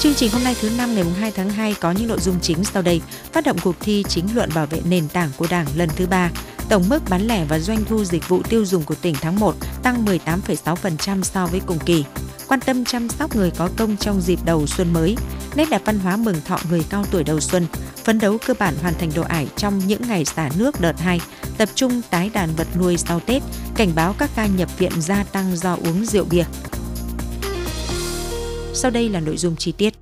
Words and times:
Chương 0.00 0.14
trình 0.14 0.30
hôm 0.32 0.44
nay 0.44 0.56
thứ 0.60 0.70
năm 0.78 0.94
ngày 0.94 1.04
2 1.04 1.30
tháng 1.30 1.50
2 1.50 1.74
có 1.80 1.92
những 1.92 2.08
nội 2.08 2.20
dung 2.20 2.40
chính 2.42 2.64
sau 2.64 2.82
đây. 2.82 3.00
Phát 3.32 3.44
động 3.44 3.56
cuộc 3.62 3.76
thi 3.80 4.04
chính 4.08 4.34
luận 4.34 4.50
bảo 4.54 4.66
vệ 4.66 4.80
nền 4.84 5.08
tảng 5.08 5.30
của 5.36 5.46
Đảng 5.50 5.66
lần 5.76 5.88
thứ 5.96 6.06
ba. 6.06 6.30
Tổng 6.68 6.88
mức 6.88 7.02
bán 7.10 7.22
lẻ 7.22 7.44
và 7.44 7.58
doanh 7.58 7.84
thu 7.84 8.04
dịch 8.04 8.28
vụ 8.28 8.42
tiêu 8.42 8.64
dùng 8.64 8.82
của 8.82 8.94
tỉnh 8.94 9.14
tháng 9.20 9.40
1 9.40 9.54
tăng 9.82 10.04
18,6% 10.04 11.22
so 11.22 11.46
với 11.46 11.60
cùng 11.66 11.78
kỳ. 11.78 12.04
Quan 12.48 12.60
tâm 12.60 12.84
chăm 12.84 13.08
sóc 13.08 13.36
người 13.36 13.50
có 13.50 13.68
công 13.76 13.96
trong 13.96 14.20
dịp 14.20 14.38
đầu 14.44 14.66
xuân 14.66 14.92
mới. 14.92 15.16
Nét 15.54 15.70
đẹp 15.70 15.82
văn 15.84 15.98
hóa 15.98 16.16
mừng 16.16 16.36
thọ 16.44 16.58
người 16.70 16.84
cao 16.90 17.04
tuổi 17.10 17.24
đầu 17.24 17.40
xuân. 17.40 17.66
Phấn 18.04 18.18
đấu 18.18 18.38
cơ 18.46 18.54
bản 18.58 18.74
hoàn 18.82 18.94
thành 18.94 19.10
độ 19.14 19.22
ải 19.22 19.48
trong 19.56 19.78
những 19.78 20.02
ngày 20.08 20.24
xả 20.24 20.50
nước 20.58 20.80
đợt 20.80 21.00
2. 21.00 21.20
Tập 21.58 21.68
trung 21.74 22.00
tái 22.10 22.30
đàn 22.34 22.54
vật 22.56 22.66
nuôi 22.78 22.96
sau 22.96 23.20
Tết. 23.20 23.42
Cảnh 23.76 23.90
báo 23.94 24.14
các 24.18 24.30
ca 24.36 24.46
nhập 24.46 24.78
viện 24.78 24.92
gia 25.00 25.24
tăng 25.24 25.56
do 25.56 25.74
uống 25.74 26.04
rượu 26.04 26.24
bia. 26.24 26.44
Sau 28.74 28.90
đây 28.90 29.08
là 29.08 29.20
nội 29.20 29.36
dung 29.36 29.56
chi 29.56 29.72
tiết. 29.72 29.94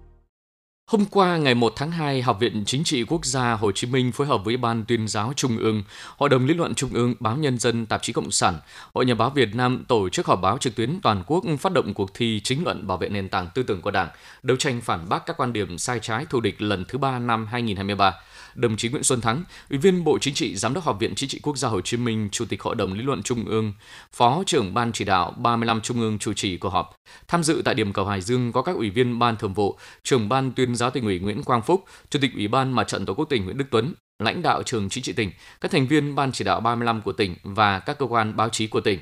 Hôm 0.89 1.05
qua 1.05 1.37
ngày 1.37 1.55
1 1.55 1.73
tháng 1.77 1.91
2, 1.91 2.23
Học 2.23 2.41
viện 2.41 2.63
Chính 2.67 2.85
trị 2.85 3.05
Quốc 3.05 3.25
gia 3.25 3.53
Hồ 3.53 3.73
Chí 3.73 3.87
Minh 3.87 4.13
phối 4.13 4.27
hợp 4.27 4.45
với 4.45 4.57
Ban 4.57 4.85
tuyên 4.85 5.09
giáo 5.09 5.33
Trung 5.37 5.59
ương, 5.59 5.83
Hội 6.17 6.29
đồng 6.29 6.47
lý 6.47 6.55
luận 6.55 6.75
Trung 6.75 6.91
ương, 6.93 7.15
Báo 7.21 7.37
Nhân 7.37 7.59
dân, 7.59 7.87
Tạp 7.87 8.03
chí 8.03 8.13
Cộng 8.13 8.31
sản, 8.31 8.59
Hội 8.95 9.07
Nhà 9.07 9.15
báo 9.15 9.31
Việt 9.31 9.55
Nam 9.55 9.85
tổ 9.89 10.09
chức 10.09 10.27
họp 10.27 10.41
báo 10.43 10.59
trực 10.59 10.75
tuyến 10.75 11.01
toàn 11.03 11.23
quốc 11.27 11.45
phát 11.61 11.73
động 11.73 11.95
cuộc 11.95 12.15
thi 12.15 12.41
chính 12.45 12.65
luận 12.65 12.87
bảo 12.87 12.97
vệ 12.97 13.09
nền 13.09 13.29
tảng 13.29 13.49
tư 13.55 13.63
tưởng 13.63 13.81
của 13.81 13.91
Đảng, 13.91 14.09
đấu 14.43 14.57
tranh 14.57 14.81
phản 14.81 15.09
bác 15.09 15.27
các 15.27 15.37
quan 15.37 15.53
điểm 15.53 15.79
sai 15.79 15.99
trái 16.03 16.27
thù 16.31 16.41
địch 16.41 16.63
lần 16.63 16.85
thứ 16.89 16.99
ba 16.99 17.19
năm 17.19 17.47
2023 17.47 18.15
đồng 18.59 18.77
chí 18.77 18.89
Nguyễn 18.89 19.03
Xuân 19.03 19.21
Thắng, 19.21 19.45
Ủy 19.71 19.79
viên 19.79 20.05
Bộ 20.05 20.19
Chính 20.19 20.35
trị, 20.35 20.57
Giám 20.57 20.75
đốc 20.75 20.85
Học 20.85 20.97
viện 21.01 21.15
Chính 21.15 21.29
trị 21.29 21.41
Quốc 21.43 21.59
gia 21.59 21.69
Hồ 21.69 21.81
Chí 21.81 21.97
Minh, 21.97 22.29
Chủ 22.33 22.45
tịch 22.45 22.63
Hội 22.63 22.75
đồng 22.75 22.93
Lý 22.93 23.03
luận 23.03 23.23
Trung 23.23 23.45
ương, 23.45 23.73
Phó 24.13 24.43
trưởng 24.47 24.75
Ban 24.75 24.93
chỉ 24.93 25.05
đạo 25.05 25.35
35 25.37 25.81
Trung 25.81 26.01
ương 26.01 26.19
chủ 26.19 26.33
trì 26.33 26.57
cuộc 26.57 26.69
họp. 26.69 26.97
Tham 27.29 27.43
dự 27.43 27.63
tại 27.65 27.75
điểm 27.75 27.93
cầu 27.93 28.05
Hải 28.05 28.21
Dương 28.21 28.53
có 28.53 28.63
các 28.63 28.77
ủy 28.77 28.91
viên 28.91 29.19
Ban 29.19 29.37
Thường 29.37 29.55
vụ, 29.55 29.79
trưởng 30.03 30.29
Ban 30.29 30.53
Tuyên 30.53 30.77
giáo 30.79 30.91
tỉnh 30.91 31.05
ủy 31.05 31.19
Nguyễn 31.19 31.43
Quang 31.43 31.63
Phúc, 31.63 31.85
Chủ 32.11 32.19
tịch 32.23 32.31
Ủy 32.35 32.49
ban 32.49 32.73
Mặt 32.73 32.89
trận 32.89 33.07
Tổ 33.07 33.15
quốc 33.15 33.25
tỉnh 33.25 33.45
Nguyễn 33.45 33.59
Đức 33.59 33.65
Tuấn, 33.71 33.95
lãnh 34.19 34.43
đạo 34.43 34.63
trường 34.63 34.89
chính 34.89 35.05
trị 35.05 35.13
tỉnh, 35.13 35.31
các 35.61 35.71
thành 35.71 35.87
viên 35.87 36.15
Ban 36.15 36.33
chỉ 36.33 36.45
đạo 36.45 36.61
35 36.61 37.03
của 37.03 37.13
tỉnh 37.13 37.35
và 37.43 37.79
các 37.79 37.99
cơ 37.99 38.07
quan 38.07 38.37
báo 38.37 38.49
chí 38.49 38.67
của 38.67 38.81
tỉnh 38.81 38.99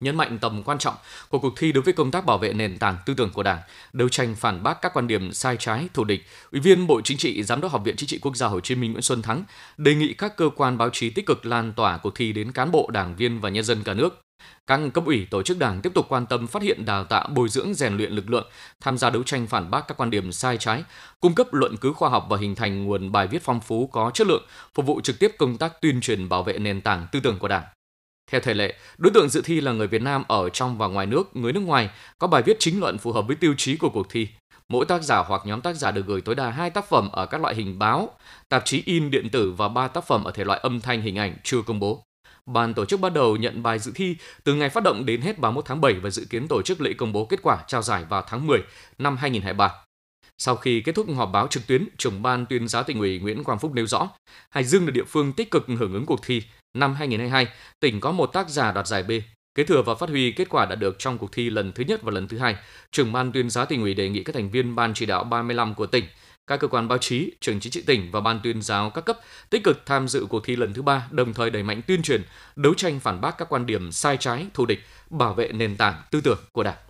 nhấn 0.00 0.16
mạnh 0.16 0.38
tầm 0.38 0.62
quan 0.62 0.78
trọng 0.78 0.94
của 1.28 1.38
cuộc 1.38 1.52
thi 1.56 1.72
đối 1.72 1.82
với 1.82 1.92
công 1.92 2.10
tác 2.10 2.26
bảo 2.26 2.38
vệ 2.38 2.52
nền 2.52 2.78
tảng 2.78 2.96
tư 3.06 3.14
tưởng 3.14 3.30
của 3.30 3.42
Đảng, 3.42 3.58
đấu 3.92 4.08
tranh 4.08 4.34
phản 4.34 4.62
bác 4.62 4.82
các 4.82 4.94
quan 4.94 5.06
điểm 5.06 5.32
sai 5.32 5.56
trái, 5.58 5.88
thù 5.94 6.04
địch. 6.04 6.20
Ủy 6.52 6.60
viên 6.60 6.86
Bộ 6.86 7.00
Chính 7.00 7.18
trị, 7.18 7.42
Giám 7.42 7.60
đốc 7.60 7.72
Học 7.72 7.82
viện 7.84 7.96
Chính 7.96 8.08
trị 8.08 8.18
Quốc 8.22 8.36
gia 8.36 8.46
Hồ 8.46 8.60
Chí 8.60 8.74
Minh 8.74 8.92
Nguyễn 8.92 9.02
Xuân 9.02 9.22
Thắng 9.22 9.44
đề 9.76 9.94
nghị 9.94 10.14
các 10.14 10.36
cơ 10.36 10.50
quan 10.56 10.78
báo 10.78 10.90
chí 10.90 11.10
tích 11.10 11.26
cực 11.26 11.46
lan 11.46 11.72
tỏa 11.72 11.98
cuộc 11.98 12.14
thi 12.14 12.32
đến 12.32 12.52
cán 12.52 12.70
bộ, 12.70 12.90
đảng 12.92 13.16
viên 13.16 13.40
và 13.40 13.48
nhân 13.48 13.64
dân 13.64 13.82
cả 13.84 13.94
nước. 13.94 14.27
Các 14.66 14.80
cấp 14.94 15.04
ủy 15.06 15.26
tổ 15.30 15.42
chức 15.42 15.58
đảng 15.58 15.80
tiếp 15.80 15.92
tục 15.94 16.06
quan 16.08 16.26
tâm 16.26 16.46
phát 16.46 16.62
hiện 16.62 16.84
đào 16.84 17.04
tạo 17.04 17.28
bồi 17.28 17.48
dưỡng 17.48 17.74
rèn 17.74 17.96
luyện 17.96 18.12
lực 18.12 18.30
lượng, 18.30 18.46
tham 18.80 18.98
gia 18.98 19.10
đấu 19.10 19.22
tranh 19.22 19.46
phản 19.46 19.70
bác 19.70 19.88
các 19.88 19.96
quan 19.96 20.10
điểm 20.10 20.32
sai 20.32 20.56
trái, 20.58 20.84
cung 21.20 21.34
cấp 21.34 21.46
luận 21.52 21.76
cứ 21.76 21.92
khoa 21.92 22.08
học 22.08 22.26
và 22.28 22.36
hình 22.36 22.54
thành 22.54 22.84
nguồn 22.84 23.12
bài 23.12 23.26
viết 23.26 23.42
phong 23.42 23.60
phú 23.60 23.86
có 23.86 24.10
chất 24.14 24.26
lượng, 24.26 24.46
phục 24.74 24.86
vụ 24.86 25.00
trực 25.00 25.18
tiếp 25.18 25.34
công 25.38 25.56
tác 25.56 25.80
tuyên 25.80 26.00
truyền 26.00 26.28
bảo 26.28 26.42
vệ 26.42 26.58
nền 26.58 26.80
tảng 26.80 27.06
tư 27.12 27.20
tưởng 27.20 27.38
của 27.38 27.48
Đảng. 27.48 27.64
Theo 28.30 28.40
thể 28.40 28.54
lệ, 28.54 28.74
đối 28.98 29.10
tượng 29.10 29.28
dự 29.28 29.42
thi 29.44 29.60
là 29.60 29.72
người 29.72 29.86
Việt 29.86 30.02
Nam 30.02 30.24
ở 30.28 30.48
trong 30.48 30.78
và 30.78 30.86
ngoài 30.86 31.06
nước, 31.06 31.36
người 31.36 31.52
nước 31.52 31.60
ngoài, 31.60 31.90
có 32.18 32.26
bài 32.26 32.42
viết 32.42 32.56
chính 32.58 32.80
luận 32.80 32.98
phù 32.98 33.12
hợp 33.12 33.22
với 33.26 33.36
tiêu 33.36 33.54
chí 33.58 33.76
của 33.76 33.90
cuộc 33.90 34.06
thi. 34.10 34.28
Mỗi 34.68 34.86
tác 34.86 35.02
giả 35.02 35.18
hoặc 35.18 35.42
nhóm 35.44 35.60
tác 35.60 35.76
giả 35.76 35.90
được 35.90 36.06
gửi 36.06 36.20
tối 36.20 36.34
đa 36.34 36.50
2 36.50 36.70
tác 36.70 36.88
phẩm 36.88 37.08
ở 37.12 37.26
các 37.26 37.40
loại 37.40 37.54
hình 37.54 37.78
báo, 37.78 38.10
tạp 38.48 38.64
chí 38.64 38.82
in 38.86 39.10
điện 39.10 39.28
tử 39.28 39.52
và 39.56 39.68
3 39.68 39.88
tác 39.88 40.06
phẩm 40.06 40.24
ở 40.24 40.30
thể 40.30 40.44
loại 40.44 40.60
âm 40.62 40.80
thanh 40.80 41.02
hình 41.02 41.18
ảnh 41.18 41.36
chưa 41.42 41.62
công 41.62 41.80
bố. 41.80 42.07
Ban 42.48 42.74
tổ 42.74 42.84
chức 42.84 43.00
bắt 43.00 43.12
đầu 43.12 43.36
nhận 43.36 43.62
bài 43.62 43.78
dự 43.78 43.92
thi 43.94 44.16
từ 44.44 44.54
ngày 44.54 44.68
phát 44.68 44.82
động 44.82 45.06
đến 45.06 45.20
hết 45.20 45.38
31 45.38 45.64
tháng 45.64 45.80
7 45.80 45.92
và 45.92 46.10
dự 46.10 46.26
kiến 46.30 46.48
tổ 46.48 46.62
chức 46.62 46.80
lễ 46.80 46.92
công 46.92 47.12
bố 47.12 47.24
kết 47.24 47.42
quả 47.42 47.58
trao 47.66 47.82
giải 47.82 48.04
vào 48.08 48.22
tháng 48.28 48.46
10 48.46 48.62
năm 48.98 49.16
2023. 49.16 49.72
Sau 50.38 50.56
khi 50.56 50.80
kết 50.80 50.94
thúc 50.94 51.06
họp 51.16 51.30
báo 51.32 51.46
trực 51.46 51.66
tuyến, 51.66 51.88
trưởng 51.98 52.22
ban 52.22 52.46
tuyên 52.46 52.68
giáo 52.68 52.82
tỉnh 52.82 52.98
ủy 52.98 53.18
Nguyễn 53.18 53.44
Quang 53.44 53.58
Phúc 53.58 53.72
nêu 53.74 53.86
rõ, 53.86 54.08
Hải 54.50 54.64
Dương 54.64 54.84
là 54.84 54.90
địa 54.90 55.04
phương 55.04 55.32
tích 55.32 55.50
cực 55.50 55.66
hưởng 55.78 55.92
ứng 55.92 56.06
cuộc 56.06 56.20
thi, 56.26 56.42
Năm 56.78 56.94
2022, 56.94 57.46
tỉnh 57.80 58.00
có 58.00 58.12
một 58.12 58.26
tác 58.26 58.48
giả 58.48 58.72
đoạt 58.72 58.86
giải 58.86 59.02
B. 59.02 59.10
Kế 59.54 59.64
thừa 59.64 59.82
và 59.82 59.94
phát 59.94 60.08
huy 60.08 60.32
kết 60.32 60.48
quả 60.48 60.66
đã 60.66 60.74
được 60.74 60.96
trong 60.98 61.18
cuộc 61.18 61.32
thi 61.32 61.50
lần 61.50 61.72
thứ 61.72 61.84
nhất 61.84 62.02
và 62.02 62.12
lần 62.12 62.28
thứ 62.28 62.38
hai, 62.38 62.56
trưởng 62.92 63.12
ban 63.12 63.32
tuyên 63.32 63.50
giáo 63.50 63.66
tỉnh 63.66 63.82
ủy 63.82 63.94
đề 63.94 64.08
nghị 64.08 64.24
các 64.24 64.34
thành 64.34 64.50
viên 64.50 64.74
ban 64.74 64.94
chỉ 64.94 65.06
đạo 65.06 65.24
35 65.24 65.74
của 65.74 65.86
tỉnh, 65.86 66.04
các 66.48 66.60
cơ 66.60 66.68
quan 66.68 66.88
báo 66.88 66.98
chí, 66.98 67.32
trường 67.40 67.60
chính 67.60 67.72
trị 67.72 67.82
tỉnh 67.86 68.10
và 68.10 68.20
ban 68.20 68.40
tuyên 68.42 68.62
giáo 68.62 68.90
các 68.90 69.04
cấp 69.04 69.18
tích 69.50 69.64
cực 69.64 69.86
tham 69.86 70.08
dự 70.08 70.26
cuộc 70.28 70.44
thi 70.44 70.56
lần 70.56 70.74
thứ 70.74 70.82
ba, 70.82 71.08
đồng 71.10 71.34
thời 71.34 71.50
đẩy 71.50 71.62
mạnh 71.62 71.82
tuyên 71.86 72.02
truyền, 72.02 72.22
đấu 72.56 72.74
tranh 72.74 73.00
phản 73.00 73.20
bác 73.20 73.38
các 73.38 73.48
quan 73.48 73.66
điểm 73.66 73.92
sai 73.92 74.16
trái, 74.16 74.46
thù 74.54 74.66
địch, 74.66 74.80
bảo 75.10 75.34
vệ 75.34 75.48
nền 75.52 75.76
tảng 75.76 76.02
tư 76.10 76.20
tưởng 76.20 76.38
của 76.52 76.62
Đảng. 76.62 76.87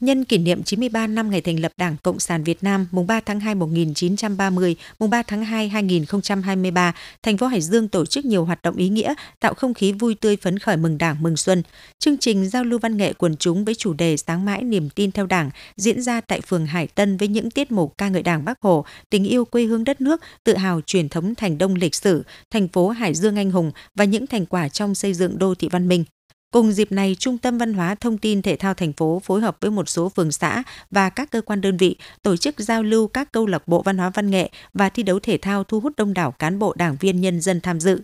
Nhân 0.00 0.24
kỷ 0.24 0.38
niệm 0.38 0.62
93 0.62 1.06
năm 1.06 1.30
ngày 1.30 1.40
thành 1.40 1.60
lập 1.60 1.72
Đảng 1.76 1.96
Cộng 2.02 2.20
sản 2.20 2.44
Việt 2.44 2.62
Nam 2.62 2.86
mùng 2.90 3.06
3 3.06 3.20
tháng 3.20 3.40
2 3.40 3.54
1930, 3.54 4.76
mùng 4.98 5.10
3 5.10 5.22
tháng 5.22 5.44
2 5.44 5.68
2023, 5.68 6.94
thành 7.22 7.38
phố 7.38 7.46
Hải 7.46 7.60
Dương 7.60 7.88
tổ 7.88 8.06
chức 8.06 8.24
nhiều 8.24 8.44
hoạt 8.44 8.62
động 8.62 8.76
ý 8.76 8.88
nghĩa, 8.88 9.14
tạo 9.40 9.54
không 9.54 9.74
khí 9.74 9.92
vui 9.92 10.14
tươi 10.14 10.36
phấn 10.36 10.58
khởi 10.58 10.76
mừng 10.76 10.98
Đảng 10.98 11.22
mừng 11.22 11.36
xuân. 11.36 11.62
Chương 11.98 12.18
trình 12.18 12.48
giao 12.48 12.64
lưu 12.64 12.78
văn 12.78 12.96
nghệ 12.96 13.12
quần 13.12 13.36
chúng 13.36 13.64
với 13.64 13.74
chủ 13.74 13.92
đề 13.92 14.16
Sáng 14.16 14.44
mãi 14.44 14.62
niềm 14.62 14.90
tin 14.90 15.12
theo 15.12 15.26
Đảng 15.26 15.50
diễn 15.76 16.02
ra 16.02 16.20
tại 16.20 16.40
phường 16.40 16.66
Hải 16.66 16.86
Tân 16.86 17.16
với 17.16 17.28
những 17.28 17.50
tiết 17.50 17.72
mục 17.72 17.98
ca 17.98 18.08
ngợi 18.08 18.22
Đảng 18.22 18.44
Bắc 18.44 18.58
Hồ, 18.60 18.84
tình 19.10 19.24
yêu 19.24 19.44
quê 19.44 19.64
hương 19.64 19.84
đất 19.84 20.00
nước, 20.00 20.20
tự 20.44 20.56
hào 20.56 20.80
truyền 20.86 21.08
thống 21.08 21.34
thành 21.34 21.58
đông 21.58 21.74
lịch 21.74 21.94
sử, 21.94 22.22
thành 22.50 22.68
phố 22.68 22.88
Hải 22.88 23.14
Dương 23.14 23.36
anh 23.36 23.50
hùng 23.50 23.72
và 23.94 24.04
những 24.04 24.26
thành 24.26 24.46
quả 24.46 24.68
trong 24.68 24.94
xây 24.94 25.14
dựng 25.14 25.38
đô 25.38 25.54
thị 25.54 25.68
văn 25.72 25.88
minh. 25.88 26.04
Cùng 26.52 26.72
dịp 26.72 26.92
này, 26.92 27.16
Trung 27.18 27.38
tâm 27.38 27.58
Văn 27.58 27.74
hóa 27.74 27.94
Thông 27.94 28.18
tin 28.18 28.42
Thể 28.42 28.56
thao 28.56 28.74
thành 28.74 28.92
phố 28.92 29.20
phối 29.24 29.40
hợp 29.40 29.56
với 29.60 29.70
một 29.70 29.88
số 29.88 30.08
phường 30.08 30.32
xã 30.32 30.62
và 30.90 31.10
các 31.10 31.30
cơ 31.30 31.40
quan 31.40 31.60
đơn 31.60 31.76
vị 31.76 31.96
tổ 32.22 32.36
chức 32.36 32.54
giao 32.58 32.82
lưu 32.82 33.08
các 33.08 33.32
câu 33.32 33.46
lạc 33.46 33.68
bộ 33.68 33.82
văn 33.82 33.98
hóa 33.98 34.10
văn 34.10 34.30
nghệ 34.30 34.50
và 34.74 34.88
thi 34.88 35.02
đấu 35.02 35.18
thể 35.18 35.38
thao 35.38 35.64
thu 35.64 35.80
hút 35.80 35.92
đông 35.96 36.14
đảo 36.14 36.30
cán 36.30 36.58
bộ 36.58 36.74
đảng 36.76 36.96
viên 37.00 37.20
nhân 37.20 37.40
dân 37.40 37.60
tham 37.60 37.80
dự. 37.80 38.02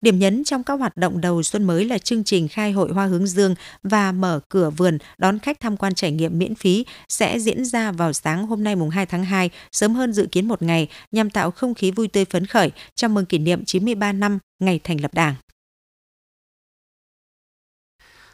Điểm 0.00 0.18
nhấn 0.18 0.44
trong 0.44 0.64
các 0.64 0.74
hoạt 0.74 0.96
động 0.96 1.20
đầu 1.20 1.42
xuân 1.42 1.64
mới 1.64 1.84
là 1.84 1.98
chương 1.98 2.24
trình 2.24 2.48
khai 2.48 2.72
hội 2.72 2.92
hoa 2.92 3.06
hướng 3.06 3.26
dương 3.26 3.54
và 3.82 4.12
mở 4.12 4.40
cửa 4.48 4.70
vườn 4.70 4.98
đón 5.18 5.38
khách 5.38 5.60
tham 5.60 5.76
quan 5.76 5.94
trải 5.94 6.10
nghiệm 6.10 6.38
miễn 6.38 6.54
phí 6.54 6.86
sẽ 7.08 7.38
diễn 7.38 7.64
ra 7.64 7.92
vào 7.92 8.12
sáng 8.12 8.46
hôm 8.46 8.64
nay 8.64 8.76
mùng 8.76 8.90
2 8.90 9.06
tháng 9.06 9.24
2, 9.24 9.50
sớm 9.72 9.94
hơn 9.94 10.12
dự 10.12 10.26
kiến 10.32 10.48
một 10.48 10.62
ngày 10.62 10.88
nhằm 11.12 11.30
tạo 11.30 11.50
không 11.50 11.74
khí 11.74 11.90
vui 11.90 12.08
tươi 12.08 12.24
phấn 12.24 12.46
khởi 12.46 12.70
chào 12.94 13.10
mừng 13.10 13.26
kỷ 13.26 13.38
niệm 13.38 13.64
93 13.64 14.12
năm 14.12 14.38
ngày 14.60 14.80
thành 14.84 15.00
lập 15.00 15.14
Đảng. 15.14 15.34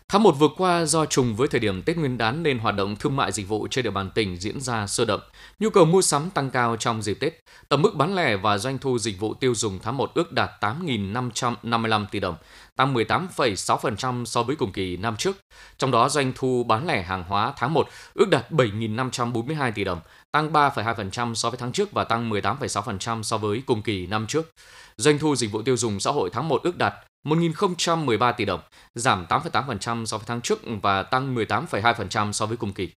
Tháng 0.08 0.22
1 0.22 0.32
vừa 0.32 0.48
qua 0.56 0.84
do 0.84 1.06
trùng 1.06 1.36
với 1.36 1.48
thời 1.48 1.60
điểm 1.60 1.82
Tết 1.82 1.96
Nguyên 1.96 2.18
đán 2.18 2.42
nên 2.42 2.58
hoạt 2.58 2.76
động 2.76 2.96
thương 2.96 3.16
mại 3.16 3.32
dịch 3.32 3.48
vụ 3.48 3.66
trên 3.70 3.84
địa 3.84 3.90
bàn 3.90 4.10
tỉnh 4.14 4.36
diễn 4.36 4.60
ra 4.60 4.86
sôi 4.86 5.06
động. 5.06 5.20
Nhu 5.58 5.70
cầu 5.70 5.84
mua 5.84 6.02
sắm 6.02 6.30
tăng 6.30 6.50
cao 6.50 6.76
trong 6.76 7.02
dịp 7.02 7.14
Tết. 7.20 7.44
Tổng 7.68 7.82
mức 7.82 7.94
bán 7.94 8.14
lẻ 8.14 8.36
và 8.36 8.58
doanh 8.58 8.78
thu 8.78 8.98
dịch 8.98 9.20
vụ 9.20 9.34
tiêu 9.34 9.54
dùng 9.54 9.78
tháng 9.82 9.96
1 9.96 10.14
ước 10.14 10.32
đạt 10.32 10.50
8.555 10.60 12.06
tỷ 12.10 12.20
đồng, 12.20 12.36
tăng 12.76 12.94
18,6% 12.94 14.24
so 14.24 14.42
với 14.42 14.56
cùng 14.56 14.72
kỳ 14.72 14.96
năm 14.96 15.16
trước. 15.16 15.36
Trong 15.78 15.90
đó 15.90 16.08
doanh 16.08 16.32
thu 16.36 16.64
bán 16.64 16.86
lẻ 16.86 17.02
hàng 17.02 17.24
hóa 17.28 17.52
tháng 17.56 17.74
1 17.74 17.88
ước 18.14 18.28
đạt 18.28 18.50
7.542 18.50 19.72
tỷ 19.72 19.84
đồng, 19.84 20.00
tăng 20.36 20.52
3,2% 20.52 21.34
so 21.34 21.50
với 21.50 21.58
tháng 21.58 21.72
trước 21.72 21.92
và 21.92 22.04
tăng 22.04 22.30
18,6% 22.30 23.22
so 23.22 23.38
với 23.38 23.62
cùng 23.66 23.82
kỳ 23.82 24.06
năm 24.06 24.26
trước. 24.26 24.50
Doanh 24.96 25.18
thu 25.18 25.36
dịch 25.36 25.52
vụ 25.52 25.62
tiêu 25.62 25.76
dùng 25.76 26.00
xã 26.00 26.10
hội 26.10 26.30
tháng 26.32 26.48
1 26.48 26.62
ước 26.62 26.76
đạt 26.76 26.94
1.013 27.26 28.32
tỷ 28.32 28.44
đồng, 28.44 28.60
giảm 28.94 29.26
8,8% 29.28 30.04
so 30.06 30.18
với 30.18 30.24
tháng 30.28 30.40
trước 30.40 30.60
và 30.82 31.02
tăng 31.02 31.34
18,2% 31.34 32.32
so 32.32 32.46
với 32.46 32.56
cùng 32.56 32.72
kỳ. 32.72 32.90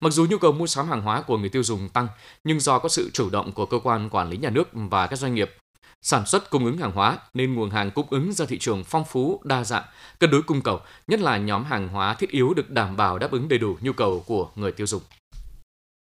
Mặc 0.00 0.12
dù 0.12 0.26
nhu 0.30 0.38
cầu 0.38 0.52
mua 0.52 0.66
sắm 0.66 0.88
hàng 0.88 1.02
hóa 1.02 1.22
của 1.22 1.38
người 1.38 1.48
tiêu 1.48 1.62
dùng 1.62 1.88
tăng, 1.88 2.08
nhưng 2.44 2.60
do 2.60 2.78
có 2.78 2.88
sự 2.88 3.10
chủ 3.12 3.30
động 3.30 3.52
của 3.52 3.66
cơ 3.66 3.78
quan 3.78 4.10
quản 4.10 4.30
lý 4.30 4.36
nhà 4.36 4.50
nước 4.50 4.68
và 4.72 5.06
các 5.06 5.16
doanh 5.16 5.34
nghiệp 5.34 5.56
sản 6.02 6.26
xuất 6.26 6.50
cung 6.50 6.64
ứng 6.64 6.78
hàng 6.78 6.92
hóa 6.92 7.18
nên 7.34 7.54
nguồn 7.54 7.70
hàng 7.70 7.90
cung 7.90 8.06
ứng 8.10 8.32
ra 8.32 8.46
thị 8.46 8.58
trường 8.58 8.84
phong 8.84 9.04
phú, 9.04 9.40
đa 9.44 9.64
dạng, 9.64 9.84
cân 10.18 10.30
đối 10.30 10.42
cung 10.42 10.62
cầu, 10.62 10.80
nhất 11.06 11.20
là 11.20 11.36
nhóm 11.36 11.64
hàng 11.64 11.88
hóa 11.88 12.14
thiết 12.14 12.30
yếu 12.30 12.54
được 12.54 12.70
đảm 12.70 12.96
bảo 12.96 13.18
đáp 13.18 13.30
ứng 13.30 13.48
đầy 13.48 13.58
đủ 13.58 13.76
nhu 13.80 13.92
cầu 13.92 14.24
của 14.26 14.50
người 14.54 14.72
tiêu 14.72 14.86
dùng. 14.86 15.02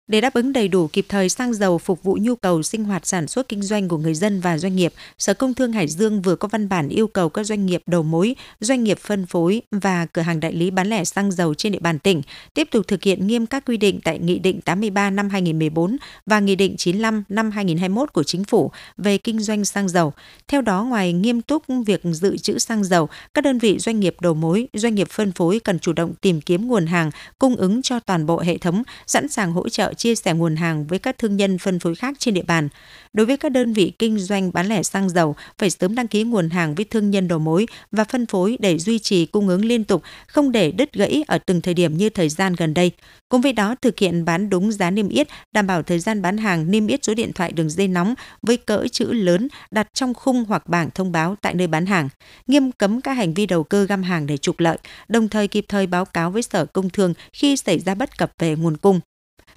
Để 0.09 0.21
đáp 0.21 0.35
ứng 0.35 0.53
đầy 0.53 0.69
đủ 0.69 0.87
kịp 0.87 1.07
thời 1.09 1.29
xăng 1.29 1.55
dầu 1.55 1.79
phục 1.79 2.03
vụ 2.03 2.19
nhu 2.21 2.37
cầu 2.37 2.63
sinh 2.63 2.85
hoạt 2.85 3.07
sản 3.07 3.27
xuất 3.27 3.49
kinh 3.49 3.63
doanh 3.63 3.89
của 3.89 3.99
người 3.99 4.15
dân 4.15 4.41
và 4.41 4.59
doanh 4.59 4.77
nghiệp, 4.77 4.93
Sở 5.19 5.35
Công 5.35 5.55
Thương 5.55 5.73
Hải 5.73 5.89
Dương 5.89 6.23
vừa 6.23 6.37
có 6.37 6.49
văn 6.49 6.69
bản 6.69 6.89
yêu 6.89 7.07
cầu 7.07 7.29
các 7.29 7.45
doanh 7.45 7.67
nghiệp 7.67 7.83
đầu 7.87 8.03
mối, 8.03 8.37
doanh 8.61 8.85
nghiệp 8.85 8.99
phân 8.99 9.27
phối 9.27 9.63
và 9.71 10.07
cửa 10.07 10.23
hàng 10.23 10.41
đại 10.41 10.53
lý 10.53 10.71
bán 10.71 10.87
lẻ 10.87 11.05
xăng 11.05 11.33
dầu 11.33 11.55
trên 11.55 11.73
địa 11.73 11.79
bàn 11.79 11.99
tỉnh 11.99 12.23
tiếp 12.55 12.69
tục 12.71 12.87
thực 12.89 13.03
hiện 13.03 13.27
nghiêm 13.27 13.47
các 13.47 13.65
quy 13.67 13.77
định 13.77 14.01
tại 14.05 14.19
Nghị 14.19 14.39
định 14.39 14.61
83 14.61 15.11
năm 15.11 15.29
2014 15.29 15.97
và 16.27 16.41
Nghị 16.41 16.57
định 16.57 16.77
95 16.77 17.25
năm 17.29 17.51
2021 17.51 18.13
của 18.13 18.23
Chính 18.23 18.45
phủ 18.45 18.71
về 18.97 19.19
kinh 19.19 19.41
doanh 19.41 19.65
xăng 19.65 19.89
dầu. 19.89 20.13
Theo 20.49 20.61
đó, 20.61 20.85
ngoài 20.85 21.13
nghiêm 21.13 21.43
túc 21.43 21.63
việc 21.87 22.01
dự 22.05 22.37
trữ 22.37 22.59
xăng 22.59 22.85
dầu, 22.85 23.09
các 23.35 23.45
đơn 23.45 23.59
vị 23.59 23.79
doanh 23.79 24.01
nghiệp 24.01 24.17
đầu 24.21 24.35
mối, 24.35 24.69
doanh 24.73 24.95
nghiệp 24.95 25.09
phân 25.11 25.33
phối 25.33 25.61
cần 25.61 25.79
chủ 25.79 25.93
động 25.93 26.15
tìm 26.21 26.41
kiếm 26.41 26.69
nguồn 26.69 26.87
hàng 26.87 27.11
cung 27.39 27.57
ứng 27.57 27.83
cho 27.83 28.01
toàn 28.01 28.27
bộ 28.27 28.41
hệ 28.41 28.59
thống, 28.59 28.83
sẵn 29.07 29.29
sàng 29.29 29.53
hỗ 29.53 29.69
trợ 29.69 29.93
chia 30.03 30.15
sẻ 30.15 30.33
nguồn 30.33 30.57
hàng 30.57 30.87
với 30.87 30.99
các 30.99 31.19
thương 31.19 31.37
nhân 31.37 31.59
phân 31.59 31.79
phối 31.79 31.95
khác 31.95 32.15
trên 32.19 32.35
địa 32.35 32.43
bàn. 32.43 32.69
Đối 33.13 33.27
với 33.27 33.37
các 33.37 33.49
đơn 33.53 33.73
vị 33.73 33.93
kinh 33.99 34.19
doanh 34.19 34.53
bán 34.53 34.67
lẻ 34.67 34.83
xăng 34.83 35.09
dầu, 35.09 35.37
phải 35.59 35.71
sớm 35.71 35.95
đăng 35.95 36.09
ký 36.09 36.23
nguồn 36.23 36.51
hàng 36.51 36.75
với 36.75 36.85
thương 36.85 37.11
nhân 37.11 37.29
đầu 37.29 37.39
mối 37.39 37.67
và 37.93 38.05
phân 38.05 38.27
phối 38.27 38.57
để 38.61 38.79
duy 38.79 38.99
trì 38.99 39.27
cung 39.27 39.49
ứng 39.49 39.65
liên 39.65 39.85
tục, 39.85 40.03
không 40.27 40.53
để 40.53 40.73
đứt 40.73 40.93
gãy 40.93 41.25
ở 41.27 41.39
từng 41.39 41.61
thời 41.61 41.75
điểm 41.75 41.97
như 41.97 42.11
thời 42.11 42.29
gian 42.29 42.55
gần 42.55 42.75
đây. 42.75 42.91
Cùng 43.29 43.41
với 43.41 43.53
đó, 43.53 43.75
thực 43.83 43.99
hiện 43.99 44.25
bán 44.25 44.51
đúng 44.51 44.73
giá 44.73 44.91
niêm 44.91 45.09
yết, 45.09 45.29
đảm 45.53 45.67
bảo 45.67 45.83
thời 45.83 45.99
gian 45.99 46.23
bán 46.23 46.39
hàng 46.39 46.71
niêm 46.71 46.87
yết 46.87 47.05
số 47.05 47.15
điện 47.15 47.33
thoại 47.33 47.53
đường 47.53 47.71
dây 47.71 47.89
nóng 47.89 48.15
với 48.43 48.57
cỡ 48.57 48.87
chữ 48.93 49.13
lớn 49.13 49.49
đặt 49.71 49.89
trong 49.95 50.15
khung 50.15 50.45
hoặc 50.49 50.69
bảng 50.69 50.91
thông 50.91 51.13
báo 51.13 51.37
tại 51.41 51.55
nơi 51.55 51.67
bán 51.67 51.87
hàng, 51.87 52.09
nghiêm 52.47 52.73
cấm 52.73 53.01
các 53.01 53.13
hành 53.13 53.35
vi 53.35 53.47
đầu 53.47 53.65
cơ 53.65 53.85
găm 53.85 54.03
hàng 54.03 54.27
để 54.27 54.37
trục 54.37 54.61
lợi, 54.61 54.79
đồng 55.09 55.29
thời 55.29 55.49
kịp 55.49 55.65
thời 55.69 55.87
báo 55.87 56.05
cáo 56.05 56.31
với 56.31 56.43
Sở 56.43 56.67
Công 56.67 56.91
Thương 56.91 57.15
khi 57.33 57.57
xảy 57.57 57.79
ra 57.79 57.95
bất 57.95 58.19
cập 58.19 58.33
về 58.39 58.57
nguồn 58.57 58.77
cung. 58.77 59.01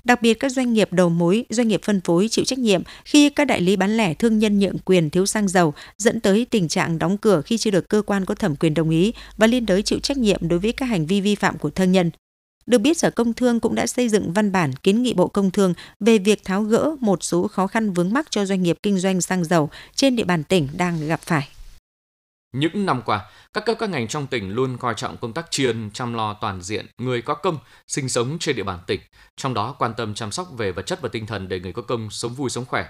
Đặc 0.03 0.21
biệt 0.21 0.33
các 0.33 0.51
doanh 0.51 0.73
nghiệp 0.73 0.93
đầu 0.93 1.09
mối, 1.09 1.45
doanh 1.49 1.67
nghiệp 1.67 1.81
phân 1.83 2.01
phối 2.01 2.27
chịu 2.27 2.45
trách 2.45 2.59
nhiệm 2.59 2.81
khi 3.05 3.29
các 3.29 3.45
đại 3.45 3.61
lý 3.61 3.75
bán 3.75 3.97
lẻ 3.97 4.13
thương 4.13 4.39
nhân 4.39 4.59
nhượng 4.59 4.77
quyền 4.85 5.09
thiếu 5.09 5.25
xăng 5.25 5.47
dầu 5.47 5.73
dẫn 5.97 6.19
tới 6.19 6.45
tình 6.49 6.67
trạng 6.67 6.99
đóng 6.99 7.17
cửa 7.17 7.41
khi 7.45 7.57
chưa 7.57 7.71
được 7.71 7.89
cơ 7.89 8.01
quan 8.05 8.25
có 8.25 8.35
thẩm 8.35 8.55
quyền 8.55 8.73
đồng 8.73 8.89
ý 8.89 9.13
và 9.37 9.47
liên 9.47 9.65
đới 9.65 9.81
chịu 9.81 9.99
trách 9.99 10.17
nhiệm 10.17 10.47
đối 10.47 10.59
với 10.59 10.71
các 10.71 10.85
hành 10.85 11.05
vi 11.05 11.21
vi 11.21 11.35
phạm 11.35 11.57
của 11.57 11.69
thương 11.69 11.91
nhân. 11.91 12.11
Được 12.65 12.77
biết, 12.77 12.97
Sở 12.97 13.09
Công 13.09 13.33
Thương 13.33 13.59
cũng 13.59 13.75
đã 13.75 13.87
xây 13.87 14.09
dựng 14.09 14.33
văn 14.33 14.51
bản 14.51 14.73
kiến 14.73 15.03
nghị 15.03 15.13
Bộ 15.13 15.27
Công 15.27 15.51
Thương 15.51 15.73
về 15.99 16.17
việc 16.17 16.43
tháo 16.43 16.63
gỡ 16.63 16.95
một 16.99 17.23
số 17.23 17.47
khó 17.47 17.67
khăn 17.67 17.93
vướng 17.93 18.13
mắc 18.13 18.27
cho 18.29 18.45
doanh 18.45 18.63
nghiệp 18.63 18.77
kinh 18.83 18.99
doanh 18.99 19.21
xăng 19.21 19.43
dầu 19.43 19.69
trên 19.95 20.15
địa 20.15 20.23
bàn 20.23 20.43
tỉnh 20.43 20.67
đang 20.77 21.07
gặp 21.07 21.21
phải. 21.21 21.54
Những 22.55 22.85
năm 22.85 23.01
qua, 23.05 23.25
các 23.53 23.65
cấp 23.65 23.77
các 23.79 23.89
ngành 23.89 24.07
trong 24.07 24.27
tỉnh 24.27 24.49
luôn 24.49 24.77
coi 24.77 24.93
trọng 24.93 25.17
công 25.17 25.33
tác 25.33 25.51
tri 25.51 25.67
chăm 25.93 26.13
lo 26.13 26.33
toàn 26.33 26.61
diện 26.61 26.85
người 26.97 27.21
có 27.21 27.33
công 27.33 27.57
sinh 27.87 28.09
sống 28.09 28.37
trên 28.39 28.55
địa 28.55 28.63
bàn 28.63 28.79
tỉnh, 28.87 29.01
trong 29.35 29.53
đó 29.53 29.75
quan 29.79 29.93
tâm 29.97 30.13
chăm 30.13 30.31
sóc 30.31 30.47
về 30.57 30.71
vật 30.71 30.81
chất 30.81 31.01
và 31.01 31.09
tinh 31.09 31.25
thần 31.25 31.47
để 31.47 31.59
người 31.59 31.73
có 31.73 31.81
công 31.81 32.09
sống 32.09 32.33
vui 32.33 32.49
sống 32.49 32.65
khỏe. 32.65 32.87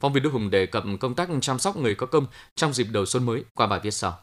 Phóng 0.00 0.12
viên 0.12 0.22
Đức 0.22 0.32
Hùng 0.32 0.50
đề 0.50 0.66
cập 0.66 0.84
công 1.00 1.14
tác 1.14 1.28
chăm 1.40 1.58
sóc 1.58 1.76
người 1.76 1.94
có 1.94 2.06
công 2.06 2.26
trong 2.56 2.72
dịp 2.72 2.86
đầu 2.90 3.06
xuân 3.06 3.26
mới 3.26 3.44
qua 3.54 3.66
bài 3.66 3.80
viết 3.82 3.90
sau. 3.90 4.18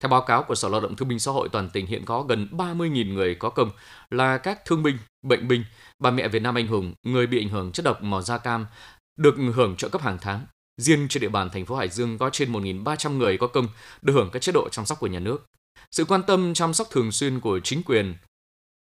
Theo 0.00 0.08
báo 0.08 0.22
cáo 0.22 0.42
của 0.42 0.54
Sở 0.54 0.68
Lao 0.68 0.80
động 0.80 0.96
Thương 0.96 1.08
binh 1.08 1.18
Xã 1.18 1.32
hội 1.32 1.48
toàn 1.48 1.70
tỉnh 1.70 1.86
hiện 1.86 2.04
có 2.04 2.22
gần 2.22 2.48
30.000 2.52 3.14
người 3.14 3.34
có 3.34 3.50
công 3.50 3.70
là 4.10 4.38
các 4.38 4.64
thương 4.64 4.82
binh, 4.82 4.98
bệnh 5.22 5.48
binh, 5.48 5.64
bà 5.98 6.10
mẹ 6.10 6.28
Việt 6.28 6.42
Nam 6.42 6.54
anh 6.54 6.66
hùng, 6.66 6.94
người 7.02 7.26
bị 7.26 7.42
ảnh 7.42 7.48
hưởng 7.48 7.72
chất 7.72 7.84
độc 7.84 8.02
màu 8.02 8.22
da 8.22 8.38
cam 8.38 8.66
được 9.18 9.34
hưởng 9.54 9.76
trợ 9.76 9.88
cấp 9.88 10.02
hàng 10.02 10.18
tháng. 10.20 10.46
Riêng 10.78 11.08
trên 11.08 11.20
địa 11.20 11.28
bàn 11.28 11.50
thành 11.50 11.66
phố 11.66 11.76
Hải 11.76 11.88
Dương 11.88 12.18
có 12.18 12.30
trên 12.30 12.52
1.300 12.52 13.16
người 13.16 13.38
có 13.38 13.46
công 13.46 13.68
được 14.02 14.12
hưởng 14.12 14.30
các 14.32 14.42
chế 14.42 14.52
độ 14.52 14.68
chăm 14.68 14.86
sóc 14.86 15.00
của 15.00 15.06
nhà 15.06 15.18
nước. 15.18 15.46
Sự 15.90 16.04
quan 16.04 16.22
tâm 16.22 16.54
chăm 16.54 16.74
sóc 16.74 16.88
thường 16.90 17.12
xuyên 17.12 17.40
của 17.40 17.60
chính 17.60 17.82
quyền, 17.82 18.14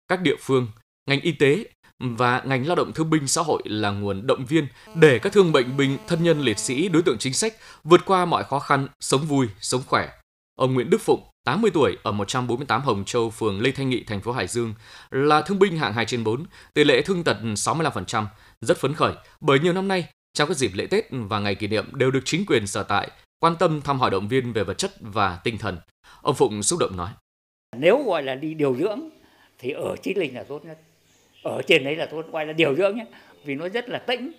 các 0.08 0.22
địa 0.22 0.36
phương, 0.40 0.68
ngành 1.10 1.22
y 1.22 1.32
tế 1.32 1.66
và 2.00 2.42
ngành 2.46 2.68
lao 2.68 2.76
động 2.76 2.94
thương 2.94 3.10
binh 3.10 3.28
xã 3.28 3.42
hội 3.42 3.62
là 3.66 3.92
nguồn 3.92 4.28
động 4.28 4.46
viên 4.46 4.68
để 4.96 5.20
các 5.20 5.34
thương 5.34 5.52
bệnh 5.52 5.78
binh, 5.78 5.98
thân 6.08 6.24
nhân 6.24 6.42
liệt 6.42 6.60
sĩ, 6.60 6.90
đối 6.90 7.02
tượng 7.02 7.18
chính 7.18 7.34
sách 7.34 7.54
vượt 7.84 8.02
qua 8.06 8.26
mọi 8.26 8.44
khó 8.44 8.60
khăn, 8.60 8.88
sống 9.00 9.22
vui, 9.22 9.48
sống 9.62 9.82
khỏe. 9.88 10.10
Ông 10.56 10.74
Nguyễn 10.74 10.90
Đức 10.90 11.02
Phụng, 11.02 11.24
80 11.46 11.72
tuổi 11.74 11.98
ở 12.04 12.12
148 12.12 12.82
Hồng 12.82 13.06
Châu, 13.06 13.30
phường 13.30 13.62
Lê 13.62 13.72
Thanh 13.72 13.90
Nghị, 13.90 14.04
thành 14.04 14.22
phố 14.22 14.32
Hải 14.32 14.48
Dương, 14.48 14.74
là 15.12 15.42
thương 15.42 15.60
binh 15.60 15.78
hạng 15.78 15.94
2 15.94 16.06
trên 16.06 16.24
4, 16.24 16.46
tỷ 16.74 16.84
lệ 16.84 17.02
thương 17.02 17.24
tật 17.24 17.38
65%, 17.42 18.26
rất 18.62 18.78
phấn 18.78 18.94
khởi 18.94 19.14
bởi 19.42 19.60
nhiều 19.60 19.74
năm 19.74 19.88
nay 19.88 20.08
trong 20.34 20.50
các 20.50 20.58
dịp 20.58 20.72
lễ 20.74 20.88
Tết 20.88 21.06
và 21.10 21.40
ngày 21.40 21.56
kỷ 21.56 21.68
niệm 21.68 21.86
đều 21.94 22.12
được 22.12 22.22
chính 22.26 22.46
quyền 22.46 22.68
sở 22.68 22.84
tại 22.84 23.10
quan 23.40 23.56
tâm 23.60 23.82
thăm 23.82 24.00
hỏi 24.00 24.12
động 24.12 24.28
viên 24.28 24.54
về 24.54 24.64
vật 24.64 24.78
chất 24.78 24.92
và 25.00 25.40
tinh 25.44 25.58
thần. 25.58 25.78
Ông 26.22 26.36
Phụng 26.36 26.64
xúc 26.64 26.80
động 26.80 26.98
nói. 26.98 27.12
Nếu 27.78 28.04
gọi 28.04 28.24
là 28.24 28.36
đi 28.36 28.54
điều 28.54 28.76
dưỡng 28.76 29.10
thì 29.60 29.72
ở 29.72 29.96
Chí 30.04 30.14
Linh 30.14 30.36
là 30.36 30.44
tốt 30.44 30.66
nhất. 30.66 30.78
Ở 31.44 31.62
trên 31.68 31.84
đấy 31.84 31.96
là 31.96 32.06
tốt, 32.06 32.26
gọi 32.32 32.46
là 32.46 32.54
điều 32.54 32.76
dưỡng 32.76 32.98
nhé. 32.98 33.06
Vì 33.44 33.56
nó 33.56 33.70
rất 33.70 33.90
là 33.90 34.00
tĩnh. 34.00 34.32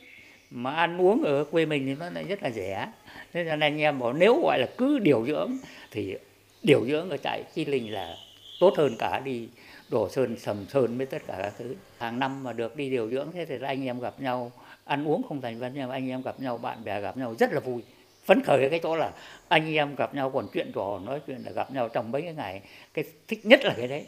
Mà 0.50 0.74
ăn 0.74 1.00
uống 1.00 1.22
ở 1.22 1.44
quê 1.44 1.66
mình 1.66 1.86
thì 1.86 1.94
nó 1.94 2.10
lại 2.10 2.24
rất 2.24 2.42
là 2.42 2.50
rẻ. 2.50 2.92
Thế 3.32 3.44
nên 3.44 3.60
anh 3.60 3.80
em 3.80 3.98
bảo 3.98 4.12
nếu 4.12 4.42
gọi 4.42 4.58
là 4.58 4.66
cứ 4.78 4.98
điều 4.98 5.26
dưỡng 5.26 5.52
thì 5.90 6.14
điều 6.62 6.86
dưỡng 6.86 7.10
ở 7.10 7.16
tại 7.22 7.44
Chí 7.54 7.64
Linh 7.64 7.92
là 7.92 8.16
tốt 8.60 8.74
hơn 8.76 8.96
cả 8.98 9.20
đi 9.24 9.48
đổ 9.90 10.08
sơn 10.08 10.36
sầm 10.38 10.66
sơn 10.68 10.96
với 10.96 11.06
tất 11.06 11.22
cả 11.26 11.38
các 11.42 11.52
thứ 11.58 11.74
hàng 11.98 12.18
năm 12.18 12.44
mà 12.44 12.52
được 12.52 12.76
đi 12.76 12.90
điều 12.90 13.10
dưỡng 13.10 13.28
thế 13.32 13.46
thì 13.46 13.54
anh 13.62 13.84
em 13.84 14.00
gặp 14.00 14.20
nhau 14.20 14.52
ăn 14.84 15.08
uống 15.08 15.22
không 15.28 15.40
thành 15.40 15.58
vấn 15.58 15.74
đề 15.74 15.82
anh 15.90 16.08
em 16.08 16.22
gặp 16.22 16.40
nhau 16.40 16.58
bạn 16.58 16.84
bè 16.84 17.00
gặp 17.00 17.16
nhau 17.16 17.34
rất 17.38 17.52
là 17.52 17.60
vui 17.60 17.82
phấn 18.24 18.42
khởi 18.44 18.68
cái 18.70 18.80
chỗ 18.82 18.96
là 18.96 19.12
anh 19.48 19.74
em 19.74 19.94
gặp 19.94 20.14
nhau 20.14 20.30
còn 20.30 20.46
chuyện 20.52 20.72
trò 20.74 21.00
nói 21.04 21.20
chuyện 21.26 21.42
là 21.42 21.52
gặp 21.52 21.72
nhau 21.72 21.88
trong 21.88 22.12
mấy 22.12 22.22
cái 22.22 22.34
ngày 22.34 22.62
cái 22.94 23.04
thích 23.28 23.46
nhất 23.46 23.60
là 23.64 23.74
cái 23.76 23.88
đấy 23.88 24.06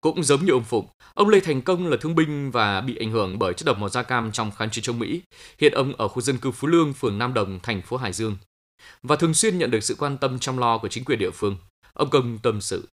cũng 0.00 0.22
giống 0.22 0.44
như 0.44 0.52
ông 0.52 0.64
Phụng, 0.64 0.86
ông 1.14 1.28
Lê 1.28 1.40
Thành 1.40 1.62
Công 1.62 1.86
là 1.86 1.96
thương 2.00 2.14
binh 2.14 2.50
và 2.50 2.80
bị 2.80 2.96
ảnh 2.96 3.10
hưởng 3.10 3.38
bởi 3.38 3.54
chất 3.54 3.66
độc 3.66 3.78
màu 3.78 3.88
da 3.88 4.02
cam 4.02 4.32
trong 4.32 4.50
kháng 4.50 4.70
chiến 4.70 4.84
chống 4.84 4.98
Mỹ. 4.98 5.22
Hiện 5.58 5.72
ông 5.72 5.92
ở 5.96 6.08
khu 6.08 6.22
dân 6.22 6.38
cư 6.38 6.50
Phú 6.50 6.68
Lương, 6.68 6.92
phường 6.92 7.18
Nam 7.18 7.34
Đồng, 7.34 7.60
thành 7.62 7.82
phố 7.82 7.96
Hải 7.96 8.12
Dương. 8.12 8.36
Và 9.02 9.16
thường 9.16 9.34
xuyên 9.34 9.58
nhận 9.58 9.70
được 9.70 9.80
sự 9.80 9.94
quan 9.98 10.18
tâm 10.18 10.38
chăm 10.38 10.58
lo 10.58 10.78
của 10.78 10.88
chính 10.88 11.04
quyền 11.04 11.18
địa 11.18 11.30
phương. 11.30 11.56
Ông 11.92 12.10
Công 12.10 12.38
tâm 12.42 12.60
sự. 12.60 12.88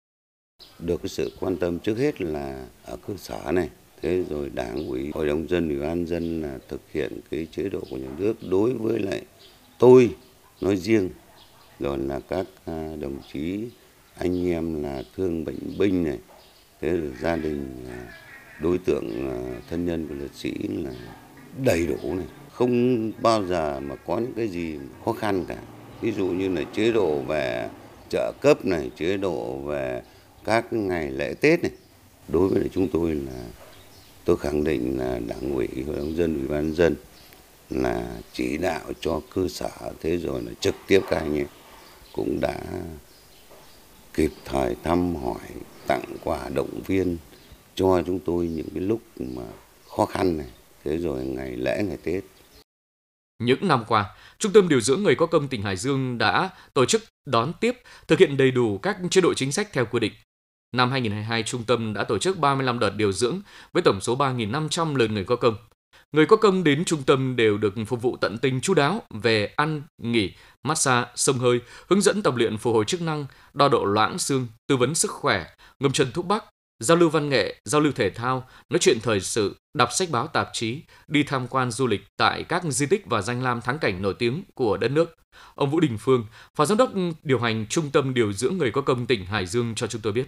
Được 0.78 0.96
cái 1.02 1.08
sự 1.08 1.32
quan 1.40 1.56
tâm 1.56 1.78
trước 1.78 1.98
hết 1.98 2.20
là 2.20 2.66
ở 2.84 2.96
cơ 3.06 3.14
sở 3.16 3.52
này, 3.52 3.68
thế 4.02 4.24
rồi 4.30 4.50
đảng, 4.54 4.88
ủy, 4.88 5.10
hội 5.14 5.26
đồng 5.26 5.48
dân, 5.48 5.68
ủy 5.68 5.78
ban 5.78 6.06
dân 6.06 6.42
là 6.42 6.58
thực 6.68 6.80
hiện 6.92 7.20
cái 7.30 7.46
chế 7.56 7.68
độ 7.68 7.80
của 7.90 7.96
nhà 7.96 8.08
nước. 8.18 8.34
Đối 8.50 8.72
với 8.72 8.98
lại 8.98 9.22
tôi, 9.78 10.10
nói 10.60 10.76
riêng, 10.76 11.10
rồi 11.80 11.98
là 11.98 12.20
các 12.28 12.46
à, 12.64 12.88
đồng 13.00 13.16
chí, 13.32 13.64
anh 14.18 14.48
em 14.48 14.82
là 14.82 15.02
thương 15.16 15.44
bệnh 15.44 15.78
binh 15.78 16.04
này, 16.04 16.18
thế 16.80 16.88
rồi 16.88 17.12
gia 17.22 17.36
đình 17.36 17.86
à, 17.88 18.12
đối 18.60 18.78
tượng 18.78 19.28
à, 19.30 19.60
thân 19.70 19.86
nhân 19.86 20.08
của 20.08 20.14
liệt 20.14 20.34
sĩ 20.34 20.54
là 20.68 20.90
đầy 21.64 21.86
đủ 21.86 22.14
này. 22.14 22.26
Không 22.52 23.12
bao 23.22 23.44
giờ 23.44 23.80
mà 23.80 23.96
có 23.96 24.18
những 24.18 24.32
cái 24.36 24.48
gì 24.48 24.76
khó 25.04 25.12
khăn 25.12 25.44
cả. 25.48 25.58
Ví 26.00 26.12
dụ 26.12 26.26
như 26.26 26.48
là 26.48 26.62
chế 26.74 26.92
độ 26.92 27.20
về 27.20 27.68
trợ 28.08 28.32
cấp 28.40 28.64
này, 28.64 28.90
chế 28.96 29.16
độ 29.16 29.58
về 29.58 30.02
các 30.44 30.72
ngày 30.72 31.10
lễ 31.10 31.34
tết 31.34 31.62
này. 31.62 31.72
Đối 32.28 32.48
với 32.48 32.70
chúng 32.72 32.88
tôi 32.88 33.14
là 33.14 33.44
tôi 34.24 34.36
khẳng 34.36 34.64
định 34.64 34.98
là 34.98 35.20
đảng 35.26 35.54
ủy 35.54 35.68
hội 35.86 35.96
đồng 35.96 36.16
dân 36.16 36.38
ủy 36.38 36.48
ban 36.48 36.74
dân 36.74 36.94
là 37.70 38.20
chỉ 38.32 38.58
đạo 38.58 38.92
cho 39.00 39.20
cơ 39.34 39.48
sở. 39.48 39.70
Thế 40.00 40.16
rồi 40.16 40.42
là 40.42 40.52
trực 40.60 40.74
tiếp 40.86 41.00
các 41.10 41.16
anh 41.16 41.36
ấy 41.36 41.46
cũng 42.12 42.40
đã 42.40 42.60
kịp 44.14 44.30
thời 44.44 44.76
thăm 44.82 45.16
hỏi 45.16 45.40
tặng 45.86 46.04
quà 46.24 46.48
động 46.54 46.80
viên 46.86 47.16
cho 47.74 48.02
chúng 48.06 48.18
tôi 48.18 48.46
những 48.46 48.68
cái 48.74 48.82
lúc 48.82 49.00
mà 49.18 49.42
khó 49.88 50.06
khăn 50.06 50.38
này. 50.38 50.48
Thế 50.84 50.96
rồi 50.96 51.24
ngày 51.24 51.56
lễ 51.56 51.82
ngày 51.82 51.98
tết. 52.02 52.24
Những 53.38 53.68
năm 53.68 53.84
qua, 53.88 54.14
Trung 54.38 54.52
tâm 54.52 54.68
điều 54.68 54.80
dưỡng 54.80 55.02
người 55.02 55.14
có 55.14 55.26
công 55.26 55.48
tỉnh 55.48 55.62
Hải 55.62 55.76
Dương 55.76 56.18
đã 56.18 56.50
tổ 56.74 56.84
chức 56.84 57.02
đón 57.26 57.52
tiếp, 57.60 57.76
thực 58.08 58.18
hiện 58.18 58.36
đầy 58.36 58.50
đủ 58.50 58.78
các 58.78 58.96
chế 59.10 59.20
độ 59.20 59.34
chính 59.34 59.52
sách 59.52 59.68
theo 59.72 59.86
quy 59.86 60.00
định. 60.00 60.12
Năm 60.76 60.90
2022, 60.90 61.42
trung 61.42 61.64
tâm 61.64 61.94
đã 61.94 62.04
tổ 62.04 62.18
chức 62.18 62.38
35 62.38 62.78
đợt 62.78 62.90
điều 62.90 63.12
dưỡng 63.12 63.40
với 63.72 63.82
tổng 63.82 64.00
số 64.00 64.16
3.500 64.16 64.96
lượt 64.96 65.10
người 65.10 65.24
có 65.24 65.36
công. 65.36 65.56
Người 66.12 66.26
có 66.26 66.36
công 66.36 66.64
đến 66.64 66.84
trung 66.84 67.02
tâm 67.02 67.36
đều 67.36 67.58
được 67.58 67.74
phục 67.86 68.02
vụ 68.02 68.16
tận 68.16 68.38
tình 68.38 68.60
chú 68.60 68.74
đáo 68.74 69.02
về 69.10 69.52
ăn, 69.56 69.82
nghỉ, 70.02 70.32
massage, 70.62 71.10
sông 71.14 71.38
hơi, 71.38 71.60
hướng 71.88 72.00
dẫn 72.00 72.22
tập 72.22 72.36
luyện 72.36 72.58
phục 72.58 72.74
hồi 72.74 72.84
chức 72.84 73.02
năng, 73.02 73.26
đo 73.54 73.68
độ 73.68 73.84
loãng 73.84 74.18
xương, 74.18 74.46
tư 74.66 74.76
vấn 74.76 74.94
sức 74.94 75.10
khỏe, 75.10 75.46
ngâm 75.80 75.92
chân 75.92 76.12
thuốc 76.12 76.26
bắc, 76.26 76.44
giao 76.80 76.96
lưu 76.96 77.10
văn 77.10 77.28
nghệ, 77.28 77.60
giao 77.64 77.80
lưu 77.80 77.92
thể 77.92 78.10
thao, 78.10 78.46
nói 78.70 78.78
chuyện 78.78 78.98
thời 79.02 79.20
sự, 79.20 79.56
đọc 79.74 79.88
sách 79.92 80.10
báo 80.10 80.26
tạp 80.26 80.48
chí, 80.52 80.80
đi 81.08 81.22
tham 81.22 81.48
quan 81.48 81.70
du 81.70 81.86
lịch 81.86 82.04
tại 82.16 82.44
các 82.44 82.62
di 82.64 82.86
tích 82.86 83.06
và 83.06 83.22
danh 83.22 83.42
lam 83.42 83.60
thắng 83.60 83.78
cảnh 83.78 84.02
nổi 84.02 84.14
tiếng 84.14 84.42
của 84.54 84.76
đất 84.76 84.90
nước. 84.90 85.16
Ông 85.54 85.70
Vũ 85.70 85.80
Đình 85.80 85.98
Phương, 85.98 86.26
Phó 86.54 86.66
Giám 86.66 86.78
đốc 86.78 86.90
điều 87.22 87.38
hành 87.38 87.66
Trung 87.66 87.90
tâm 87.90 88.14
Điều 88.14 88.32
dưỡng 88.32 88.58
Người 88.58 88.70
có 88.70 88.80
công 88.80 89.06
tỉnh 89.06 89.26
Hải 89.26 89.46
Dương 89.46 89.74
cho 89.74 89.86
chúng 89.86 90.00
tôi 90.00 90.12
biết. 90.12 90.26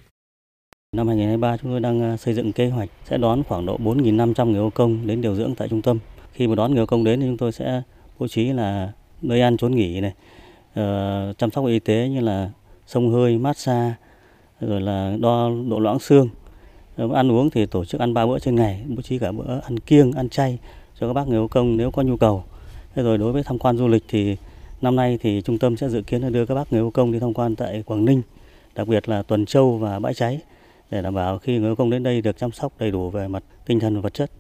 Năm 0.95 1.07
2023 1.07 1.57
chúng 1.57 1.71
tôi 1.71 1.81
đang 1.81 2.01
ờ, 2.01 2.17
xây 2.17 2.35
dựng 2.35 2.53
kế 2.53 2.69
hoạch 2.69 2.89
sẽ 3.05 3.19
đón 3.19 3.43
khoảng 3.49 3.67
độ 3.67 3.79
4.500 3.79 4.51
người 4.51 4.61
ô 4.61 4.71
công 4.71 5.07
đến 5.07 5.21
điều 5.21 5.35
dưỡng 5.35 5.55
tại 5.55 5.69
trung 5.69 5.83
tâm. 5.83 5.99
Khi 6.33 6.47
mà 6.47 6.55
đón 6.55 6.71
người 6.75 6.83
ô 6.83 6.87
công 6.87 7.05
đến 7.05 7.21
thì 7.21 7.27
chúng 7.27 7.37
tôi 7.37 7.53
sẽ 7.53 7.83
bố 8.19 8.29
trí 8.29 8.53
là 8.53 8.93
nơi 9.23 9.41
ăn 9.41 9.57
trốn 9.57 9.75
nghỉ 9.75 10.01
này, 10.01 10.13
uh, 10.73 11.39
chăm 11.39 11.51
sóc 11.51 11.67
y 11.67 11.79
tế 11.79 12.09
như 12.09 12.21
là 12.21 12.51
sông 12.87 13.13
hơi, 13.13 13.39
massage, 13.39 13.95
rồi 14.61 14.81
là 14.81 15.17
đo 15.21 15.51
độ 15.71 15.79
loãng 15.79 15.99
xương. 15.99 16.29
Ờ, 16.97 17.09
ăn 17.15 17.33
uống 17.33 17.51
thì 17.51 17.67
tổ 17.67 17.85
chức 17.85 18.01
ăn 18.01 18.15
ba 18.15 18.27
bữa 18.27 18.39
trên 18.39 18.55
ngày, 18.55 18.85
bố 18.89 19.03
trí 19.03 19.19
cả 19.19 19.33
bữa 19.33 19.61
ăn 19.65 19.79
kiêng, 19.79 20.13
ăn 20.13 20.29
chay 20.29 20.59
cho 21.01 21.07
các 21.07 21.13
bác 21.13 21.29
người 21.29 21.39
ô 21.39 21.49
công 21.49 21.77
nếu 21.77 21.91
có 21.91 22.03
nhu 22.03 22.17
cầu. 22.17 22.45
Thế 22.95 23.03
rồi 23.03 23.19
đối 23.19 23.33
với 23.33 23.43
tham 23.43 23.59
quan 23.59 23.77
du 23.77 23.89
lịch 23.89 24.05
thì 24.09 24.37
năm 24.83 24.97
nay 24.97 25.19
thì 25.23 25.43
trung 25.45 25.59
tâm 25.59 25.77
sẽ 25.77 25.89
dự 25.89 26.03
kiến 26.03 26.23
là 26.23 26.31
đưa 26.31 26.47
các 26.47 26.55
bác 26.55 26.73
người 26.73 26.81
ô 26.81 26.91
công 26.91 27.13
đi 27.13 27.19
tham 27.19 27.35
quan 27.35 27.57
tại 27.57 27.83
Quảng 27.87 28.05
Ninh, 28.05 28.23
đặc 28.75 28.89
biệt 28.89 29.09
là 29.09 29.23
Tuần 29.23 29.47
Châu 29.47 29.79
và 29.79 29.99
Bãi 29.99 30.15
Cháy 30.15 30.41
để 30.95 31.03
đảm 31.03 31.15
bảo 31.15 31.39
khi 31.39 31.59
người 31.59 31.77
công 31.77 31.91
đến 31.91 32.03
đây 32.03 32.21
được 32.21 32.37
chăm 32.37 32.53
sóc 32.53 32.73
đầy 32.79 32.91
đủ 32.91 33.11
về 33.11 33.29
mặt 33.29 33.43
tinh 33.67 33.81
thần 33.81 33.95
và 33.95 34.01
vật 34.01 34.15
chất. 34.15 34.31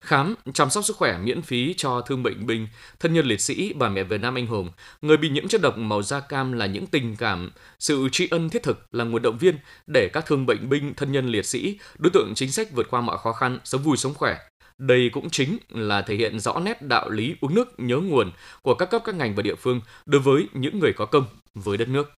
Khám, 0.00 0.34
chăm 0.54 0.70
sóc 0.70 0.84
sức 0.84 0.96
khỏe 0.96 1.18
miễn 1.18 1.42
phí 1.42 1.74
cho 1.76 2.00
thương 2.00 2.22
bệnh 2.22 2.46
binh, 2.46 2.68
thân 3.00 3.14
nhân 3.14 3.26
liệt 3.26 3.40
sĩ, 3.40 3.72
bà 3.72 3.88
mẹ 3.88 4.02
Việt 4.02 4.20
Nam 4.20 4.34
anh 4.34 4.46
hùng, 4.46 4.70
người 5.02 5.16
bị 5.16 5.28
nhiễm 5.28 5.48
chất 5.48 5.60
độc 5.60 5.78
màu 5.78 6.02
da 6.02 6.20
cam 6.20 6.52
là 6.52 6.66
những 6.66 6.86
tình 6.86 7.16
cảm, 7.16 7.50
sự 7.78 8.08
tri 8.12 8.28
ân 8.30 8.50
thiết 8.50 8.62
thực 8.62 8.94
là 8.94 9.04
nguồn 9.04 9.22
động 9.22 9.38
viên 9.38 9.56
để 9.86 10.08
các 10.12 10.26
thương 10.26 10.46
bệnh 10.46 10.68
binh, 10.68 10.94
thân 10.94 11.12
nhân 11.12 11.26
liệt 11.26 11.46
sĩ, 11.46 11.78
đối 11.98 12.10
tượng 12.10 12.32
chính 12.34 12.52
sách 12.52 12.72
vượt 12.72 12.86
qua 12.90 13.00
mọi 13.00 13.18
khó 13.18 13.32
khăn, 13.32 13.58
sống 13.64 13.82
vui 13.82 13.96
sống 13.96 14.14
khỏe. 14.14 14.36
Đây 14.78 15.10
cũng 15.12 15.30
chính 15.30 15.58
là 15.68 16.02
thể 16.02 16.14
hiện 16.14 16.40
rõ 16.40 16.60
nét 16.60 16.82
đạo 16.82 17.10
lý 17.10 17.34
uống 17.40 17.54
nước 17.54 17.68
nhớ 17.78 17.96
nguồn 17.96 18.30
của 18.62 18.74
các 18.74 18.90
cấp 18.90 19.02
các 19.04 19.14
ngành 19.14 19.34
và 19.34 19.42
địa 19.42 19.54
phương 19.54 19.80
đối 20.06 20.20
với 20.20 20.48
những 20.52 20.78
người 20.78 20.92
có 20.92 21.06
công 21.06 21.24
với 21.54 21.76
đất 21.76 21.88
nước. 21.88 22.12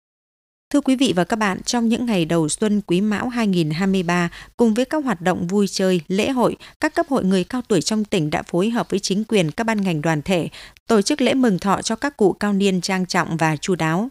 Thưa 0.75 0.81
quý 0.81 0.97
vị 0.97 1.13
và 1.17 1.25
các 1.25 1.37
bạn, 1.37 1.63
trong 1.63 1.89
những 1.89 2.07
ngày 2.07 2.25
đầu 2.25 2.49
xuân 2.49 2.81
Quý 2.87 3.01
Mão 3.01 3.29
2023, 3.29 4.29
cùng 4.57 4.75
với 4.75 4.85
các 4.85 5.05
hoạt 5.05 5.21
động 5.21 5.47
vui 5.47 5.69
chơi, 5.69 6.01
lễ 6.09 6.31
hội, 6.31 6.57
các 6.81 6.95
cấp 6.95 7.07
hội 7.09 7.25
người 7.25 7.45
cao 7.45 7.63
tuổi 7.69 7.83
trong 7.83 8.05
tỉnh 8.05 8.31
đã 8.31 8.43
phối 8.43 8.71
hợp 8.71 8.91
với 8.91 9.01
chính 9.01 9.25
quyền 9.25 9.51
các 9.51 9.65
ban 9.65 9.81
ngành 9.81 10.03
đoàn 10.03 10.23
thể 10.23 10.49
tổ 10.89 11.03
chức 11.03 11.21
lễ 11.21 11.35
mừng 11.35 11.59
thọ 11.59 11.83
cho 11.83 11.97
các 11.97 12.17
cụ 12.17 12.33
cao 12.33 12.53
niên 12.53 12.81
trang 12.81 13.07
trọng 13.07 13.37
và 13.37 13.57
chu 13.57 13.75
đáo. 13.75 14.09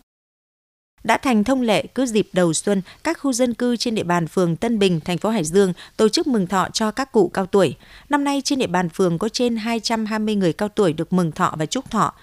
Đã 1.04 1.18
thành 1.18 1.44
thông 1.44 1.62
lệ 1.62 1.86
cứ 1.96 2.06
dịp 2.06 2.30
đầu 2.34 2.54
xuân, 2.54 2.82
các 3.04 3.20
khu 3.20 3.34
dân 3.34 3.54
cư 3.54 3.78
trên 3.78 3.96
địa 3.96 4.04
bàn 4.04 4.28
phường 4.28 4.56
Tân 4.56 4.80
Bình, 4.80 5.00
thành 5.00 5.18
phố 5.18 5.30
Hải 5.30 5.44
Dương 5.44 5.74
tổ 5.98 6.10
chức 6.10 6.28
mừng 6.28 6.48
thọ 6.48 6.68
cho 6.74 6.92
các 6.92 7.12
cụ 7.12 7.28
cao 7.34 7.46
tuổi. 7.46 7.76
Năm 8.10 8.24
nay 8.24 8.42
trên 8.44 8.60
địa 8.60 8.68
bàn 8.68 8.90
phường 8.90 9.20
có 9.20 9.30
trên 9.30 9.58
220 9.58 10.36
người 10.36 10.54
cao 10.54 10.70
tuổi 10.70 10.94
được 10.94 11.14
mừng 11.14 11.32
thọ 11.32 11.56
và 11.58 11.66
chúc 11.66 11.92
thọ. 11.92 12.14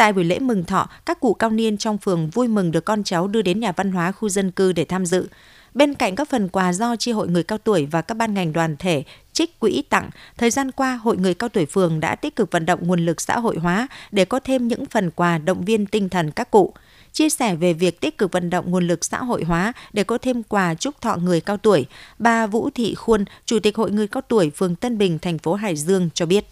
Tại 0.00 0.12
buổi 0.12 0.24
lễ 0.24 0.38
mừng 0.38 0.64
thọ, 0.64 0.88
các 1.06 1.20
cụ 1.20 1.34
cao 1.34 1.50
niên 1.50 1.76
trong 1.76 1.98
phường 1.98 2.30
vui 2.30 2.48
mừng 2.48 2.72
được 2.72 2.84
con 2.84 3.04
cháu 3.04 3.28
đưa 3.28 3.42
đến 3.42 3.60
nhà 3.60 3.72
văn 3.72 3.92
hóa 3.92 4.12
khu 4.12 4.28
dân 4.28 4.50
cư 4.50 4.72
để 4.72 4.84
tham 4.84 5.06
dự. 5.06 5.28
Bên 5.74 5.94
cạnh 5.94 6.14
các 6.14 6.28
phần 6.28 6.48
quà 6.48 6.72
do 6.72 6.96
chi 6.96 7.12
hội 7.12 7.28
người 7.28 7.42
cao 7.42 7.58
tuổi 7.58 7.86
và 7.86 8.02
các 8.02 8.16
ban 8.16 8.34
ngành 8.34 8.52
đoàn 8.52 8.76
thể 8.78 9.04
trích 9.32 9.60
quỹ 9.60 9.82
tặng, 9.88 10.10
thời 10.38 10.50
gian 10.50 10.70
qua 10.70 10.96
Hội 10.96 11.16
người 11.16 11.34
cao 11.34 11.48
tuổi 11.48 11.66
phường 11.66 12.00
đã 12.00 12.14
tích 12.14 12.36
cực 12.36 12.50
vận 12.50 12.66
động 12.66 12.80
nguồn 12.82 13.06
lực 13.06 13.20
xã 13.20 13.38
hội 13.38 13.58
hóa 13.58 13.88
để 14.12 14.24
có 14.24 14.40
thêm 14.40 14.68
những 14.68 14.86
phần 14.86 15.10
quà 15.10 15.38
động 15.38 15.64
viên 15.64 15.86
tinh 15.86 16.08
thần 16.08 16.30
các 16.30 16.50
cụ. 16.50 16.72
Chia 17.12 17.30
sẻ 17.30 17.54
về 17.54 17.72
việc 17.72 18.00
tích 18.00 18.18
cực 18.18 18.32
vận 18.32 18.50
động 18.50 18.70
nguồn 18.70 18.86
lực 18.86 19.04
xã 19.04 19.18
hội 19.18 19.44
hóa 19.44 19.72
để 19.92 20.04
có 20.04 20.18
thêm 20.18 20.42
quà 20.42 20.74
chúc 20.74 21.00
thọ 21.00 21.16
người 21.16 21.40
cao 21.40 21.56
tuổi, 21.56 21.86
bà 22.18 22.46
Vũ 22.46 22.70
Thị 22.74 22.94
Khuôn, 22.94 23.24
Chủ 23.46 23.58
tịch 23.58 23.76
Hội 23.76 23.90
người 23.90 24.08
cao 24.08 24.22
tuổi 24.28 24.50
phường 24.50 24.76
Tân 24.76 24.98
Bình, 24.98 25.18
thành 25.18 25.38
phố 25.38 25.54
Hải 25.54 25.76
Dương 25.76 26.10
cho 26.14 26.26
biết. 26.26 26.46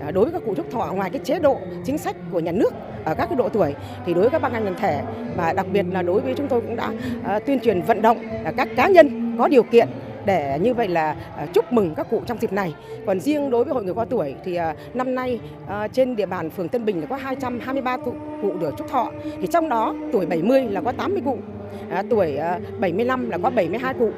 Ờ, 0.00 0.10
đối 0.10 0.24
với 0.24 0.32
các 0.32 0.42
cụ 0.46 0.54
trúc 0.54 0.70
thọ 0.70 0.92
ngoài 0.92 1.10
cái 1.10 1.20
chế 1.24 1.38
độ 1.38 1.58
chính 1.84 1.98
sách 1.98 2.16
của 2.32 2.40
nhà 2.40 2.52
nước 2.52 2.74
ở 3.04 3.14
các 3.14 3.26
cái 3.26 3.36
độ 3.36 3.48
tuổi 3.48 3.74
thì 4.06 4.14
đối 4.14 4.22
với 4.22 4.30
các 4.30 4.42
ban 4.42 4.52
ngành 4.52 4.64
đoàn 4.64 4.76
thể 4.78 5.02
và 5.36 5.52
đặc 5.52 5.66
biệt 5.72 5.86
là 5.92 6.02
đối 6.02 6.20
với 6.20 6.34
chúng 6.36 6.48
tôi 6.48 6.60
cũng 6.60 6.76
đã 6.76 6.92
ờ, 7.24 7.38
tuyên 7.38 7.60
truyền 7.60 7.82
vận 7.82 8.02
động 8.02 8.18
các 8.56 8.68
cá 8.76 8.88
nhân 8.88 9.36
có 9.38 9.48
điều 9.48 9.62
kiện 9.62 9.88
để 10.24 10.58
như 10.62 10.74
vậy 10.74 10.88
là 10.88 11.16
ờ, 11.36 11.46
chúc 11.52 11.72
mừng 11.72 11.94
các 11.94 12.06
cụ 12.10 12.22
trong 12.26 12.38
dịp 12.40 12.52
này. 12.52 12.74
Còn 13.06 13.20
riêng 13.20 13.50
đối 13.50 13.64
với 13.64 13.74
hội 13.74 13.84
người 13.84 13.94
cao 13.94 14.04
tuổi 14.04 14.34
thì 14.44 14.58
năm 14.94 15.14
nay 15.14 15.40
trên 15.92 16.16
địa 16.16 16.26
bàn 16.26 16.50
phường 16.50 16.68
Tân 16.68 16.84
Bình 16.84 17.00
là 17.00 17.06
có 17.06 17.16
223 17.16 17.96
cụ, 17.96 18.14
cụ 18.42 18.52
được 18.60 18.74
chúc 18.78 18.88
thọ. 18.88 19.10
Thì 19.40 19.46
trong 19.46 19.68
đó 19.68 19.94
tuổi 20.12 20.26
70 20.26 20.62
là 20.62 20.80
có 20.80 20.92
80 20.92 21.22
à, 21.24 21.24
cụ, 21.24 21.38
tuổi 22.10 22.38
75 22.80 23.30
là 23.30 23.38
có 23.38 23.50
72 23.50 23.94
cụ, 23.94 24.10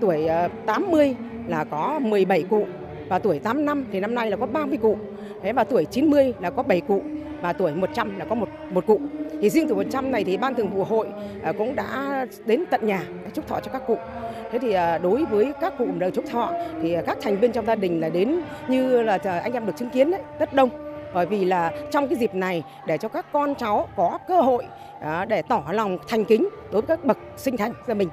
tuổi 0.00 0.28
80 0.66 1.16
là 1.46 1.64
có 1.64 1.98
17 2.02 2.42
cụ 2.42 2.66
và 3.08 3.18
tuổi 3.18 3.38
8 3.38 3.64
năm 3.64 3.84
thì 3.92 4.00
năm 4.00 4.14
nay 4.14 4.30
là 4.30 4.36
có 4.36 4.46
30 4.46 4.78
cụ. 4.82 4.96
Thế 5.42 5.52
và 5.52 5.64
tuổi 5.64 5.84
90 5.84 6.34
là 6.40 6.50
có 6.50 6.62
7 6.62 6.80
cụ 6.80 7.02
và 7.40 7.52
tuổi 7.52 7.72
100 7.74 8.18
là 8.18 8.24
có 8.24 8.34
một 8.34 8.48
một 8.70 8.86
cụ. 8.86 9.00
Thì 9.40 9.50
riêng 9.50 9.68
tuổi 9.68 9.84
100 9.84 10.10
này 10.10 10.24
thì 10.24 10.36
ban 10.36 10.54
thường 10.54 10.70
vụ 10.74 10.84
hội 10.84 11.06
à, 11.42 11.52
cũng 11.52 11.76
đã 11.76 12.26
đến 12.44 12.64
tận 12.70 12.86
nhà 12.86 13.02
chúc 13.34 13.48
thọ 13.48 13.60
cho 13.60 13.72
các 13.72 13.82
cụ. 13.86 13.96
Thế 14.52 14.58
thì 14.58 14.72
à, 14.72 14.98
đối 14.98 15.24
với 15.24 15.52
các 15.60 15.78
cụ 15.78 15.86
được 15.98 16.10
chúc 16.14 16.24
thọ 16.30 16.52
thì 16.82 16.96
các 17.06 17.18
thành 17.22 17.36
viên 17.40 17.52
trong 17.52 17.66
gia 17.66 17.74
đình 17.74 18.00
là 18.00 18.08
đến 18.08 18.40
như 18.68 19.02
là 19.02 19.18
anh 19.24 19.52
em 19.52 19.66
được 19.66 19.76
chứng 19.76 19.90
kiến 19.90 20.10
đấy, 20.10 20.20
rất 20.38 20.54
đông 20.54 20.70
bởi 21.14 21.26
vì 21.26 21.44
là 21.44 21.72
trong 21.90 22.08
cái 22.08 22.18
dịp 22.18 22.34
này 22.34 22.62
để 22.86 22.98
cho 22.98 23.08
các 23.08 23.26
con 23.32 23.54
cháu 23.54 23.88
có 23.96 24.18
cơ 24.28 24.40
hội 24.40 24.64
à, 25.00 25.24
để 25.24 25.42
tỏ 25.42 25.64
lòng 25.70 25.98
thành 26.08 26.24
kính 26.24 26.48
đối 26.72 26.82
với 26.82 26.96
các 26.96 27.04
bậc 27.04 27.18
sinh 27.36 27.56
thành 27.56 27.72
gia 27.86 27.94
mình. 27.94 28.08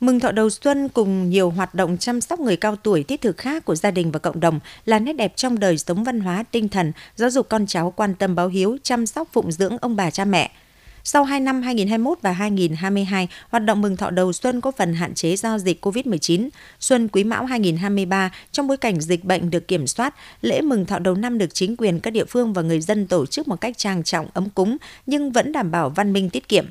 Mừng 0.00 0.20
thọ 0.20 0.32
đầu 0.32 0.50
xuân 0.50 0.88
cùng 0.88 1.30
nhiều 1.30 1.50
hoạt 1.50 1.74
động 1.74 1.98
chăm 1.98 2.20
sóc 2.20 2.40
người 2.40 2.56
cao 2.56 2.76
tuổi 2.76 3.02
thiết 3.02 3.20
thực 3.20 3.36
khác 3.36 3.64
của 3.64 3.74
gia 3.74 3.90
đình 3.90 4.10
và 4.10 4.18
cộng 4.18 4.40
đồng 4.40 4.60
là 4.84 4.98
nét 4.98 5.12
đẹp 5.12 5.32
trong 5.36 5.58
đời 5.58 5.78
sống 5.78 6.04
văn 6.04 6.20
hóa 6.20 6.44
tinh 6.50 6.68
thần, 6.68 6.92
giáo 7.16 7.30
dục 7.30 7.48
con 7.48 7.66
cháu 7.66 7.92
quan 7.96 8.14
tâm 8.14 8.34
báo 8.34 8.48
hiếu, 8.48 8.76
chăm 8.82 9.06
sóc 9.06 9.28
phụng 9.32 9.52
dưỡng 9.52 9.78
ông 9.78 9.96
bà 9.96 10.10
cha 10.10 10.24
mẹ. 10.24 10.50
Sau 11.04 11.24
2 11.24 11.40
năm 11.40 11.62
2021 11.62 12.18
và 12.22 12.32
2022, 12.32 13.28
hoạt 13.48 13.64
động 13.64 13.80
mừng 13.80 13.96
thọ 13.96 14.10
đầu 14.10 14.32
xuân 14.32 14.60
có 14.60 14.70
phần 14.70 14.94
hạn 14.94 15.14
chế 15.14 15.36
do 15.36 15.58
dịch 15.58 15.86
COVID-19. 15.86 16.48
Xuân 16.80 17.08
Quý 17.08 17.24
Mão 17.24 17.44
2023, 17.44 18.30
trong 18.52 18.66
bối 18.66 18.76
cảnh 18.76 19.00
dịch 19.00 19.24
bệnh 19.24 19.50
được 19.50 19.68
kiểm 19.68 19.86
soát, 19.86 20.14
lễ 20.42 20.60
mừng 20.60 20.86
thọ 20.86 20.98
đầu 20.98 21.14
năm 21.14 21.38
được 21.38 21.54
chính 21.54 21.76
quyền 21.76 22.00
các 22.00 22.10
địa 22.10 22.24
phương 22.24 22.52
và 22.52 22.62
người 22.62 22.80
dân 22.80 23.06
tổ 23.06 23.26
chức 23.26 23.48
một 23.48 23.60
cách 23.60 23.78
trang 23.78 24.02
trọng 24.02 24.26
ấm 24.34 24.50
cúng 24.50 24.76
nhưng 25.06 25.32
vẫn 25.32 25.52
đảm 25.52 25.70
bảo 25.70 25.90
văn 25.90 26.12
minh 26.12 26.30
tiết 26.30 26.48
kiệm. 26.48 26.66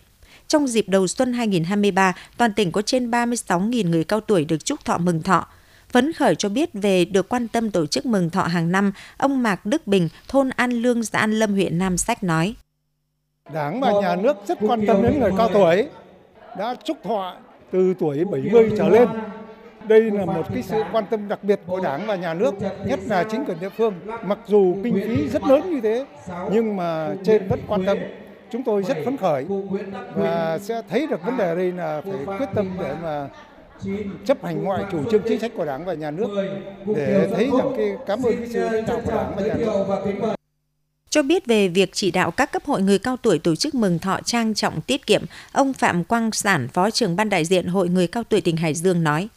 Trong 0.48 0.68
dịp 0.68 0.89
đầu 0.89 1.08
xuân 1.08 1.34
2023, 1.34 2.13
toàn 2.38 2.54
tỉnh 2.54 2.72
có 2.72 2.82
trên 2.82 3.12
36.000 3.12 3.89
người 3.89 4.04
cao 4.04 4.20
tuổi 4.22 4.46
được 4.46 4.66
chúc 4.66 4.86
thọ 4.86 4.98
mừng 4.98 5.24
thọ. 5.24 5.48
Phấn 5.89 6.13
khởi 6.13 6.36
cho 6.36 6.50
biết 6.50 6.70
về 6.74 7.06
được 7.06 7.30
quan 7.30 7.48
tâm 7.48 7.72
tổ 7.72 7.86
chức 7.86 8.06
mừng 8.06 8.30
thọ 8.30 8.44
hàng 8.44 8.72
năm, 8.72 8.92
ông 9.18 9.44
Mạc 9.44 9.66
Đức 9.66 9.88
Bình, 9.88 10.10
thôn 10.27 10.50
An 10.50 10.72
Lương, 10.72 11.04
xã 11.04 11.20
An 11.20 11.32
Lâm, 11.32 11.54
huyện 11.54 11.77
Nam 11.77 11.98
Sách 11.98 12.24
nói. 12.24 12.56
Đảng 13.54 13.82
và 13.82 13.92
nhà 14.01 14.16
nước 14.16 14.38
rất 14.48 14.58
quan 14.62 14.86
tâm 14.88 15.01
đến 15.04 15.20
người 15.20 15.32
cao 15.38 15.50
tuổi, 15.54 15.88
đã 16.58 16.75
chúc 16.84 16.98
thọ 17.04 17.36
từ 17.72 17.94
tuổi 18.00 18.25
70 18.25 18.72
trở 18.77 18.89
lên. 18.89 19.08
Đây 19.88 20.01
là 20.01 20.25
một 20.25 20.44
cái 20.54 20.63
sự 20.63 20.84
quan 20.92 21.06
tâm 21.10 21.27
đặc 21.27 21.44
biệt 21.44 21.60
của 21.68 21.80
Đảng 21.80 22.08
và 22.08 22.16
nhà 22.16 22.34
nước, 22.34 22.54
nhất 22.88 23.00
là 23.06 23.24
chính 23.32 23.46
quyền 23.46 23.60
địa 23.60 23.70
phương. 23.70 23.94
Mặc 24.25 24.39
dù 24.48 24.77
kinh 24.84 24.94
phí 24.94 25.27
rất 25.27 25.44
lớn 25.44 25.72
như 25.72 25.82
thế, 25.82 26.06
nhưng 26.51 26.75
mà 26.75 27.16
trên 27.24 27.48
vẫn 27.48 27.60
quan 27.68 27.86
tâm 27.86 27.98
chúng 28.51 28.63
tôi 28.63 28.84
rất 28.84 28.98
phấn 29.06 29.18
khởi 29.18 29.46
và 30.16 30.60
sẽ 30.62 30.82
thấy 30.89 31.08
được 31.08 31.25
vấn 31.25 31.38
đề 31.38 31.56
đây 31.56 31.72
là 31.72 32.01
phải 32.01 32.38
quyết 32.38 32.50
tâm 32.56 32.70
để 32.80 32.96
mà 33.04 33.27
chấp 34.25 34.44
hành 34.44 34.66
mọi 34.66 34.86
chủ 34.92 35.04
trương 35.12 35.22
chính 35.27 35.39
sách 35.39 35.51
của 35.56 35.66
Đảng 35.66 35.86
và 35.86 35.94
Nhà 35.94 36.12
nước 36.12 36.30
để 36.96 37.30
thấy 37.36 37.50
rằng 37.58 37.74
cái 37.77 37.92
cảm 38.08 38.24
ơn 38.24 38.38
cái 38.38 38.48
sự 38.54 38.60
lãnh 38.60 38.86
đạo 38.86 39.01
của 39.06 39.12
Đảng 39.12 39.34
và 39.36 39.42
Nhà 39.42 39.54
nước. 39.54 40.36
Cho 41.10 41.24
biết 41.24 41.46
về 41.46 41.68
việc 41.68 41.89
chỉ 41.94 42.12
đạo 42.12 42.32
các 42.32 42.51
cấp 42.51 42.63
hội 42.66 42.82
người 42.82 43.00
cao 43.00 43.18
tuổi 43.18 43.39
tổ 43.39 43.56
chức 43.56 43.75
mừng 43.75 44.00
thọ 44.00 44.20
trang 44.25 44.54
trọng 44.54 44.82
tiết 44.82 45.06
kiệm, 45.06 45.22
ông 45.51 45.74
Phạm 45.74 46.04
Quang 46.04 46.32
Sản, 46.32 46.68
Phó 46.68 46.89
trưởng 46.89 47.16
ban 47.16 47.30
đại 47.30 47.46
diện 47.46 47.68
Hội 47.68 47.89
người 47.89 48.08
cao 48.08 48.24
tuổi 48.30 48.42
tỉnh 48.42 48.58
Hải 48.58 48.74
Dương 48.74 49.04
nói. 49.04 49.27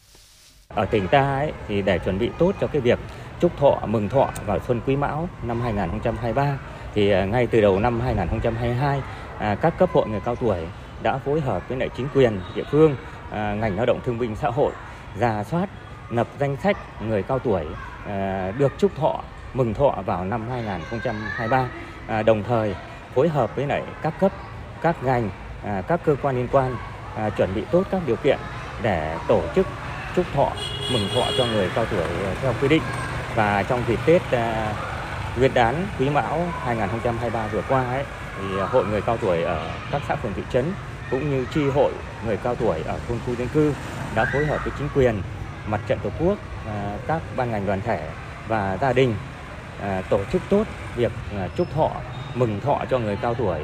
Ở 0.68 0.84
tỉnh 0.84 1.08
ta 1.08 1.38
ấy, 1.38 1.52
thì 1.68 1.82
để 1.82 1.98
chuẩn 2.04 2.18
bị 2.18 2.28
tốt 2.38 2.54
cho 2.60 2.66
cái 2.66 2.80
việc 2.80 2.98
chúc 3.40 3.56
thọ 3.56 3.80
mừng 3.86 4.08
thọ 4.08 4.30
vào 4.46 4.58
xuân 4.66 4.80
Quý 4.86 4.96
Mão 4.96 5.28
năm 5.42 5.60
2023 5.60 6.58
thì 6.94 7.10
à, 7.10 7.24
ngay 7.24 7.46
từ 7.46 7.60
đầu 7.60 7.78
năm 7.78 8.00
2022 8.00 9.00
à, 9.38 9.54
các 9.54 9.78
cấp 9.78 9.90
hội 9.92 10.08
người 10.08 10.20
cao 10.24 10.36
tuổi 10.36 10.58
đã 11.02 11.18
phối 11.18 11.40
hợp 11.40 11.68
với 11.68 11.78
lại 11.78 11.88
chính 11.96 12.06
quyền 12.14 12.40
địa 12.54 12.64
phương 12.70 12.96
à, 13.30 13.54
ngành 13.54 13.76
lao 13.76 13.86
động 13.86 14.00
thương 14.06 14.18
binh 14.18 14.36
xã 14.36 14.50
hội 14.50 14.72
giả 15.18 15.44
soát 15.44 15.68
lập 16.10 16.26
danh 16.38 16.56
sách 16.56 16.76
người 17.02 17.22
cao 17.22 17.38
tuổi 17.38 17.64
à, 18.06 18.50
được 18.58 18.72
chúc 18.78 18.96
thọ 18.96 19.20
mừng 19.54 19.74
thọ 19.74 20.02
vào 20.06 20.24
năm 20.24 20.48
2023 20.50 21.68
à, 22.06 22.22
đồng 22.22 22.42
thời 22.42 22.74
phối 23.14 23.28
hợp 23.28 23.56
với 23.56 23.66
lại 23.66 23.82
các 24.02 24.14
cấp 24.20 24.32
các 24.82 25.02
ngành 25.02 25.30
các 25.86 26.00
cơ 26.04 26.16
quan 26.22 26.36
liên 26.36 26.48
quan 26.52 26.76
chuẩn 27.36 27.54
bị 27.54 27.64
tốt 27.70 27.82
các 27.90 28.02
điều 28.06 28.16
kiện 28.16 28.38
để 28.82 29.16
tổ 29.28 29.42
chức 29.54 29.66
chúc 30.16 30.26
thọ 30.34 30.52
mừng 30.92 31.08
thọ 31.14 31.22
cho 31.38 31.46
người 31.46 31.70
cao 31.74 31.86
tuổi 31.90 32.06
theo 32.42 32.54
quy 32.60 32.68
định. 32.68 32.82
Và 33.34 33.62
trong 33.62 33.82
dịp 33.88 33.98
Tết 34.06 34.22
Nguyên 35.38 35.54
đán 35.54 35.86
Quý 35.98 36.10
Mão 36.10 36.48
2023 36.64 37.46
vừa 37.52 37.62
qua 37.68 37.84
ấy, 37.84 38.04
thì 38.38 38.58
à, 38.58 38.66
hội 38.72 38.84
người 38.86 39.02
cao 39.02 39.16
tuổi 39.16 39.42
ở 39.42 39.70
các 39.90 40.02
xã 40.08 40.16
phường 40.16 40.32
thị 40.36 40.42
trấn 40.52 40.64
cũng 41.10 41.30
như 41.30 41.46
tri 41.54 41.68
hội 41.68 41.92
người 42.26 42.36
cao 42.36 42.54
tuổi 42.54 42.82
ở 42.86 42.98
thôn 43.08 43.18
khu 43.26 43.34
dân 43.34 43.48
cư 43.54 43.72
đã 44.14 44.24
phối 44.24 44.46
hợp 44.46 44.58
với 44.64 44.72
chính 44.78 44.88
quyền, 44.94 45.22
mặt 45.66 45.80
trận 45.86 45.98
tổ 46.02 46.10
quốc, 46.20 46.38
à, 46.66 46.96
các 47.06 47.22
ban 47.36 47.50
ngành 47.50 47.66
đoàn 47.66 47.80
thể 47.80 48.08
và 48.48 48.78
gia 48.80 48.92
đình 48.92 49.14
à, 49.82 50.02
tổ 50.10 50.20
chức 50.32 50.42
tốt 50.48 50.64
việc 50.96 51.12
chúc 51.56 51.66
thọ, 51.74 51.90
mừng 52.34 52.60
thọ 52.60 52.84
cho 52.90 52.98
người 52.98 53.16
cao 53.22 53.34
tuổi 53.34 53.60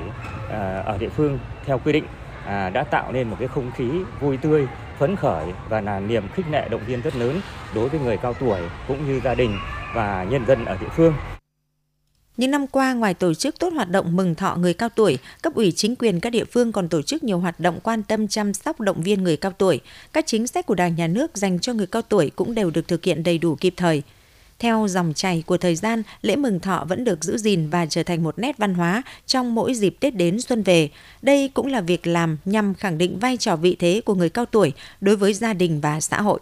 ở 0.84 0.96
địa 0.98 1.08
phương 1.08 1.38
theo 1.64 1.78
quy 1.84 1.92
định 1.92 2.04
đã 2.46 2.84
tạo 2.90 3.12
nên 3.12 3.30
một 3.30 3.36
cái 3.38 3.48
không 3.48 3.70
khí 3.76 3.90
vui 4.20 4.36
tươi, 4.36 4.66
phấn 4.98 5.16
khởi 5.16 5.46
và 5.68 5.80
là 5.80 6.00
niềm 6.00 6.28
khích 6.34 6.46
lệ 6.50 6.68
động 6.68 6.80
viên 6.86 7.02
rất 7.02 7.16
lớn 7.16 7.40
đối 7.74 7.88
với 7.88 8.00
người 8.00 8.16
cao 8.16 8.34
tuổi 8.34 8.60
cũng 8.88 9.06
như 9.06 9.20
gia 9.20 9.34
đình 9.34 9.58
và 9.94 10.26
nhân 10.30 10.46
dân 10.46 10.64
ở 10.64 10.76
địa 10.80 10.88
phương. 10.88 11.12
Những 12.36 12.50
năm 12.50 12.66
qua, 12.66 12.92
ngoài 12.92 13.14
tổ 13.14 13.34
chức 13.34 13.58
tốt 13.58 13.72
hoạt 13.72 13.90
động 13.90 14.16
mừng 14.16 14.34
thọ 14.34 14.56
người 14.56 14.74
cao 14.74 14.88
tuổi, 14.88 15.18
cấp 15.42 15.54
ủy 15.54 15.72
chính 15.72 15.96
quyền 15.96 16.20
các 16.20 16.30
địa 16.30 16.44
phương 16.44 16.72
còn 16.72 16.88
tổ 16.88 17.02
chức 17.02 17.24
nhiều 17.24 17.38
hoạt 17.38 17.60
động 17.60 17.80
quan 17.82 18.02
tâm 18.02 18.28
chăm 18.28 18.54
sóc 18.54 18.80
động 18.80 19.02
viên 19.02 19.22
người 19.22 19.36
cao 19.36 19.52
tuổi. 19.52 19.80
Các 20.12 20.26
chính 20.26 20.46
sách 20.46 20.66
của 20.66 20.74
Đảng 20.74 20.96
nhà 20.96 21.06
nước 21.06 21.36
dành 21.36 21.58
cho 21.58 21.72
người 21.72 21.86
cao 21.86 22.02
tuổi 22.02 22.30
cũng 22.36 22.54
đều 22.54 22.70
được 22.70 22.88
thực 22.88 23.04
hiện 23.04 23.22
đầy 23.22 23.38
đủ 23.38 23.56
kịp 23.60 23.74
thời. 23.76 24.02
Theo 24.58 24.86
dòng 24.88 25.12
chảy 25.14 25.42
của 25.46 25.56
thời 25.56 25.76
gian, 25.76 26.02
lễ 26.22 26.36
mừng 26.36 26.60
thọ 26.60 26.84
vẫn 26.88 27.04
được 27.04 27.24
giữ 27.24 27.38
gìn 27.38 27.68
và 27.70 27.86
trở 27.86 28.02
thành 28.02 28.22
một 28.22 28.38
nét 28.38 28.58
văn 28.58 28.74
hóa 28.74 29.02
trong 29.26 29.54
mỗi 29.54 29.74
dịp 29.74 29.96
Tết 30.00 30.14
đến 30.14 30.40
xuân 30.40 30.62
về. 30.62 30.90
Đây 31.22 31.50
cũng 31.54 31.66
là 31.66 31.80
việc 31.80 32.06
làm 32.06 32.38
nhằm 32.44 32.74
khẳng 32.74 32.98
định 32.98 33.18
vai 33.18 33.36
trò 33.36 33.56
vị 33.56 33.76
thế 33.78 34.00
của 34.04 34.14
người 34.14 34.28
cao 34.28 34.46
tuổi 34.46 34.72
đối 35.00 35.16
với 35.16 35.34
gia 35.34 35.52
đình 35.52 35.80
và 35.80 36.00
xã 36.00 36.20
hội. 36.22 36.40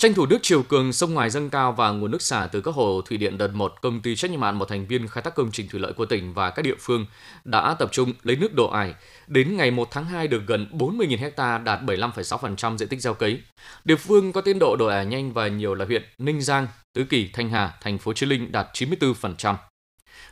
Tranh 0.00 0.14
thủ 0.14 0.26
nước 0.26 0.38
chiều 0.42 0.62
cường 0.62 0.92
sông 0.92 1.14
ngoài 1.14 1.30
dâng 1.30 1.50
cao 1.50 1.72
và 1.72 1.90
nguồn 1.90 2.10
nước 2.10 2.22
xả 2.22 2.48
từ 2.52 2.60
các 2.60 2.74
hồ 2.74 3.02
thủy 3.06 3.18
điện 3.18 3.38
đợt 3.38 3.48
1, 3.54 3.74
công 3.82 4.00
ty 4.00 4.16
trách 4.16 4.30
nhiệm 4.30 4.42
hạn 4.42 4.58
một 4.58 4.64
thành 4.68 4.86
viên 4.86 5.08
khai 5.08 5.22
thác 5.22 5.34
công 5.34 5.50
trình 5.52 5.68
thủy 5.68 5.80
lợi 5.80 5.92
của 5.92 6.06
tỉnh 6.06 6.34
và 6.34 6.50
các 6.50 6.62
địa 6.62 6.74
phương 6.80 7.06
đã 7.44 7.76
tập 7.78 7.88
trung 7.92 8.12
lấy 8.22 8.36
nước 8.36 8.54
đổ 8.54 8.68
ải. 8.68 8.94
Đến 9.26 9.56
ngày 9.56 9.70
1 9.70 9.88
tháng 9.90 10.04
2 10.04 10.28
được 10.28 10.42
gần 10.46 10.66
40.000 10.72 11.30
ha 11.36 11.58
đạt 11.58 11.80
75,6% 11.82 12.76
diện 12.76 12.88
tích 12.88 13.00
gieo 13.00 13.14
cấy. 13.14 13.40
Địa 13.84 13.96
phương 13.96 14.32
có 14.32 14.40
tiến 14.40 14.58
độ 14.58 14.76
đổ 14.76 14.86
ải 14.86 15.06
nhanh 15.06 15.32
và 15.32 15.48
nhiều 15.48 15.74
là 15.74 15.84
huyện 15.84 16.02
Ninh 16.18 16.40
Giang, 16.40 16.66
Tứ 16.94 17.04
Kỳ, 17.04 17.30
Thanh 17.32 17.50
Hà, 17.50 17.74
thành 17.80 17.98
phố 17.98 18.12
Chí 18.12 18.26
Linh 18.26 18.52
đạt 18.52 18.66
94%. 18.72 19.54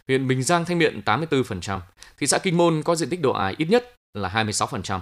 Huyện 0.09 0.28
Bình 0.28 0.42
Giang, 0.42 0.64
Thanh 0.64 0.78
Miện 0.78 1.00
84%. 1.04 1.80
Thị 2.18 2.26
xã 2.26 2.38
Kinh 2.38 2.56
Môn 2.56 2.83
có 2.83 2.94
diện 2.97 3.09
tích 3.09 3.21
đổ 3.21 3.33
ải 3.33 3.54
ít 3.59 3.66
nhất 3.71 3.94
là 4.14 4.28
26% 4.28 5.00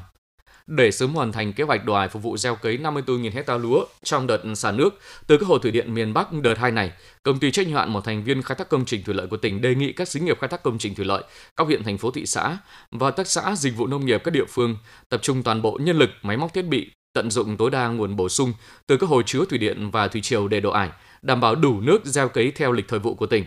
để 0.66 0.90
sớm 0.90 1.14
hoàn 1.14 1.32
thành 1.32 1.52
kế 1.52 1.64
hoạch 1.64 1.84
đoài 1.84 2.08
phục 2.08 2.22
vụ 2.22 2.36
gieo 2.36 2.56
cấy 2.56 2.78
54.000 2.78 3.30
hecta 3.32 3.56
lúa 3.56 3.84
trong 4.04 4.26
đợt 4.26 4.42
xả 4.54 4.72
nước 4.72 4.98
từ 5.26 5.36
các 5.36 5.46
hồ 5.46 5.58
thủy 5.58 5.70
điện 5.70 5.94
miền 5.94 6.12
Bắc 6.14 6.32
đợt 6.32 6.58
2 6.58 6.70
này. 6.70 6.92
Công 7.22 7.38
ty 7.38 7.50
trách 7.50 7.66
nhiệm 7.66 7.76
hạn 7.76 7.92
một 7.92 8.04
thành 8.04 8.24
viên 8.24 8.42
khai 8.42 8.54
thác 8.58 8.68
công 8.68 8.84
trình 8.84 9.02
thủy 9.04 9.14
lợi 9.14 9.26
của 9.26 9.36
tỉnh 9.36 9.60
đề 9.60 9.74
nghị 9.74 9.92
các 9.92 10.08
xí 10.08 10.20
nghiệp 10.20 10.38
khai 10.40 10.48
thác 10.48 10.62
công 10.62 10.78
trình 10.78 10.94
thủy 10.94 11.04
lợi, 11.04 11.22
các 11.56 11.64
huyện 11.64 11.84
thành 11.84 11.98
phố 11.98 12.10
thị 12.10 12.26
xã 12.26 12.58
và 12.90 13.10
các 13.10 13.26
xã 13.26 13.54
dịch 13.56 13.76
vụ 13.76 13.86
nông 13.86 14.06
nghiệp 14.06 14.20
các 14.24 14.30
địa 14.30 14.44
phương 14.48 14.76
tập 15.08 15.22
trung 15.22 15.42
toàn 15.42 15.62
bộ 15.62 15.78
nhân 15.82 15.98
lực, 15.98 16.10
máy 16.22 16.36
móc 16.36 16.54
thiết 16.54 16.62
bị, 16.62 16.90
tận 17.14 17.30
dụng 17.30 17.56
tối 17.56 17.70
đa 17.70 17.88
nguồn 17.88 18.16
bổ 18.16 18.28
sung 18.28 18.52
từ 18.86 18.96
các 18.96 19.08
hồ 19.08 19.22
chứa 19.22 19.44
thủy 19.44 19.58
điện 19.58 19.90
và 19.90 20.08
thủy 20.08 20.20
triều 20.20 20.48
để 20.48 20.60
đổ 20.60 20.70
ải, 20.70 20.90
đảm 21.22 21.40
bảo 21.40 21.54
đủ 21.54 21.80
nước 21.80 22.04
gieo 22.04 22.28
cấy 22.28 22.50
theo 22.50 22.72
lịch 22.72 22.88
thời 22.88 22.98
vụ 22.98 23.14
của 23.14 23.26
tỉnh. 23.26 23.44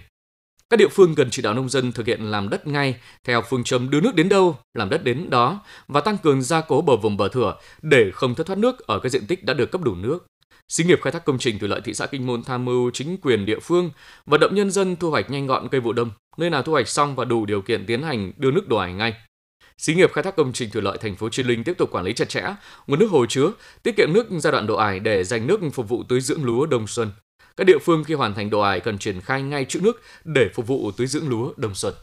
Các 0.69 0.77
địa 0.77 0.87
phương 0.87 1.15
cần 1.15 1.29
chỉ 1.31 1.41
đạo 1.41 1.53
nông 1.53 1.69
dân 1.69 1.91
thực 1.91 2.07
hiện 2.07 2.31
làm 2.31 2.49
đất 2.49 2.67
ngay 2.67 2.95
theo 3.23 3.41
phương 3.41 3.63
châm 3.63 3.89
đưa 3.89 4.01
nước 4.01 4.15
đến 4.15 4.29
đâu, 4.29 4.57
làm 4.73 4.89
đất 4.89 5.03
đến 5.03 5.29
đó 5.29 5.59
và 5.87 6.01
tăng 6.01 6.17
cường 6.17 6.41
gia 6.41 6.61
cố 6.61 6.81
bờ 6.81 6.95
vùng 6.95 7.17
bờ 7.17 7.27
thửa 7.27 7.55
để 7.81 8.11
không 8.13 8.35
thất 8.35 8.47
thoát 8.47 8.59
nước 8.59 8.87
ở 8.87 8.99
các 8.99 9.09
diện 9.09 9.27
tích 9.27 9.43
đã 9.43 9.53
được 9.53 9.71
cấp 9.71 9.81
đủ 9.81 9.95
nước. 9.95 10.25
Xí 10.67 10.83
nghiệp 10.83 10.99
khai 11.01 11.11
thác 11.11 11.25
công 11.25 11.37
trình 11.37 11.59
thủy 11.59 11.69
lợi 11.69 11.81
thị 11.81 11.93
xã 11.93 12.05
Kinh 12.05 12.25
Môn 12.25 12.43
tham 12.43 12.65
mưu 12.65 12.91
chính 12.91 13.17
quyền 13.17 13.45
địa 13.45 13.59
phương 13.59 13.91
vận 14.25 14.39
động 14.39 14.55
nhân 14.55 14.71
dân 14.71 14.95
thu 14.95 15.11
hoạch 15.11 15.29
nhanh 15.29 15.47
gọn 15.47 15.67
cây 15.71 15.81
vụ 15.81 15.93
đông, 15.93 16.11
nơi 16.37 16.49
nào 16.49 16.61
thu 16.61 16.71
hoạch 16.71 16.87
xong 16.87 17.15
và 17.15 17.25
đủ 17.25 17.45
điều 17.45 17.61
kiện 17.61 17.85
tiến 17.85 18.03
hành 18.03 18.31
đưa 18.37 18.51
nước 18.51 18.67
đổ 18.67 18.77
ải 18.77 18.93
ngay. 18.93 19.13
Xí 19.77 19.93
nghiệp 19.93 20.11
khai 20.13 20.23
thác 20.23 20.35
công 20.35 20.53
trình 20.53 20.69
thủy 20.69 20.81
lợi 20.81 20.97
thành 21.01 21.15
phố 21.15 21.29
Chí 21.29 21.43
Linh 21.43 21.63
tiếp 21.63 21.77
tục 21.77 21.91
quản 21.91 22.05
lý 22.05 22.13
chặt 22.13 22.29
chẽ 22.29 22.55
nguồn 22.87 22.99
nước 22.99 23.11
hồ 23.11 23.25
chứa, 23.25 23.51
tiết 23.83 23.95
kiệm 23.97 24.13
nước 24.13 24.27
giai 24.39 24.51
đoạn 24.51 24.67
đổ 24.67 24.75
ải 24.75 24.99
để 24.99 25.23
dành 25.23 25.47
nước 25.47 25.59
phục 25.73 25.89
vụ 25.89 26.03
tưới 26.09 26.21
dưỡng 26.21 26.43
lúa 26.43 26.65
đông 26.65 26.87
xuân. 26.87 27.11
Các 27.57 27.63
địa 27.63 27.77
phương 27.81 28.03
khi 28.03 28.13
hoàn 28.13 28.33
thành 28.33 28.49
đồ 28.49 28.59
ải 28.59 28.79
cần 28.79 28.97
triển 28.97 29.21
khai 29.21 29.41
ngay 29.43 29.65
chữ 29.65 29.79
nước 29.83 30.01
để 30.23 30.49
phục 30.53 30.67
vụ 30.67 30.91
tưới 30.91 31.07
dưỡng 31.07 31.29
lúa 31.29 31.53
đông 31.57 31.75
xuân. 31.75 31.93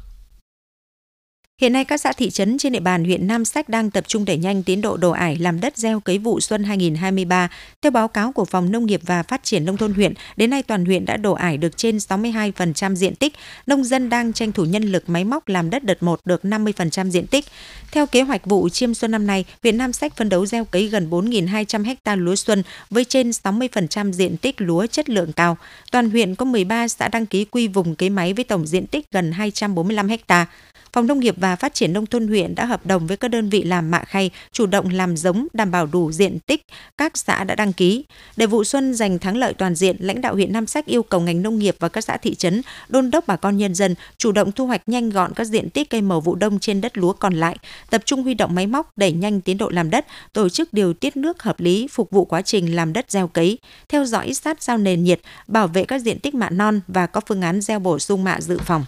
Hiện 1.62 1.72
nay 1.72 1.84
các 1.84 2.00
xã 2.00 2.12
thị 2.12 2.30
trấn 2.30 2.58
trên 2.58 2.72
địa 2.72 2.80
bàn 2.80 3.04
huyện 3.04 3.26
Nam 3.26 3.44
Sách 3.44 3.68
đang 3.68 3.90
tập 3.90 4.04
trung 4.08 4.24
đẩy 4.24 4.36
nhanh 4.36 4.62
tiến 4.62 4.80
độ 4.80 4.96
đổ 4.96 5.10
ải 5.10 5.36
làm 5.36 5.60
đất 5.60 5.76
gieo 5.76 6.00
cấy 6.00 6.18
vụ 6.18 6.40
xuân 6.40 6.64
2023. 6.64 7.48
Theo 7.82 7.90
báo 7.90 8.08
cáo 8.08 8.32
của 8.32 8.44
Phòng 8.44 8.72
Nông 8.72 8.86
nghiệp 8.86 9.00
và 9.06 9.22
Phát 9.22 9.44
triển 9.44 9.64
nông 9.64 9.76
thôn 9.76 9.92
huyện, 9.92 10.14
đến 10.36 10.50
nay 10.50 10.62
toàn 10.62 10.84
huyện 10.84 11.04
đã 11.04 11.16
đổ 11.16 11.32
ải 11.32 11.56
được 11.56 11.76
trên 11.76 11.96
62% 11.96 12.94
diện 12.94 13.14
tích. 13.14 13.34
Nông 13.66 13.84
dân 13.84 14.10
đang 14.10 14.32
tranh 14.32 14.52
thủ 14.52 14.64
nhân 14.64 14.82
lực 14.82 15.08
máy 15.08 15.24
móc 15.24 15.48
làm 15.48 15.70
đất 15.70 15.84
đợt 15.84 16.02
1 16.02 16.20
được 16.24 16.40
50% 16.44 17.10
diện 17.10 17.26
tích. 17.26 17.44
Theo 17.92 18.06
kế 18.06 18.22
hoạch 18.22 18.46
vụ 18.46 18.68
chiêm 18.68 18.94
xuân 18.94 19.10
năm 19.10 19.26
nay, 19.26 19.44
huyện 19.62 19.78
Nam 19.78 19.92
Sách 19.92 20.16
phấn 20.16 20.28
đấu 20.28 20.46
gieo 20.46 20.64
cấy 20.64 20.86
gần 20.86 21.10
4.200 21.10 21.94
ha 22.04 22.16
lúa 22.16 22.36
xuân 22.36 22.62
với 22.90 23.04
trên 23.04 23.30
60% 23.30 24.12
diện 24.12 24.36
tích 24.36 24.54
lúa 24.58 24.86
chất 24.86 25.10
lượng 25.10 25.32
cao. 25.32 25.56
Toàn 25.92 26.10
huyện 26.10 26.34
có 26.34 26.44
13 26.44 26.88
xã 26.88 27.08
đăng 27.08 27.26
ký 27.26 27.44
quy 27.44 27.68
vùng 27.68 27.94
cấy 27.94 28.10
máy 28.10 28.32
với 28.32 28.44
tổng 28.44 28.66
diện 28.66 28.86
tích 28.86 29.06
gần 29.12 29.32
245 29.32 30.08
ha. 30.28 30.46
Phòng 30.92 31.06
Nông 31.06 31.20
nghiệp 31.20 31.34
và 31.38 31.51
Phát 31.56 31.74
triển 31.74 31.92
Nông 31.92 32.06
thôn 32.06 32.28
huyện 32.28 32.54
đã 32.54 32.64
hợp 32.64 32.86
đồng 32.86 33.06
với 33.06 33.16
các 33.16 33.28
đơn 33.28 33.48
vị 33.48 33.62
làm 33.62 33.90
mạ 33.90 34.04
khay, 34.04 34.30
chủ 34.52 34.66
động 34.66 34.88
làm 34.90 35.16
giống, 35.16 35.46
đảm 35.52 35.70
bảo 35.70 35.86
đủ 35.86 36.12
diện 36.12 36.38
tích 36.38 36.66
các 36.98 37.18
xã 37.18 37.44
đã 37.44 37.54
đăng 37.54 37.72
ký. 37.72 38.04
Để 38.36 38.46
vụ 38.46 38.64
xuân 38.64 38.94
giành 38.94 39.18
thắng 39.18 39.36
lợi 39.36 39.54
toàn 39.54 39.74
diện, 39.74 39.96
lãnh 40.00 40.20
đạo 40.20 40.34
huyện 40.34 40.52
Nam 40.52 40.66
Sách 40.66 40.86
yêu 40.86 41.02
cầu 41.02 41.20
ngành 41.20 41.42
nông 41.42 41.58
nghiệp 41.58 41.76
và 41.78 41.88
các 41.88 42.04
xã 42.04 42.16
thị 42.16 42.34
trấn 42.34 42.62
đôn 42.88 43.10
đốc 43.10 43.26
bà 43.26 43.36
con 43.36 43.56
nhân 43.56 43.74
dân 43.74 43.94
chủ 44.18 44.32
động 44.32 44.52
thu 44.52 44.66
hoạch 44.66 44.88
nhanh 44.88 45.10
gọn 45.10 45.32
các 45.34 45.44
diện 45.44 45.70
tích 45.70 45.90
cây 45.90 46.00
màu 46.00 46.20
vụ 46.20 46.34
đông 46.34 46.58
trên 46.58 46.80
đất 46.80 46.98
lúa 46.98 47.12
còn 47.12 47.34
lại, 47.34 47.56
tập 47.90 48.02
trung 48.04 48.22
huy 48.22 48.34
động 48.34 48.54
máy 48.54 48.66
móc 48.66 48.90
đẩy 48.96 49.12
nhanh 49.12 49.40
tiến 49.40 49.58
độ 49.58 49.68
làm 49.68 49.90
đất, 49.90 50.06
tổ 50.32 50.48
chức 50.48 50.72
điều 50.72 50.94
tiết 50.94 51.16
nước 51.16 51.42
hợp 51.42 51.60
lý 51.60 51.88
phục 51.90 52.10
vụ 52.10 52.24
quá 52.24 52.42
trình 52.42 52.76
làm 52.76 52.92
đất 52.92 53.10
gieo 53.10 53.28
cấy, 53.28 53.58
theo 53.88 54.04
dõi 54.04 54.34
sát 54.34 54.62
sao 54.62 54.78
nền 54.78 55.04
nhiệt, 55.04 55.20
bảo 55.46 55.68
vệ 55.68 55.84
các 55.84 55.98
diện 55.98 56.18
tích 56.18 56.34
mạ 56.34 56.50
non 56.50 56.80
và 56.88 57.06
có 57.06 57.20
phương 57.26 57.42
án 57.42 57.60
gieo 57.60 57.78
bổ 57.78 57.98
sung 57.98 58.24
mạ 58.24 58.40
dự 58.40 58.58
phòng. 58.58 58.84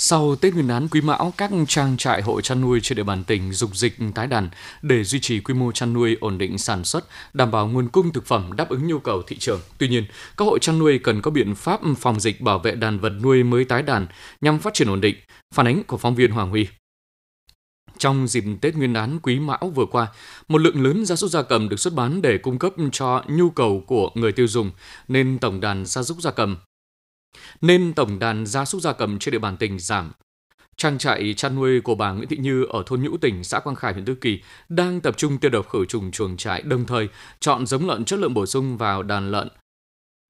Sau 0.00 0.36
Tết 0.36 0.54
Nguyên 0.54 0.68
đán 0.68 0.88
Quý 0.88 1.00
Mão, 1.00 1.32
các 1.36 1.50
trang 1.68 1.96
trại 1.96 2.22
hộ 2.22 2.40
chăn 2.40 2.60
nuôi 2.60 2.80
trên 2.82 2.96
địa 2.96 3.02
bàn 3.02 3.24
tỉnh 3.24 3.52
dục 3.52 3.76
dịch 3.76 3.94
tái 4.14 4.26
đàn 4.26 4.50
để 4.82 5.04
duy 5.04 5.20
trì 5.20 5.40
quy 5.40 5.54
mô 5.54 5.72
chăn 5.72 5.92
nuôi 5.92 6.16
ổn 6.20 6.38
định 6.38 6.58
sản 6.58 6.84
xuất, 6.84 7.04
đảm 7.32 7.50
bảo 7.50 7.68
nguồn 7.68 7.88
cung 7.88 8.12
thực 8.12 8.26
phẩm 8.26 8.52
đáp 8.56 8.68
ứng 8.68 8.86
nhu 8.86 8.98
cầu 8.98 9.22
thị 9.26 9.38
trường. 9.38 9.60
Tuy 9.78 9.88
nhiên, 9.88 10.04
các 10.36 10.44
hộ 10.44 10.58
chăn 10.58 10.78
nuôi 10.78 10.98
cần 10.98 11.22
có 11.22 11.30
biện 11.30 11.54
pháp 11.54 11.80
phòng 11.98 12.20
dịch 12.20 12.40
bảo 12.40 12.58
vệ 12.58 12.74
đàn 12.74 12.98
vật 12.98 13.12
nuôi 13.22 13.42
mới 13.42 13.64
tái 13.64 13.82
đàn 13.82 14.06
nhằm 14.40 14.58
phát 14.58 14.74
triển 14.74 14.88
ổn 14.88 15.00
định. 15.00 15.16
Phản 15.54 15.66
ánh 15.66 15.82
của 15.84 15.96
phóng 15.96 16.14
viên 16.14 16.30
Hoàng 16.30 16.50
Huy. 16.50 16.68
Trong 17.98 18.28
dịp 18.28 18.44
Tết 18.60 18.74
Nguyên 18.74 18.92
đán 18.92 19.18
Quý 19.22 19.40
Mão 19.40 19.72
vừa 19.74 19.86
qua, 19.86 20.06
một 20.48 20.58
lượng 20.58 20.82
lớn 20.82 21.06
gia 21.06 21.16
súc 21.16 21.30
gia 21.30 21.42
cầm 21.42 21.68
được 21.68 21.80
xuất 21.80 21.94
bán 21.94 22.22
để 22.22 22.38
cung 22.38 22.58
cấp 22.58 22.72
cho 22.92 23.24
nhu 23.28 23.50
cầu 23.50 23.84
của 23.86 24.10
người 24.14 24.32
tiêu 24.32 24.46
dùng, 24.46 24.70
nên 25.08 25.38
tổng 25.38 25.60
đàn 25.60 25.86
gia 25.86 26.02
súc 26.02 26.20
gia 26.20 26.30
cầm 26.30 26.56
nên 27.60 27.92
tổng 27.92 28.18
đàn 28.18 28.46
gia 28.46 28.64
súc 28.64 28.80
gia 28.80 28.92
cầm 28.92 29.18
trên 29.18 29.32
địa 29.32 29.38
bàn 29.38 29.56
tỉnh 29.56 29.78
giảm. 29.78 30.12
Trang 30.76 30.98
trại 30.98 31.34
chăn 31.36 31.56
nuôi 31.56 31.80
của 31.80 31.94
bà 31.94 32.12
Nguyễn 32.12 32.28
Thị 32.28 32.36
Như 32.36 32.64
ở 32.64 32.82
thôn 32.86 33.02
Nhũ 33.02 33.16
Tỉnh, 33.16 33.44
xã 33.44 33.60
Quang 33.60 33.76
Khải, 33.76 33.92
huyện 33.92 34.04
Tứ 34.04 34.14
Kỳ 34.14 34.42
đang 34.68 35.00
tập 35.00 35.16
trung 35.16 35.38
tiêu 35.38 35.50
độc 35.50 35.68
khử 35.68 35.84
trùng 35.84 36.10
chuồng 36.10 36.36
trại, 36.36 36.62
đồng 36.62 36.86
thời 36.86 37.08
chọn 37.40 37.66
giống 37.66 37.88
lợn 37.88 38.04
chất 38.04 38.18
lượng 38.18 38.34
bổ 38.34 38.46
sung 38.46 38.76
vào 38.76 39.02
đàn 39.02 39.30
lợn 39.30 39.48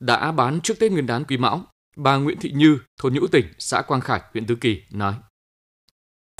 đã 0.01 0.33
bán 0.33 0.61
trước 0.61 0.79
Tết 0.79 0.92
Nguyên 0.92 1.07
đán 1.07 1.25
Quý 1.25 1.37
Mão. 1.37 1.62
Bà 1.97 2.16
Nguyễn 2.16 2.38
Thị 2.40 2.53
Như, 2.55 2.79
thôn 3.01 3.14
Nhũ 3.14 3.27
Tỉnh, 3.27 3.47
xã 3.59 3.83
Quang 3.83 4.01
Khải, 4.01 4.21
huyện 4.33 4.47
Tứ 4.47 4.55
Kỳ 4.55 4.83
nói. 4.90 5.14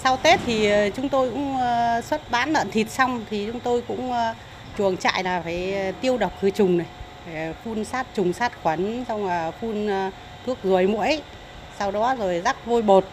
Sau 0.03 0.17
Tết 0.17 0.41
thì 0.47 0.67
ờ, 0.67 0.91
chúng 0.91 1.09
tôi 1.09 1.31
cũng 1.31 1.57
ờ, 1.57 2.01
xuất 2.01 2.31
bán 2.31 2.53
lợn 2.53 2.71
thịt 2.71 2.91
xong 2.91 3.25
thì 3.31 3.49
chúng 3.53 3.61
tôi 3.61 3.83
cũng 3.89 4.13
ờ, 4.13 4.35
chuồng 4.79 4.97
trại 4.97 5.25
là 5.25 5.43
phải 5.43 5.93
tiêu 6.01 6.19
độc 6.19 6.33
khử 6.41 6.51
trùng 6.51 6.79
này, 6.79 6.87
phun 7.65 7.85
sát 7.85 8.07
trùng 8.15 8.33
sát 8.33 8.63
khuẩn 8.63 9.05
xong 9.09 9.27
là 9.27 9.51
phun 9.51 9.89
thuốc 10.47 10.59
ruồi 10.63 10.87
muỗi, 10.87 11.23
sau 11.79 11.91
đó 11.91 12.15
rồi 12.15 12.41
rắc 12.45 12.67
vôi 12.67 12.83
bột. 12.83 13.05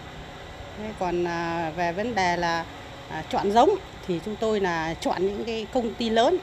Còn 0.99 1.23
à, 1.27 1.71
về 1.75 1.91
vấn 1.91 2.15
đề 2.15 2.37
là 2.37 2.65
à, 3.09 3.23
chọn 3.29 3.51
giống 3.51 3.69
thì 4.07 4.19
chúng 4.25 4.35
tôi 4.35 4.59
là 4.59 4.93
chọn 4.99 5.25
những 5.25 5.45
cái 5.45 5.67
công 5.73 5.93
ty 5.93 6.09
lớn 6.09 6.37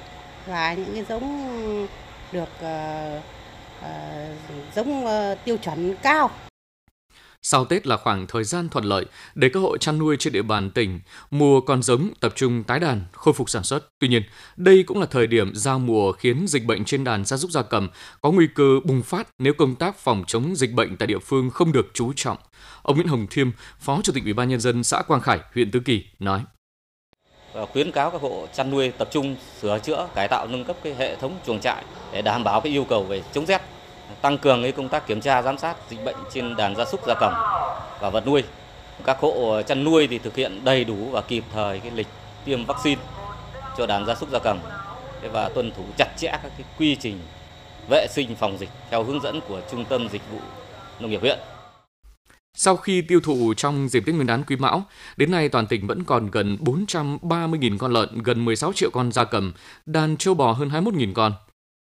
và 0.46 0.74
những 0.74 0.94
cái 0.94 1.04
giống 1.04 1.86
được 2.32 2.48
ờ, 2.60 3.20
ờ, 3.82 4.26
giống 4.74 5.06
ờ, 5.06 5.34
tiêu 5.44 5.56
chuẩn 5.56 5.94
cao 5.96 6.30
sau 7.42 7.64
Tết 7.64 7.86
là 7.86 7.96
khoảng 7.96 8.26
thời 8.26 8.44
gian 8.44 8.68
thuận 8.68 8.84
lợi 8.84 9.06
để 9.34 9.48
các 9.52 9.60
hộ 9.60 9.76
chăn 9.76 9.98
nuôi 9.98 10.16
trên 10.18 10.32
địa 10.32 10.42
bàn 10.42 10.70
tỉnh 10.70 11.00
mua 11.30 11.60
con 11.60 11.82
giống 11.82 12.10
tập 12.20 12.32
trung 12.36 12.64
tái 12.64 12.80
đàn, 12.80 13.04
khôi 13.12 13.34
phục 13.34 13.50
sản 13.50 13.62
xuất. 13.62 13.88
Tuy 13.98 14.08
nhiên, 14.08 14.22
đây 14.56 14.82
cũng 14.82 15.00
là 15.00 15.06
thời 15.06 15.26
điểm 15.26 15.54
giao 15.54 15.78
mùa 15.78 16.12
khiến 16.12 16.46
dịch 16.48 16.64
bệnh 16.64 16.84
trên 16.84 17.04
đàn 17.04 17.24
gia 17.24 17.36
súc 17.36 17.50
gia 17.50 17.62
cầm 17.62 17.88
có 18.20 18.30
nguy 18.30 18.46
cơ 18.54 18.80
bùng 18.84 19.02
phát 19.02 19.28
nếu 19.38 19.52
công 19.54 19.74
tác 19.74 19.98
phòng 19.98 20.24
chống 20.26 20.56
dịch 20.56 20.72
bệnh 20.72 20.96
tại 20.96 21.06
địa 21.06 21.18
phương 21.18 21.50
không 21.50 21.72
được 21.72 21.90
chú 21.94 22.12
trọng. 22.16 22.36
Ông 22.82 22.96
Nguyễn 22.96 23.08
Hồng 23.08 23.26
Thiêm, 23.30 23.50
Phó 23.80 24.00
Chủ 24.02 24.12
tịch 24.12 24.24
Ủy 24.24 24.32
ban 24.32 24.48
nhân 24.48 24.60
dân 24.60 24.84
xã 24.84 25.02
Quang 25.02 25.20
Khải, 25.20 25.40
huyện 25.54 25.70
Tứ 25.70 25.80
Kỳ 25.80 26.04
nói: 26.18 26.42
và 27.54 27.66
khuyến 27.66 27.92
cáo 27.92 28.10
các 28.10 28.20
hộ 28.20 28.46
chăn 28.54 28.70
nuôi 28.70 28.90
tập 28.90 29.08
trung 29.12 29.36
sửa 29.60 29.78
chữa, 29.78 30.08
cải 30.14 30.28
tạo 30.28 30.46
nâng 30.46 30.64
cấp 30.64 30.76
cái 30.82 30.94
hệ 30.94 31.16
thống 31.16 31.38
chuồng 31.46 31.60
trại 31.60 31.84
để 32.12 32.22
đảm 32.22 32.44
bảo 32.44 32.60
cái 32.60 32.72
yêu 32.72 32.86
cầu 32.88 33.04
về 33.04 33.22
chống 33.32 33.46
rét 33.46 33.62
tăng 34.22 34.38
cường 34.38 34.62
cái 34.62 34.72
công 34.72 34.88
tác 34.88 35.06
kiểm 35.06 35.20
tra 35.20 35.42
giám 35.42 35.58
sát 35.58 35.76
dịch 35.90 36.04
bệnh 36.04 36.16
trên 36.32 36.56
đàn 36.56 36.76
gia 36.76 36.84
súc 36.84 37.00
gia 37.06 37.14
cầm 37.20 37.32
và 38.00 38.10
vật 38.10 38.26
nuôi. 38.26 38.42
Các 39.04 39.18
hộ 39.20 39.62
chăn 39.62 39.84
nuôi 39.84 40.06
thì 40.06 40.18
thực 40.18 40.36
hiện 40.36 40.64
đầy 40.64 40.84
đủ 40.84 41.10
và 41.10 41.20
kịp 41.20 41.44
thời 41.54 41.78
cái 41.78 41.90
lịch 41.90 42.06
tiêm 42.44 42.64
vaccine 42.64 43.00
cho 43.78 43.86
đàn 43.86 44.06
gia 44.06 44.14
súc 44.14 44.30
gia 44.30 44.38
cầm 44.38 44.58
và 45.32 45.48
tuân 45.48 45.72
thủ 45.76 45.84
chặt 45.98 46.08
chẽ 46.18 46.30
các 46.30 46.52
cái 46.58 46.66
quy 46.78 46.96
trình 46.96 47.18
vệ 47.90 48.06
sinh 48.10 48.36
phòng 48.36 48.58
dịch 48.58 48.70
theo 48.90 49.04
hướng 49.04 49.22
dẫn 49.22 49.40
của 49.48 49.60
Trung 49.70 49.84
tâm 49.84 50.08
Dịch 50.08 50.22
vụ 50.32 50.38
Nông 51.00 51.10
nghiệp 51.10 51.20
huyện. 51.20 51.38
Sau 52.54 52.76
khi 52.76 53.02
tiêu 53.02 53.20
thụ 53.20 53.54
trong 53.56 53.88
dịp 53.88 54.02
Tết 54.06 54.14
Nguyên 54.14 54.26
đán 54.26 54.44
Quý 54.44 54.56
Mão, 54.56 54.82
đến 55.16 55.30
nay 55.30 55.48
toàn 55.48 55.66
tỉnh 55.66 55.86
vẫn 55.86 56.04
còn 56.04 56.30
gần 56.30 56.56
430.000 56.60 57.78
con 57.78 57.92
lợn, 57.92 58.22
gần 58.22 58.44
16 58.44 58.72
triệu 58.72 58.90
con 58.90 59.12
gia 59.12 59.24
cầm, 59.24 59.52
đàn 59.86 60.16
trâu 60.16 60.34
bò 60.34 60.52
hơn 60.52 60.68
21.000 60.68 61.12
con. 61.14 61.32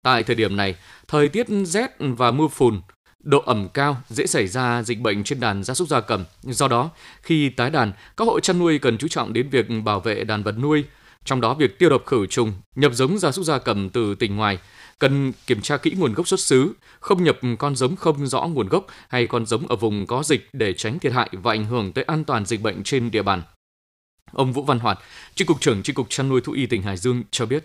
Tại 0.08 0.22
thời 0.22 0.36
điểm 0.36 0.56
này, 0.56 0.74
thời 1.08 1.28
tiết 1.28 1.46
rét 1.64 1.90
và 1.98 2.30
mưa 2.30 2.48
phùn, 2.48 2.80
độ 3.22 3.42
ẩm 3.46 3.68
cao 3.74 3.96
dễ 4.08 4.26
xảy 4.26 4.46
ra 4.46 4.82
dịch 4.82 5.00
bệnh 5.00 5.24
trên 5.24 5.40
đàn 5.40 5.64
gia 5.64 5.74
súc 5.74 5.88
gia 5.88 6.00
cầm. 6.00 6.24
Do 6.42 6.68
đó, 6.68 6.90
khi 7.22 7.48
tái 7.48 7.70
đàn, 7.70 7.92
các 8.16 8.24
hộ 8.24 8.40
chăn 8.40 8.58
nuôi 8.58 8.78
cần 8.78 8.98
chú 8.98 9.08
trọng 9.08 9.32
đến 9.32 9.48
việc 9.48 9.66
bảo 9.84 10.00
vệ 10.00 10.24
đàn 10.24 10.42
vật 10.42 10.54
nuôi, 10.58 10.84
trong 11.24 11.40
đó 11.40 11.54
việc 11.54 11.78
tiêu 11.78 11.90
độc 11.90 12.06
khử 12.06 12.26
trùng, 12.26 12.52
nhập 12.74 12.92
giống 12.94 13.18
gia 13.18 13.32
súc 13.32 13.44
gia 13.44 13.58
cầm 13.58 13.90
từ 13.90 14.14
tỉnh 14.14 14.36
ngoài, 14.36 14.58
cần 14.98 15.32
kiểm 15.46 15.60
tra 15.60 15.76
kỹ 15.76 15.94
nguồn 15.98 16.14
gốc 16.14 16.28
xuất 16.28 16.40
xứ, 16.40 16.72
không 17.00 17.24
nhập 17.24 17.38
con 17.58 17.76
giống 17.76 17.96
không 17.96 18.26
rõ 18.26 18.40
nguồn 18.40 18.68
gốc 18.68 18.86
hay 19.08 19.26
con 19.26 19.46
giống 19.46 19.66
ở 19.66 19.76
vùng 19.76 20.06
có 20.06 20.22
dịch 20.22 20.48
để 20.52 20.74
tránh 20.74 20.98
thiệt 20.98 21.12
hại 21.12 21.28
và 21.32 21.52
ảnh 21.52 21.64
hưởng 21.64 21.92
tới 21.92 22.04
an 22.04 22.24
toàn 22.24 22.46
dịch 22.46 22.62
bệnh 22.62 22.82
trên 22.82 23.10
địa 23.10 23.22
bàn. 23.22 23.42
Ông 24.32 24.52
Vũ 24.52 24.62
Văn 24.62 24.78
Hoạt, 24.78 24.98
Chi 25.34 25.44
cục 25.44 25.60
trưởng 25.60 25.82
Chi 25.82 25.92
cục 25.92 26.06
chăn 26.10 26.28
nuôi 26.28 26.40
thú 26.40 26.52
y 26.52 26.66
tỉnh 26.66 26.82
Hải 26.82 26.96
Dương 26.96 27.22
cho 27.30 27.46
biết. 27.46 27.64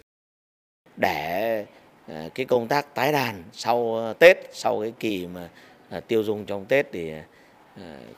Để 0.98 1.66
Ờ, 2.14 2.30
cái 2.36 2.46
công 2.46 2.68
tác 2.68 2.96
tái 2.96 3.12
đàn 3.12 3.44
sau 3.54 3.96
ờ, 3.96 4.14
Tết, 4.14 4.38
sau 4.52 4.82
cái 4.82 4.94
kỳ 5.00 5.28
mà 5.28 5.50
ờ, 5.90 6.00
tiêu 6.00 6.24
dùng 6.24 6.46
trong 6.46 6.66
Tết 6.66 6.88
thì 6.92 7.12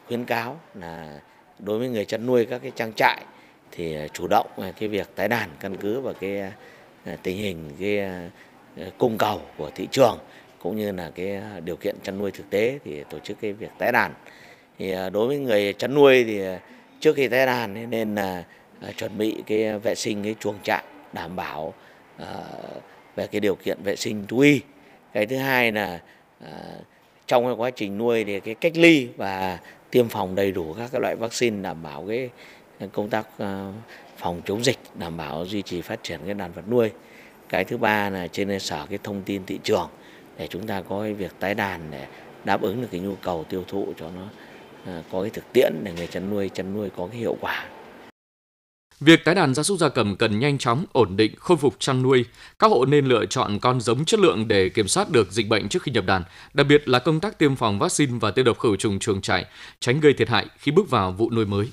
khuyến 0.07 0.25
cáo 0.25 0.59
là 0.73 1.19
đối 1.59 1.79
với 1.79 1.89
người 1.89 2.05
chăn 2.05 2.25
nuôi 2.25 2.45
các 2.45 2.61
cái 2.61 2.71
trang 2.75 2.91
trại 2.95 3.23
thì 3.71 3.97
chủ 4.13 4.27
động 4.27 4.47
cái 4.79 4.89
việc 4.89 5.09
tái 5.15 5.27
đàn 5.27 5.49
căn 5.59 5.77
cứ 5.77 6.01
vào 6.01 6.13
cái 6.13 6.51
tình 7.23 7.37
hình 7.37 7.71
cái 7.79 8.09
cung 8.97 9.17
cầu 9.17 9.41
của 9.57 9.69
thị 9.75 9.87
trường 9.91 10.17
cũng 10.59 10.77
như 10.77 10.91
là 10.91 11.11
cái 11.15 11.41
điều 11.65 11.75
kiện 11.75 11.95
chăn 12.03 12.17
nuôi 12.17 12.31
thực 12.31 12.49
tế 12.49 12.79
thì 12.85 13.03
tổ 13.09 13.19
chức 13.19 13.37
cái 13.41 13.53
việc 13.53 13.71
tái 13.77 13.91
đàn. 13.91 14.13
Thì 14.79 14.95
đối 15.13 15.27
với 15.27 15.37
người 15.37 15.73
chăn 15.73 15.93
nuôi 15.93 16.23
thì 16.23 16.41
trước 16.99 17.15
khi 17.15 17.27
tái 17.27 17.45
đàn 17.45 17.89
nên 17.89 18.15
là 18.15 18.43
chuẩn 18.97 19.17
bị 19.17 19.43
cái 19.45 19.79
vệ 19.79 19.95
sinh 19.95 20.23
cái 20.23 20.35
chuồng 20.39 20.57
trại 20.63 20.83
đảm 21.13 21.35
bảo 21.35 21.73
về 23.15 23.27
cái 23.27 23.41
điều 23.41 23.55
kiện 23.55 23.77
vệ 23.83 23.95
sinh 23.95 24.27
thú 24.27 24.39
y. 24.39 24.61
Cái 25.13 25.25
thứ 25.25 25.37
hai 25.37 25.71
là 25.71 25.99
à, 26.45 26.51
trong 27.27 27.45
cái 27.45 27.53
quá 27.53 27.69
trình 27.69 27.97
nuôi 27.97 28.23
thì 28.23 28.39
cái 28.39 28.55
cách 28.55 28.73
ly 28.75 29.07
và 29.17 29.59
tiêm 29.91 30.09
phòng 30.09 30.35
đầy 30.35 30.51
đủ 30.51 30.73
các 30.73 30.89
cái 30.91 31.01
loại 31.01 31.15
vaccine 31.15 31.61
đảm 31.61 31.83
bảo 31.83 32.05
cái 32.07 32.29
công 32.91 33.09
tác 33.09 33.27
à, 33.37 33.71
phòng 34.17 34.41
chống 34.45 34.63
dịch, 34.63 34.79
đảm 34.95 35.17
bảo 35.17 35.45
duy 35.45 35.61
trì 35.61 35.81
phát 35.81 36.03
triển 36.03 36.19
cái 36.25 36.33
đàn 36.33 36.51
vật 36.51 36.69
nuôi. 36.69 36.91
Cái 37.49 37.63
thứ 37.63 37.77
ba 37.77 38.09
là 38.09 38.27
trên 38.27 38.47
cơ 38.49 38.59
sở 38.59 38.85
cái 38.89 38.99
thông 39.03 39.21
tin 39.21 39.45
thị 39.45 39.59
trường 39.63 39.89
để 40.37 40.47
chúng 40.47 40.67
ta 40.67 40.81
có 40.81 41.01
cái 41.01 41.13
việc 41.13 41.31
tái 41.39 41.53
đàn 41.53 41.91
để 41.91 42.05
đáp 42.43 42.61
ứng 42.61 42.81
được 42.81 42.87
cái 42.91 43.01
nhu 43.01 43.15
cầu 43.15 43.43
tiêu 43.49 43.63
thụ 43.67 43.93
cho 43.99 44.09
nó 44.15 44.27
à, 44.85 45.03
có 45.11 45.21
cái 45.21 45.29
thực 45.29 45.53
tiễn 45.53 45.73
để 45.83 45.93
người 45.97 46.07
chăn 46.07 46.29
nuôi 46.29 46.49
chăn 46.49 46.73
nuôi 46.73 46.89
có 46.97 47.07
cái 47.07 47.17
hiệu 47.17 47.37
quả. 47.41 47.65
Việc 48.99 49.25
tái 49.25 49.35
đàn 49.35 49.53
gia 49.53 49.63
súc 49.63 49.79
gia 49.79 49.89
cầm 49.89 50.15
cần 50.15 50.39
nhanh 50.39 50.57
chóng, 50.57 50.85
ổn 50.91 51.17
định, 51.17 51.33
khôi 51.39 51.57
phục 51.57 51.75
chăn 51.79 52.01
nuôi. 52.01 52.25
Các 52.59 52.71
hộ 52.71 52.85
nên 52.85 53.05
lựa 53.05 53.25
chọn 53.25 53.59
con 53.59 53.81
giống 53.81 54.05
chất 54.05 54.19
lượng 54.19 54.47
để 54.47 54.69
kiểm 54.69 54.87
soát 54.87 55.09
được 55.09 55.31
dịch 55.31 55.47
bệnh 55.47 55.69
trước 55.69 55.83
khi 55.83 55.91
nhập 55.91 56.05
đàn, 56.05 56.23
đặc 56.53 56.67
biệt 56.67 56.89
là 56.89 56.99
công 56.99 57.19
tác 57.19 57.39
tiêm 57.39 57.55
phòng 57.55 57.79
vaccine 57.79 58.17
và 58.21 58.31
tiêu 58.31 58.45
độc 58.45 58.59
khử 58.59 58.75
trùng 58.77 58.99
chuồng 58.99 59.21
trại, 59.21 59.45
tránh 59.79 59.99
gây 59.99 60.13
thiệt 60.13 60.29
hại 60.29 60.45
khi 60.57 60.71
bước 60.71 60.89
vào 60.89 61.11
vụ 61.11 61.31
nuôi 61.31 61.45
mới. 61.45 61.67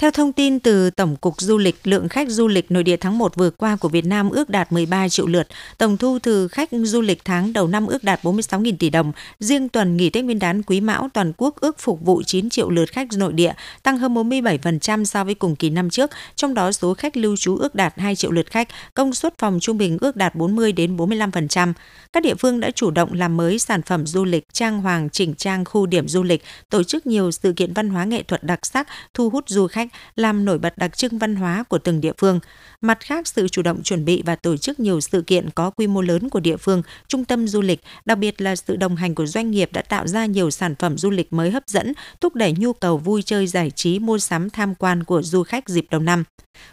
Theo 0.00 0.10
thông 0.10 0.32
tin 0.32 0.60
từ 0.60 0.90
Tổng 0.90 1.16
cục 1.16 1.40
Du 1.40 1.58
lịch, 1.58 1.76
lượng 1.84 2.08
khách 2.08 2.30
du 2.30 2.48
lịch 2.48 2.70
nội 2.70 2.82
địa 2.82 2.96
tháng 2.96 3.18
1 3.18 3.36
vừa 3.36 3.50
qua 3.50 3.76
của 3.76 3.88
Việt 3.88 4.04
Nam 4.04 4.30
ước 4.30 4.50
đạt 4.50 4.72
13 4.72 5.08
triệu 5.08 5.26
lượt. 5.26 5.48
Tổng 5.78 5.96
thu 5.96 6.18
từ 6.22 6.48
khách 6.48 6.68
du 6.72 7.00
lịch 7.00 7.24
tháng 7.24 7.52
đầu 7.52 7.68
năm 7.68 7.86
ước 7.86 8.04
đạt 8.04 8.22
46.000 8.22 8.76
tỷ 8.78 8.90
đồng. 8.90 9.12
Riêng 9.40 9.68
tuần 9.68 9.96
nghỉ 9.96 10.10
Tết 10.10 10.24
Nguyên 10.24 10.38
đán 10.38 10.62
Quý 10.62 10.80
Mão, 10.80 11.08
toàn 11.14 11.32
quốc 11.36 11.56
ước 11.60 11.78
phục 11.78 12.00
vụ 12.00 12.22
9 12.22 12.50
triệu 12.50 12.70
lượt 12.70 12.92
khách 12.92 13.08
nội 13.16 13.32
địa, 13.32 13.52
tăng 13.82 13.98
hơn 13.98 14.14
47% 14.14 15.04
so 15.04 15.24
với 15.24 15.34
cùng 15.34 15.56
kỳ 15.56 15.70
năm 15.70 15.90
trước. 15.90 16.10
Trong 16.34 16.54
đó, 16.54 16.72
số 16.72 16.94
khách 16.94 17.16
lưu 17.16 17.36
trú 17.36 17.56
ước 17.56 17.74
đạt 17.74 17.98
2 17.98 18.16
triệu 18.16 18.30
lượt 18.30 18.50
khách, 18.50 18.68
công 18.94 19.14
suất 19.14 19.38
phòng 19.38 19.58
trung 19.60 19.78
bình 19.78 19.98
ước 20.00 20.16
đạt 20.16 20.34
40 20.34 20.72
đến 20.72 20.96
45%. 20.96 21.72
Các 22.12 22.22
địa 22.22 22.34
phương 22.34 22.60
đã 22.60 22.70
chủ 22.70 22.90
động 22.90 23.12
làm 23.12 23.36
mới 23.36 23.58
sản 23.58 23.82
phẩm 23.82 24.06
du 24.06 24.24
lịch, 24.24 24.44
trang 24.52 24.80
hoàng, 24.80 25.10
chỉnh 25.10 25.34
trang 25.34 25.64
khu 25.64 25.86
điểm 25.86 26.08
du 26.08 26.22
lịch, 26.22 26.44
tổ 26.70 26.82
chức 26.82 27.06
nhiều 27.06 27.30
sự 27.30 27.52
kiện 27.52 27.72
văn 27.72 27.88
hóa 27.88 28.04
nghệ 28.04 28.22
thuật 28.22 28.44
đặc 28.44 28.66
sắc, 28.66 28.88
thu 29.14 29.30
hút 29.30 29.44
du 29.48 29.66
khách, 29.66 29.85
làm 30.16 30.44
nổi 30.44 30.58
bật 30.58 30.78
đặc 30.78 30.96
trưng 30.96 31.18
văn 31.18 31.36
hóa 31.36 31.64
của 31.68 31.78
từng 31.78 32.00
địa 32.00 32.12
phương. 32.18 32.40
Mặt 32.80 32.98
khác, 33.00 33.26
sự 33.26 33.48
chủ 33.48 33.62
động 33.62 33.82
chuẩn 33.82 34.04
bị 34.04 34.22
và 34.26 34.36
tổ 34.36 34.56
chức 34.56 34.80
nhiều 34.80 35.00
sự 35.00 35.22
kiện 35.22 35.50
có 35.50 35.70
quy 35.70 35.86
mô 35.86 36.02
lớn 36.02 36.28
của 36.28 36.40
địa 36.40 36.56
phương, 36.56 36.82
trung 37.08 37.24
tâm 37.24 37.48
du 37.48 37.60
lịch, 37.60 37.80
đặc 38.04 38.18
biệt 38.18 38.40
là 38.40 38.56
sự 38.56 38.76
đồng 38.76 38.96
hành 38.96 39.14
của 39.14 39.26
doanh 39.26 39.50
nghiệp 39.50 39.70
đã 39.72 39.82
tạo 39.82 40.06
ra 40.06 40.26
nhiều 40.26 40.50
sản 40.50 40.74
phẩm 40.74 40.98
du 40.98 41.10
lịch 41.10 41.32
mới 41.32 41.50
hấp 41.50 41.62
dẫn, 41.66 41.92
thúc 42.20 42.34
đẩy 42.34 42.54
nhu 42.58 42.72
cầu 42.72 42.98
vui 42.98 43.22
chơi 43.22 43.46
giải 43.46 43.70
trí, 43.70 43.98
mua 43.98 44.18
sắm 44.18 44.50
tham 44.50 44.74
quan 44.74 45.04
của 45.04 45.22
du 45.22 45.42
khách 45.42 45.68
dịp 45.68 45.86
đầu 45.90 46.00
năm. 46.00 46.24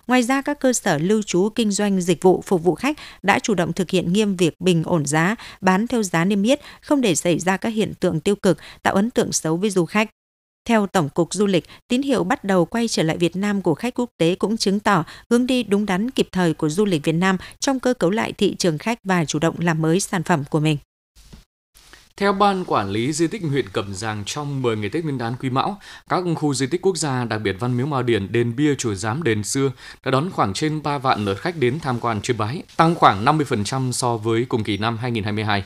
Ngoài 0.08 0.24
ra, 0.24 0.42
các 0.42 0.60
cơ 0.60 0.74
sở 0.74 0.98
lưu 0.98 1.22
trú 1.22 1.50
kinh 1.56 1.72
doanh 1.72 2.02
dịch 2.02 2.24
vụ 2.24 2.44
phục 2.46 2.64
vụ 2.64 2.76
khách 2.76 2.98
đã 3.22 3.40
chủ 3.40 3.54
động 3.54 3.74
thực 3.74 3.90
hiện 3.90 4.14
nghiêm 4.14 4.36
việc 4.36 4.62
bình 4.62 4.84
ổn 4.84 5.06
giá, 5.06 5.36
bán 5.62 5.88
theo 5.88 6.04
giá 6.04 6.26
niêm 6.26 6.44
yết, 6.44 6.60
không 6.82 7.02
để 7.02 7.16
xảy 7.16 7.40
ra 7.40 7.58
các 7.58 7.70
hiện 7.70 7.94
tượng 8.00 8.20
tiêu 8.20 8.36
cực, 8.36 8.58
tạo 8.84 8.94
ấn 8.94 9.10
tượng 9.10 9.32
xấu 9.32 9.58
với 9.58 9.70
du 9.70 9.86
khách. 9.86 10.10
Theo 10.66 10.88
Tổng 10.88 11.10
cục 11.10 11.34
Du 11.34 11.46
lịch, 11.46 11.66
tín 11.88 12.02
hiệu 12.02 12.24
bắt 12.24 12.44
đầu 12.44 12.66
quay 12.66 12.88
trở 12.88 13.04
lại 13.04 13.18
Việt 13.18 13.36
Nam 13.36 13.62
của 13.62 13.76
khách 13.76 13.94
quốc 13.94 14.10
tế 14.18 14.36
cũng 14.36 14.58
chứng 14.58 14.80
tỏ 14.80 15.04
hướng 15.30 15.48
đi 15.48 15.64
đúng 15.64 15.86
đắn 15.86 16.10
kịp 16.10 16.28
thời 16.32 16.54
của 16.54 16.70
du 16.70 16.86
lịch 16.86 17.04
Việt 17.04 17.12
Nam 17.12 17.38
trong 17.60 17.80
cơ 17.80 17.94
cấu 17.94 18.10
lại 18.10 18.34
thị 18.34 18.56
trường 18.56 18.78
khách 18.78 18.98
và 19.04 19.26
chủ 19.26 19.40
động 19.40 19.56
làm 19.60 19.82
mới 19.82 20.00
sản 20.00 20.24
phẩm 20.24 20.44
của 20.50 20.60
mình. 20.60 20.78
Theo 22.18 22.34
Ban 22.34 22.66
Quản 22.66 22.90
lý 22.90 23.14
Di 23.14 23.28
tích 23.28 23.42
huyện 23.42 23.70
Cẩm 23.70 23.94
Giàng 23.94 24.24
trong 24.26 24.62
10 24.62 24.78
ngày 24.78 24.90
Tết 24.90 25.04
Nguyên 25.04 25.18
đán 25.18 25.34
Quý 25.40 25.50
Mão, 25.50 25.80
các 26.10 26.24
khu 26.36 26.54
di 26.54 26.68
tích 26.68 26.82
quốc 26.82 26.98
gia, 26.98 27.26
đặc 27.26 27.42
biệt 27.42 27.56
Văn 27.60 27.78
Miếu 27.78 27.86
Mao 27.86 28.04
Điền, 28.04 28.32
Đền 28.32 28.56
Bia, 28.56 28.76
Chùa 28.76 28.94
Giám, 28.94 29.24
Đền 29.24 29.44
Xưa 29.44 29.72
đã 30.06 30.12
đón 30.12 30.32
khoảng 30.32 30.54
trên 30.54 30.84
3 30.84 30.98
vạn 30.98 31.26
lượt 31.26 31.42
khách 31.42 31.58
đến 31.58 31.80
tham 31.80 32.00
quan 32.00 32.22
chiêm 32.22 32.38
bái, 32.38 32.64
tăng 32.78 32.96
khoảng 32.96 33.26
50% 33.26 33.92
so 33.92 34.18
với 34.18 34.46
cùng 34.50 34.64
kỳ 34.64 34.78
năm 34.78 34.98
2022. 34.98 35.64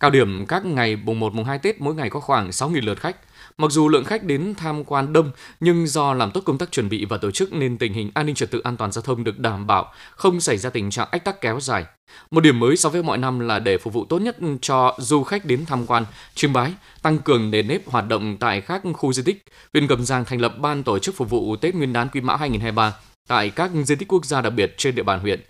Cao 0.00 0.10
điểm 0.10 0.46
các 0.46 0.64
ngày 0.64 0.96
mùng 0.96 1.20
1, 1.20 1.34
mùng 1.34 1.44
2 1.44 1.58
Tết 1.58 1.80
mỗi 1.80 1.94
ngày 1.94 2.10
có 2.10 2.20
khoảng 2.20 2.50
6.000 2.50 2.84
lượt 2.84 3.00
khách. 3.00 3.16
Mặc 3.58 3.70
dù 3.70 3.88
lượng 3.88 4.04
khách 4.04 4.24
đến 4.24 4.54
tham 4.56 4.84
quan 4.84 5.12
đông, 5.12 5.30
nhưng 5.60 5.86
do 5.86 6.14
làm 6.14 6.30
tốt 6.30 6.40
công 6.44 6.58
tác 6.58 6.72
chuẩn 6.72 6.88
bị 6.88 7.04
và 7.04 7.16
tổ 7.16 7.30
chức 7.30 7.52
nên 7.52 7.78
tình 7.78 7.92
hình 7.92 8.10
an 8.14 8.26
ninh 8.26 8.34
trật 8.34 8.50
tự 8.50 8.60
an 8.60 8.76
toàn 8.76 8.92
giao 8.92 9.02
thông 9.02 9.24
được 9.24 9.38
đảm 9.38 9.66
bảo, 9.66 9.92
không 10.10 10.40
xảy 10.40 10.58
ra 10.58 10.70
tình 10.70 10.90
trạng 10.90 11.08
ách 11.10 11.24
tắc 11.24 11.40
kéo 11.40 11.60
dài. 11.60 11.84
Một 12.30 12.40
điểm 12.40 12.60
mới 12.60 12.76
so 12.76 12.88
với 12.88 13.02
mọi 13.02 13.18
năm 13.18 13.40
là 13.40 13.58
để 13.58 13.78
phục 13.78 13.92
vụ 13.92 14.04
tốt 14.04 14.18
nhất 14.18 14.36
cho 14.60 14.96
du 14.98 15.22
khách 15.22 15.44
đến 15.44 15.64
tham 15.66 15.86
quan, 15.86 16.04
chiêm 16.34 16.52
bái, 16.52 16.72
tăng 17.02 17.18
cường 17.18 17.50
nền 17.50 17.68
nếp 17.68 17.88
hoạt 17.90 18.08
động 18.08 18.36
tại 18.40 18.60
các 18.60 18.82
khu 18.92 19.12
di 19.12 19.22
tích. 19.22 19.44
Huyện 19.72 19.86
Cẩm 19.86 20.04
Giang 20.04 20.24
thành 20.24 20.40
lập 20.40 20.58
ban 20.58 20.82
tổ 20.82 20.98
chức 20.98 21.14
phục 21.14 21.30
vụ 21.30 21.56
Tết 21.56 21.74
Nguyên 21.74 21.92
đán 21.92 22.08
Quý 22.08 22.20
Mão 22.20 22.36
2023 22.36 22.94
tại 23.28 23.50
các 23.50 23.70
di 23.84 23.94
tích 23.94 24.08
quốc 24.08 24.24
gia 24.24 24.40
đặc 24.40 24.52
biệt 24.56 24.74
trên 24.78 24.94
địa 24.94 25.02
bàn 25.02 25.20
huyện 25.20 25.40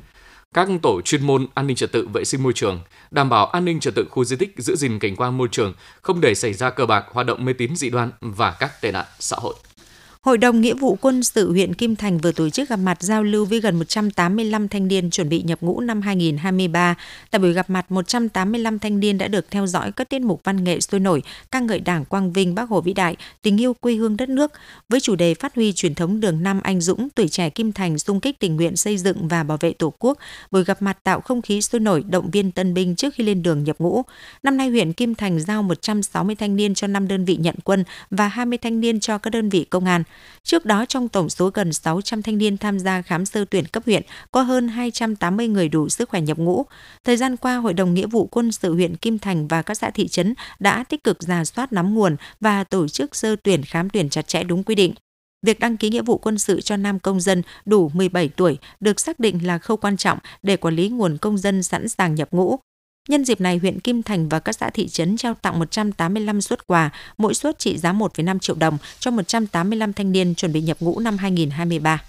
các 0.55 0.69
tổ 0.83 1.01
chuyên 1.01 1.27
môn 1.27 1.47
an 1.55 1.67
ninh 1.67 1.77
trật 1.77 1.93
tự 1.93 2.09
vệ 2.12 2.25
sinh 2.25 2.43
môi 2.43 2.53
trường, 2.53 2.81
đảm 3.11 3.29
bảo 3.29 3.47
an 3.47 3.65
ninh 3.65 3.81
trật 3.81 3.95
tự 3.95 4.07
khu 4.11 4.25
di 4.25 4.37
tích, 4.37 4.55
giữ 4.57 4.77
gìn 4.77 4.99
cảnh 4.99 5.17
quan 5.17 5.38
môi 5.38 5.49
trường, 5.51 5.75
không 6.03 6.21
để 6.21 6.35
xảy 6.35 6.53
ra 6.53 6.71
cờ 6.71 6.87
bạc, 6.87 7.05
hoạt 7.12 7.27
động 7.27 7.45
mê 7.45 7.53
tín 7.53 7.77
dị 7.77 7.91
đoan 7.91 8.11
và 8.21 8.57
các 8.61 8.81
tệ 8.81 8.93
nạn 8.93 9.07
xã 9.19 9.37
hội. 9.41 9.55
Hội 10.26 10.38
đồng 10.38 10.61
Nghĩa 10.61 10.74
vụ 10.74 10.98
quân 11.00 11.22
sự 11.22 11.52
huyện 11.52 11.74
Kim 11.74 11.96
Thành 11.96 12.18
vừa 12.18 12.32
tổ 12.32 12.50
chức 12.50 12.68
gặp 12.68 12.76
mặt 12.76 13.02
giao 13.02 13.22
lưu 13.22 13.44
với 13.44 13.61
gần 13.61 13.78
185 13.78 14.68
thanh 14.68 14.88
niên 14.88 15.11
chuẩn 15.11 15.28
bị 15.28 15.42
nhập 15.42 15.58
ngũ 15.62 15.80
năm 15.80 16.02
2023. 16.02 16.94
Tại 17.30 17.38
buổi 17.38 17.52
gặp 17.52 17.70
mặt, 17.70 17.90
185 17.90 18.78
thanh 18.78 19.00
niên 19.00 19.18
đã 19.18 19.28
được 19.28 19.50
theo 19.50 19.66
dõi 19.66 19.92
các 19.92 20.08
tiết 20.08 20.22
mục 20.22 20.40
văn 20.44 20.64
nghệ 20.64 20.80
sôi 20.80 21.00
nổi, 21.00 21.22
ca 21.50 21.61
ngợi 21.61 21.80
Đảng 21.80 22.04
Quang 22.04 22.32
Vinh, 22.32 22.54
Bác 22.54 22.68
Hồ 22.68 22.80
vĩ 22.80 22.92
đại, 22.92 23.16
tình 23.42 23.61
yêu 23.61 23.74
quê 23.74 23.94
hương 23.94 24.16
đất 24.16 24.28
nước, 24.28 24.52
với 24.88 25.00
chủ 25.00 25.16
đề 25.16 25.35
phát 25.35 25.54
huy 25.54 25.72
truyền 25.72 25.94
thống 25.94 26.20
đường 26.20 26.42
năm 26.42 26.61
anh 26.62 26.80
dũng, 26.80 27.08
tuổi 27.11 27.28
trẻ 27.28 27.50
Kim 27.50 27.72
Thành 27.72 27.98
xung 27.98 28.20
kích 28.20 28.38
tình 28.38 28.56
nguyện 28.56 28.76
xây 28.76 28.98
dựng 28.98 29.28
và 29.28 29.42
bảo 29.42 29.58
vệ 29.61 29.72
Tổ 29.72 29.92
quốc. 29.98 30.18
Buổi 30.50 30.64
gặp 30.64 30.82
mặt 30.82 30.98
tạo 31.04 31.20
không 31.20 31.42
khí 31.42 31.62
sôi 31.62 31.80
nổi, 31.80 32.04
động 32.08 32.30
viên 32.30 32.52
tân 32.52 32.74
binh 32.74 32.96
trước 32.96 33.14
khi 33.14 33.24
lên 33.24 33.42
đường 33.42 33.64
nhập 33.64 33.76
ngũ. 33.78 34.02
Năm 34.42 34.56
nay 34.56 34.68
huyện 34.68 34.92
Kim 34.92 35.14
Thành 35.14 35.40
giao 35.40 35.62
160 35.62 36.37
thanh 36.37 36.56
niên 36.56 36.74
cho 36.74 36.87
5 36.87 37.08
đơn 37.08 37.24
vị 37.24 37.37
nhận 37.37 37.54
quân 37.64 37.85
và 38.11 38.28
20 38.28 38.58
thanh 38.58 38.80
niên 38.80 39.00
cho 39.00 39.18
các 39.18 39.30
đơn 39.30 39.48
vị 39.48 39.64
công 39.70 39.85
an. 39.85 40.02
Trước 40.42 40.66
đó, 40.66 40.85
trong 40.85 41.09
tổng 41.09 41.31
số 41.31 41.51
gần 41.55 41.72
600 41.72 42.22
thanh 42.22 42.38
niên 42.38 42.59
tham 42.59 42.79
gia 42.79 43.03
khám 43.03 43.27
sơ 43.27 43.44
tuyển 43.44 43.64
cấp 43.64 43.83
huyện, 43.87 44.03
có 44.31 44.42
hơn 44.42 44.68
280 44.68 45.48
người 45.48 45.68
đủ 45.68 45.88
sức 45.88 46.09
khỏe 46.09 46.20
nhập 46.20 46.38
ngũ. 46.38 46.64
Thời 47.05 47.16
gian 47.16 47.37
qua, 47.37 47.57
Hội 47.57 47.75
đồng 47.75 47.94
Nghĩa 47.94 48.07
vụ 48.07 48.27
quân 48.27 48.53
sự 48.53 48.75
huyện 48.75 48.96
Kim 48.96 49.18
Thành 49.18 49.48
và 49.48 49.62
các 49.62 49.75
xã 49.75 49.90
thị 49.90 50.09
trấn 50.09 50.35
đã 50.59 50.85
tích 50.85 51.05
cực 51.05 51.22
giả 51.22 51.44
soát 51.44 51.72
nắm 51.72 51.94
nguồn 51.94 52.16
và 52.40 52.64
tổ 52.64 52.88
chức 52.88 53.16
sơ 53.16 53.37
tuyển 53.37 53.62
khám 53.62 53.90
tuyển 53.90 54.09
chặt 54.09 54.29
chẽ 54.29 54.42
đúng 54.42 54.64
quy 54.64 54.75
định. 54.75 54.94
Việc 55.46 55.61
đăng 55.61 55.77
ký 55.77 55.90
nghĩa 55.90 56.03
vụ 56.03 56.18
quân 56.18 56.38
sự 56.38 56.61
cho 56.61 56.77
nam 56.77 56.98
công 56.98 57.20
dân 57.20 57.42
đủ 57.64 57.90
17 57.94 58.29
tuổi 58.29 58.59
được 58.81 59.01
xác 59.01 59.20
định 59.20 59.46
là 59.46 59.59
khâu 59.59 59.77
quan 59.77 59.96
trọng 59.96 60.18
để 60.42 60.57
quản 60.57 60.75
lý 60.75 60.88
nguồn 60.88 61.18
công 61.18 61.38
dân 61.38 61.62
sẵn 61.62 61.88
sàng 61.88 62.14
nhập 62.14 62.29
ngũ. 62.31 62.59
Nhân 63.09 63.25
dịp 63.25 63.41
này, 63.41 63.59
huyện 63.59 63.81
Kim 63.81 64.03
Thành 64.03 64.29
và 64.29 64.41
các 64.41 64.53
xã 64.53 64.71
thị 64.71 64.88
trấn 64.88 65.17
trao 65.17 65.35
tặng 65.35 65.59
185 65.59 66.41
suất 66.41 66.67
quà, 66.67 66.91
mỗi 67.19 67.35
suất 67.35 67.59
trị 67.59 67.79
giá 67.79 67.93
1,5 67.93 68.38
triệu 68.38 68.57
đồng 68.57 68.79
cho 68.99 69.11
185 69.11 69.93
thanh 69.93 70.12
niên 70.12 70.35
chuẩn 70.35 70.53
bị 70.53 70.61
nhập 70.61 70.77
ngũ 70.81 71.01
năm 71.01 71.19
2023. 71.19 72.03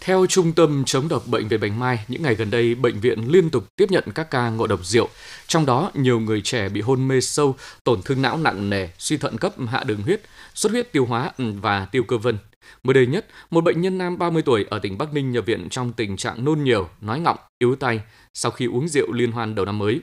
Theo 0.00 0.26
Trung 0.26 0.52
tâm 0.52 0.82
chống 0.86 1.08
độc 1.08 1.26
bệnh 1.26 1.48
viện 1.48 1.60
Bạch 1.60 1.72
Mai, 1.72 2.04
những 2.08 2.22
ngày 2.22 2.34
gần 2.34 2.50
đây, 2.50 2.74
bệnh 2.74 3.00
viện 3.00 3.32
liên 3.32 3.50
tục 3.50 3.64
tiếp 3.76 3.90
nhận 3.90 4.04
các 4.14 4.30
ca 4.30 4.50
ngộ 4.50 4.66
độc 4.66 4.84
rượu. 4.84 5.08
Trong 5.46 5.66
đó, 5.66 5.90
nhiều 5.94 6.20
người 6.20 6.40
trẻ 6.40 6.68
bị 6.68 6.80
hôn 6.80 7.08
mê 7.08 7.20
sâu, 7.20 7.56
tổn 7.84 8.02
thương 8.02 8.22
não 8.22 8.36
nặng 8.36 8.70
nề, 8.70 8.88
suy 8.98 9.16
thận 9.16 9.38
cấp, 9.38 9.54
hạ 9.68 9.84
đường 9.84 10.02
huyết, 10.02 10.20
xuất 10.54 10.72
huyết 10.72 10.92
tiêu 10.92 11.06
hóa 11.06 11.32
ừ, 11.38 11.44
và 11.60 11.84
tiêu 11.84 12.02
cơ 12.02 12.18
vân. 12.18 12.38
Mới 12.82 12.94
đây 12.94 13.06
nhất, 13.06 13.26
một 13.50 13.64
bệnh 13.64 13.80
nhân 13.80 13.98
nam 13.98 14.18
30 14.18 14.42
tuổi 14.42 14.66
ở 14.70 14.78
tỉnh 14.78 14.98
Bắc 14.98 15.12
Ninh 15.14 15.32
nhập 15.32 15.46
viện 15.46 15.68
trong 15.70 15.92
tình 15.92 16.16
trạng 16.16 16.44
nôn 16.44 16.62
nhiều, 16.62 16.88
nói 17.00 17.20
ngọng, 17.20 17.38
yếu 17.58 17.76
tay 17.76 18.00
sau 18.34 18.52
khi 18.52 18.66
uống 18.66 18.88
rượu 18.88 19.12
liên 19.12 19.32
hoan 19.32 19.54
đầu 19.54 19.64
năm 19.64 19.78
mới. 19.78 20.00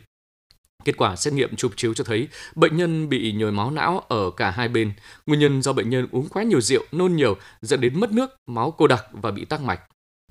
Kết 0.85 0.97
quả 0.97 1.15
xét 1.15 1.33
nghiệm 1.33 1.55
chụp 1.55 1.71
chiếu 1.75 1.93
cho 1.93 2.03
thấy 2.03 2.27
bệnh 2.55 2.77
nhân 2.77 3.09
bị 3.09 3.31
nhồi 3.31 3.51
máu 3.51 3.71
não 3.71 4.03
ở 4.07 4.31
cả 4.37 4.51
hai 4.51 4.67
bên. 4.67 4.93
Nguyên 5.25 5.39
nhân 5.39 5.61
do 5.61 5.73
bệnh 5.73 5.89
nhân 5.89 6.07
uống 6.11 6.29
quá 6.29 6.43
nhiều 6.43 6.61
rượu, 6.61 6.83
nôn 6.91 7.15
nhiều, 7.15 7.37
dẫn 7.61 7.81
đến 7.81 7.99
mất 7.99 8.11
nước, 8.11 8.29
máu 8.47 8.71
cô 8.71 8.87
đặc 8.87 9.05
và 9.11 9.31
bị 9.31 9.45
tắc 9.45 9.61
mạch. 9.61 9.81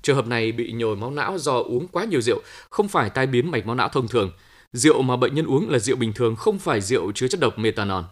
Trường 0.01 0.15
hợp 0.15 0.27
này 0.27 0.51
bị 0.51 0.71
nhồi 0.71 0.95
máu 0.95 1.11
não 1.11 1.37
do 1.37 1.53
uống 1.53 1.87
quá 1.87 2.05
nhiều 2.05 2.21
rượu, 2.21 2.41
không 2.69 2.87
phải 2.87 3.09
tai 3.09 3.27
biến 3.27 3.51
mạch 3.51 3.65
máu 3.65 3.75
não 3.75 3.89
thông 3.89 4.07
thường. 4.07 4.31
Rượu 4.73 5.01
mà 5.01 5.17
bệnh 5.17 5.35
nhân 5.35 5.45
uống 5.45 5.69
là 5.69 5.79
rượu 5.79 5.95
bình 5.95 6.13
thường, 6.13 6.35
không 6.35 6.59
phải 6.59 6.81
rượu 6.81 7.11
chứa 7.11 7.27
chất 7.27 7.39
độc 7.39 7.59
methanol. 7.59 8.03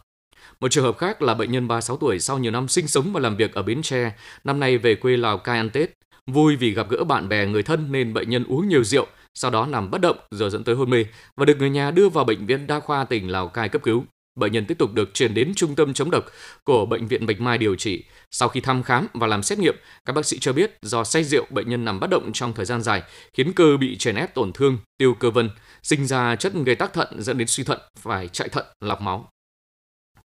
Một 0.61 0.71
trường 0.71 0.83
hợp 0.83 0.97
khác 0.97 1.21
là 1.21 1.33
bệnh 1.33 1.51
nhân 1.51 1.67
36 1.67 1.97
tuổi 1.97 2.19
sau 2.19 2.37
nhiều 2.37 2.51
năm 2.51 2.67
sinh 2.67 2.87
sống 2.87 3.13
và 3.13 3.19
làm 3.19 3.37
việc 3.37 3.53
ở 3.53 3.63
Bến 3.63 3.81
Tre, 3.81 4.11
năm 4.43 4.59
nay 4.59 4.77
về 4.77 4.95
quê 4.95 5.17
Lào 5.17 5.37
Cai 5.37 5.57
ăn 5.57 5.69
Tết. 5.69 5.91
Vui 6.27 6.55
vì 6.55 6.73
gặp 6.73 6.89
gỡ 6.89 7.03
bạn 7.03 7.29
bè 7.29 7.45
người 7.45 7.63
thân 7.63 7.91
nên 7.91 8.13
bệnh 8.13 8.29
nhân 8.29 8.43
uống 8.47 8.67
nhiều 8.67 8.83
rượu, 8.83 9.07
sau 9.33 9.51
đó 9.51 9.65
nằm 9.65 9.91
bất 9.91 10.01
động 10.01 10.17
rồi 10.31 10.49
dẫn 10.49 10.63
tới 10.63 10.75
hôn 10.75 10.89
mê 10.89 11.05
và 11.37 11.45
được 11.45 11.57
người 11.57 11.69
nhà 11.69 11.91
đưa 11.91 12.09
vào 12.09 12.25
bệnh 12.25 12.45
viện 12.45 12.67
đa 12.67 12.79
khoa 12.79 13.03
tỉnh 13.03 13.31
Lào 13.31 13.47
Cai 13.47 13.69
cấp 13.69 13.83
cứu. 13.83 14.05
Bệnh 14.39 14.51
nhân 14.51 14.65
tiếp 14.65 14.77
tục 14.77 14.93
được 14.93 15.13
chuyển 15.13 15.33
đến 15.33 15.53
trung 15.55 15.75
tâm 15.75 15.93
chống 15.93 16.11
độc 16.11 16.25
của 16.63 16.85
bệnh 16.85 17.07
viện 17.07 17.25
Bạch 17.25 17.39
Mai 17.39 17.57
điều 17.57 17.75
trị. 17.75 18.03
Sau 18.31 18.49
khi 18.49 18.61
thăm 18.61 18.83
khám 18.83 19.07
và 19.13 19.27
làm 19.27 19.43
xét 19.43 19.59
nghiệm, 19.59 19.75
các 20.05 20.13
bác 20.13 20.25
sĩ 20.25 20.39
cho 20.39 20.53
biết 20.53 20.77
do 20.81 21.03
say 21.03 21.23
rượu 21.23 21.45
bệnh 21.49 21.69
nhân 21.69 21.85
nằm 21.85 21.99
bất 21.99 22.09
động 22.09 22.31
trong 22.33 22.53
thời 22.53 22.65
gian 22.65 22.81
dài, 22.81 23.03
khiến 23.33 23.53
cơ 23.53 23.77
bị 23.77 23.97
chèn 23.97 24.15
ép 24.15 24.35
tổn 24.35 24.53
thương, 24.53 24.77
tiêu 24.97 25.13
cơ 25.13 25.31
vân, 25.31 25.49
sinh 25.83 26.07
ra 26.07 26.35
chất 26.35 26.53
gây 26.65 26.75
tắc 26.75 26.93
thận 26.93 27.07
dẫn 27.17 27.37
đến 27.37 27.47
suy 27.47 27.63
thận, 27.63 27.79
phải 27.99 28.27
chạy 28.27 28.49
thận, 28.49 28.65
lọc 28.81 29.01
máu. 29.01 29.29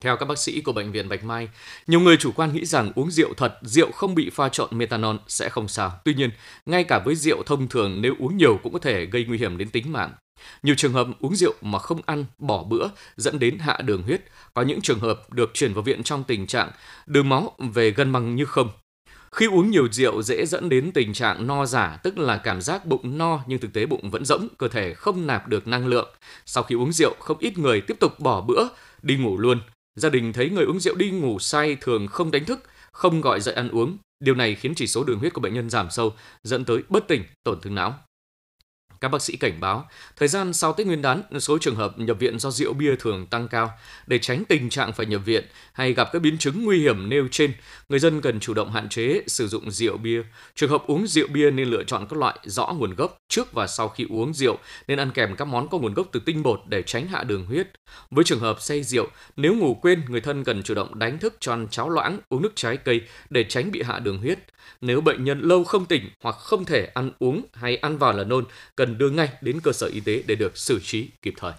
Theo 0.05 0.17
các 0.17 0.27
bác 0.27 0.39
sĩ 0.39 0.61
của 0.61 0.73
bệnh 0.73 0.93
viện 0.93 1.09
Bạch 1.09 1.25
Mai, 1.25 1.49
nhiều 1.87 2.01
người 2.01 2.17
chủ 2.17 2.33
quan 2.33 2.53
nghĩ 2.53 2.65
rằng 2.65 2.93
uống 2.95 3.11
rượu 3.11 3.35
thật, 3.35 3.59
rượu 3.63 3.91
không 3.93 4.15
bị 4.15 4.31
pha 4.31 4.49
trộn 4.49 4.69
methanol 4.79 5.17
sẽ 5.29 5.49
không 5.49 5.69
sao. 5.69 5.93
Tuy 6.05 6.15
nhiên, 6.15 6.31
ngay 6.67 6.85
cả 6.85 6.99
với 7.05 7.15
rượu 7.15 7.43
thông 7.43 7.69
thường 7.69 8.03
nếu 8.03 8.15
uống 8.19 8.37
nhiều 8.37 8.61
cũng 8.63 8.73
có 8.73 8.79
thể 8.79 9.07
gây 9.07 9.25
nguy 9.25 9.39
hiểm 9.39 9.59
đến 9.59 9.71
tính 9.71 9.93
mạng. 9.93 10.13
Nhiều 10.63 10.75
trường 10.75 10.93
hợp 10.93 11.07
uống 11.21 11.37
rượu 11.37 11.55
mà 11.61 11.79
không 11.79 12.01
ăn, 12.07 12.25
bỏ 12.39 12.63
bữa 12.63 12.89
dẫn 13.17 13.39
đến 13.39 13.59
hạ 13.59 13.79
đường 13.85 14.03
huyết. 14.03 14.21
Có 14.55 14.63
những 14.63 14.81
trường 14.81 15.01
hợp 15.01 15.33
được 15.33 15.51
chuyển 15.55 15.75
vào 15.75 15.83
viện 15.83 16.03
trong 16.03 16.25
tình 16.25 16.47
trạng 16.47 16.71
đường 17.07 17.29
máu 17.29 17.53
về 17.59 17.91
gần 17.91 18.13
bằng 18.13 18.37
như 18.37 18.45
không. 18.45 18.69
Khi 19.33 19.47
uống 19.47 19.71
nhiều 19.71 19.89
rượu 19.93 20.23
dễ 20.23 20.47
dẫn 20.47 20.69
đến 20.69 20.93
tình 20.93 21.13
trạng 21.13 21.47
no 21.47 21.67
giả, 21.67 21.99
tức 22.03 22.19
là 22.19 22.37
cảm 22.37 22.61
giác 22.61 22.87
bụng 22.87 23.19
no 23.19 23.41
nhưng 23.47 23.59
thực 23.59 23.73
tế 23.73 23.87
bụng 23.87 24.11
vẫn 24.11 24.25
rỗng, 24.25 24.49
cơ 24.59 24.69
thể 24.69 24.95
không 24.95 25.27
nạp 25.27 25.49
được 25.49 25.67
năng 25.67 25.87
lượng. 25.87 26.09
Sau 26.47 26.65
khi 26.65 26.75
uống 26.75 26.93
rượu, 26.93 27.15
không 27.21 27.39
ít 27.39 27.59
người 27.59 27.81
tiếp 27.81 27.97
tục 28.01 28.21
bỏ 28.21 28.41
bữa, 28.41 28.69
đi 29.03 29.17
ngủ 29.17 29.39
luôn. 29.39 29.61
Gia 29.95 30.09
đình 30.09 30.33
thấy 30.33 30.51
người 30.51 30.65
uống 30.65 30.81
rượu 30.81 30.95
đi 30.95 31.11
ngủ 31.11 31.39
say 31.39 31.77
thường 31.81 32.07
không 32.07 32.31
đánh 32.31 32.45
thức, 32.45 32.61
không 32.93 33.21
gọi 33.21 33.41
dậy 33.41 33.55
ăn 33.55 33.69
uống. 33.69 33.99
Điều 34.21 34.35
này 34.35 34.55
khiến 34.55 34.75
chỉ 34.77 34.87
số 34.87 35.05
đường 35.05 35.19
huyết 35.19 35.35
của 35.35 35.41
bệnh 35.41 35.55
nhân 35.55 35.71
giảm 35.71 35.91
sâu, 35.91 36.15
dẫn 36.43 36.65
tới 36.65 36.83
bất 36.89 37.09
tỉnh, 37.09 37.25
tổn 37.45 37.61
thương 37.61 37.75
não. 37.75 37.99
Các 39.05 39.09
bác 39.09 39.23
sĩ 39.23 39.37
cảnh 39.37 39.61
báo, 39.61 39.89
thời 40.17 40.29
gian 40.29 40.53
sau 40.53 40.73
Tết 40.73 40.87
Nguyên 40.87 41.03
đán, 41.03 41.23
số 41.41 41.59
trường 41.59 41.75
hợp 41.75 41.99
nhập 41.99 42.19
viện 42.19 42.39
do 42.39 42.51
rượu 42.51 42.73
bia 42.73 42.97
thường 42.97 43.27
tăng 43.27 43.49
cao. 43.49 43.73
Để 44.07 44.19
tránh 44.19 44.45
tình 44.49 44.71
trạng 44.71 44.93
phải 44.93 45.07
nhập 45.07 45.21
viện 45.25 45.45
hay 45.73 45.93
gặp 45.93 46.09
các 46.13 46.23
biến 46.23 46.39
chứng 46.39 46.65
nguy 46.65 46.79
hiểm 46.79 47.09
nêu 47.09 47.29
trên, 47.31 47.53
người 47.89 47.99
dân 47.99 48.21
cần 48.21 48.41
chủ 48.41 48.55
động 48.55 48.73
hạn 48.73 48.89
chế 48.89 49.23
sử 49.27 49.49
dụng 49.49 49.71
rượu 49.71 49.97
bia. 49.97 50.23
Trường 50.55 50.71
hợp 50.71 50.83
uống 50.87 51.07
rượu 51.07 51.29
bia 51.29 51.51
nên 51.51 51.69
lựa 51.69 51.85
chọn 51.85 52.07
các 52.11 52.19
loại 52.19 52.39
rõ 52.45 52.67
nguồn 52.67 52.95
gốc 52.95 53.17
trước 53.29 53.53
và 53.53 53.67
sau 53.67 53.89
khi 53.89 54.07
uống 54.11 54.35
rượu, 54.35 54.59
nên 54.89 54.99
ăn 54.99 55.11
kèm 55.11 55.37
các 55.37 55.45
món 55.45 55.69
có 55.69 55.79
nguồn 55.79 55.95
gốc 55.95 56.07
từ 56.13 56.21
tinh 56.21 56.43
bột 56.43 56.61
để 56.69 56.83
tránh 56.83 57.07
hạ 57.07 57.23
đường 57.23 57.47
huyết. 57.47 57.69
Với 58.11 58.25
trường 58.25 58.41
hợp 58.41 58.57
say 58.61 58.83
rượu, 58.83 59.07
nếu 59.37 59.55
ngủ 59.55 59.75
quên, 59.75 60.03
người 60.09 60.21
thân 60.21 60.45
cần 60.45 60.63
chủ 60.63 60.75
động 60.75 60.99
đánh 60.99 61.19
thức 61.19 61.37
cho 61.41 61.53
ăn 61.53 61.67
cháo 61.71 61.91
loãng, 61.91 62.21
uống 62.29 62.43
nước 62.43 62.53
trái 62.55 62.77
cây 62.77 63.01
để 63.31 63.45
tránh 63.45 63.71
bị 63.71 63.83
hạ 63.83 63.99
đường 63.99 64.19
huyết. 64.19 64.39
Nếu 64.81 65.01
bệnh 65.01 65.25
nhân 65.25 65.41
lâu 65.41 65.65
không 65.65 65.87
tỉnh 65.87 66.11
hoặc 66.21 66.37
không 66.37 66.65
thể 66.65 66.91
ăn 66.95 67.11
uống 67.19 67.43
hay 67.53 67.77
ăn 67.77 67.99
vào 67.99 68.13
là 68.13 68.25
nôn, 68.25 68.45
cần 68.77 68.99
đưa 68.99 69.11
ngay 69.11 69.29
đến 69.41 69.61
cơ 69.61 69.73
sở 69.73 69.87
y 69.87 70.01
tế 70.01 70.23
để 70.27 70.35
được 70.35 70.57
xử 70.57 70.81
trí 70.81 71.09
kịp 71.23 71.35
thời. 71.37 71.53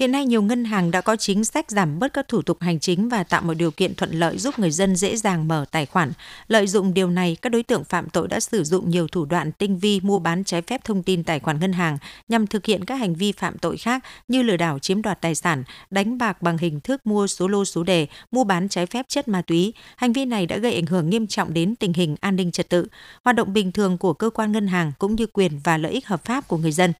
Hiện 0.00 0.12
nay 0.12 0.26
nhiều 0.26 0.42
ngân 0.42 0.64
hàng 0.64 0.90
đã 0.90 1.00
có 1.00 1.16
chính 1.16 1.44
sách 1.44 1.70
giảm 1.70 1.98
bớt 1.98 2.12
các 2.12 2.28
thủ 2.28 2.42
tục 2.42 2.60
hành 2.60 2.80
chính 2.80 3.08
và 3.08 3.24
tạo 3.24 3.42
một 3.42 3.54
điều 3.54 3.70
kiện 3.70 3.94
thuận 3.94 4.10
lợi 4.12 4.38
giúp 4.38 4.58
người 4.58 4.70
dân 4.70 4.96
dễ 4.96 5.16
dàng 5.16 5.48
mở 5.48 5.64
tài 5.70 5.86
khoản. 5.86 6.12
Lợi 6.48 6.66
dụng 6.66 6.94
điều 6.94 7.10
này, 7.10 7.36
các 7.42 7.50
đối 7.52 7.62
tượng 7.62 7.84
phạm 7.84 8.10
tội 8.10 8.28
đã 8.28 8.40
sử 8.40 8.64
dụng 8.64 8.90
nhiều 8.90 9.08
thủ 9.08 9.24
đoạn 9.24 9.52
tinh 9.52 9.78
vi 9.78 10.00
mua 10.00 10.18
bán 10.18 10.44
trái 10.44 10.62
phép 10.62 10.84
thông 10.84 11.02
tin 11.02 11.24
tài 11.24 11.40
khoản 11.40 11.60
ngân 11.60 11.72
hàng 11.72 11.98
nhằm 12.28 12.46
thực 12.46 12.66
hiện 12.66 12.84
các 12.84 12.94
hành 12.94 13.14
vi 13.14 13.32
phạm 13.32 13.58
tội 13.58 13.76
khác 13.76 14.04
như 14.28 14.42
lừa 14.42 14.56
đảo 14.56 14.78
chiếm 14.78 15.02
đoạt 15.02 15.20
tài 15.20 15.34
sản, 15.34 15.64
đánh 15.90 16.18
bạc 16.18 16.42
bằng 16.42 16.58
hình 16.58 16.80
thức 16.80 17.06
mua 17.06 17.26
số 17.26 17.48
lô 17.48 17.64
số 17.64 17.82
đề, 17.82 18.06
mua 18.30 18.44
bán 18.44 18.68
trái 18.68 18.86
phép 18.86 19.06
chất 19.08 19.28
ma 19.28 19.42
túy. 19.42 19.72
Hành 19.96 20.12
vi 20.12 20.24
này 20.24 20.46
đã 20.46 20.56
gây 20.56 20.74
ảnh 20.74 20.86
hưởng 20.86 21.10
nghiêm 21.10 21.26
trọng 21.26 21.54
đến 21.54 21.76
tình 21.76 21.92
hình 21.92 22.16
an 22.20 22.36
ninh 22.36 22.52
trật 22.52 22.68
tự, 22.68 22.86
hoạt 23.24 23.36
động 23.36 23.52
bình 23.52 23.72
thường 23.72 23.98
của 23.98 24.12
cơ 24.12 24.30
quan 24.30 24.52
ngân 24.52 24.66
hàng 24.66 24.92
cũng 24.98 25.14
như 25.14 25.26
quyền 25.26 25.60
và 25.64 25.76
lợi 25.76 25.92
ích 25.92 26.06
hợp 26.06 26.24
pháp 26.24 26.48
của 26.48 26.56
người 26.56 26.72
dân. 26.72 26.92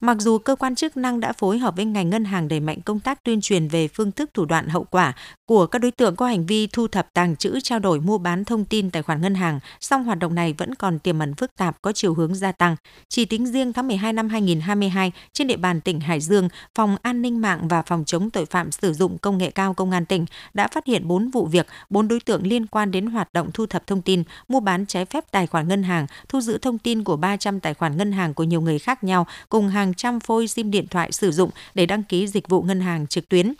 Mặc 0.00 0.16
dù 0.20 0.38
cơ 0.38 0.56
quan 0.56 0.74
chức 0.74 0.96
năng 0.96 1.20
đã 1.20 1.32
phối 1.32 1.58
hợp 1.58 1.76
với 1.76 1.84
ngành 1.84 2.10
ngân 2.10 2.24
hàng 2.24 2.48
đẩy 2.48 2.60
mạnh 2.60 2.80
công 2.80 3.00
tác 3.00 3.24
tuyên 3.24 3.40
truyền 3.40 3.68
về 3.68 3.88
phương 3.88 4.12
thức 4.12 4.30
thủ 4.34 4.44
đoạn 4.44 4.68
hậu 4.68 4.84
quả 4.84 5.12
của 5.46 5.66
các 5.66 5.78
đối 5.78 5.90
tượng 5.90 6.16
có 6.16 6.26
hành 6.26 6.46
vi 6.46 6.66
thu 6.66 6.88
thập 6.88 7.14
tàng 7.14 7.36
trữ 7.36 7.60
trao 7.60 7.78
đổi 7.78 8.00
mua 8.00 8.18
bán 8.18 8.44
thông 8.44 8.64
tin 8.64 8.90
tài 8.90 9.02
khoản 9.02 9.20
ngân 9.20 9.34
hàng, 9.34 9.60
song 9.80 10.04
hoạt 10.04 10.18
động 10.18 10.34
này 10.34 10.54
vẫn 10.58 10.74
còn 10.74 10.98
tiềm 10.98 11.18
ẩn 11.18 11.34
phức 11.34 11.56
tạp 11.56 11.82
có 11.82 11.92
chiều 11.92 12.14
hướng 12.14 12.34
gia 12.34 12.52
tăng. 12.52 12.76
Chỉ 13.08 13.24
tính 13.24 13.46
riêng 13.46 13.72
tháng 13.72 13.88
12 13.88 14.12
năm 14.12 14.28
2022, 14.28 15.12
trên 15.32 15.46
địa 15.46 15.56
bàn 15.56 15.80
tỉnh 15.80 16.00
Hải 16.00 16.20
Dương, 16.20 16.48
Phòng 16.74 16.96
An 17.02 17.22
ninh 17.22 17.40
mạng 17.40 17.68
và 17.68 17.82
Phòng 17.82 18.04
chống 18.04 18.30
tội 18.30 18.46
phạm 18.46 18.72
sử 18.72 18.92
dụng 18.92 19.18
công 19.18 19.38
nghệ 19.38 19.50
cao 19.50 19.74
Công 19.74 19.90
an 19.90 20.06
tỉnh 20.06 20.26
đã 20.54 20.68
phát 20.68 20.86
hiện 20.86 21.08
4 21.08 21.30
vụ 21.30 21.46
việc, 21.46 21.66
4 21.90 22.08
đối 22.08 22.20
tượng 22.20 22.46
liên 22.46 22.66
quan 22.66 22.90
đến 22.90 23.06
hoạt 23.06 23.32
động 23.32 23.50
thu 23.54 23.66
thập 23.66 23.86
thông 23.86 24.02
tin, 24.02 24.22
mua 24.48 24.60
bán 24.60 24.86
trái 24.86 25.04
phép 25.04 25.24
tài 25.30 25.46
khoản 25.46 25.68
ngân 25.68 25.82
hàng, 25.82 26.06
thu 26.28 26.40
giữ 26.40 26.58
thông 26.58 26.78
tin 26.78 27.04
của 27.04 27.16
300 27.16 27.60
tài 27.60 27.74
khoản 27.74 27.96
ngân 27.96 28.12
hàng 28.12 28.34
của 28.34 28.44
nhiều 28.44 28.60
người 28.60 28.78
khác 28.78 29.04
nhau, 29.04 29.26
cùng 29.48 29.67
hàng 29.68 29.94
trăm 29.94 30.20
phôi 30.20 30.48
SIM 30.48 30.70
điện 30.70 30.86
thoại 30.90 31.12
sử 31.12 31.30
dụng 31.32 31.50
để 31.74 31.86
đăng 31.86 32.02
ký 32.02 32.26
dịch 32.26 32.48
vụ 32.48 32.62
ngân 32.62 32.80
hàng 32.80 33.06
trực 33.06 33.28
tuyến. 33.28 33.54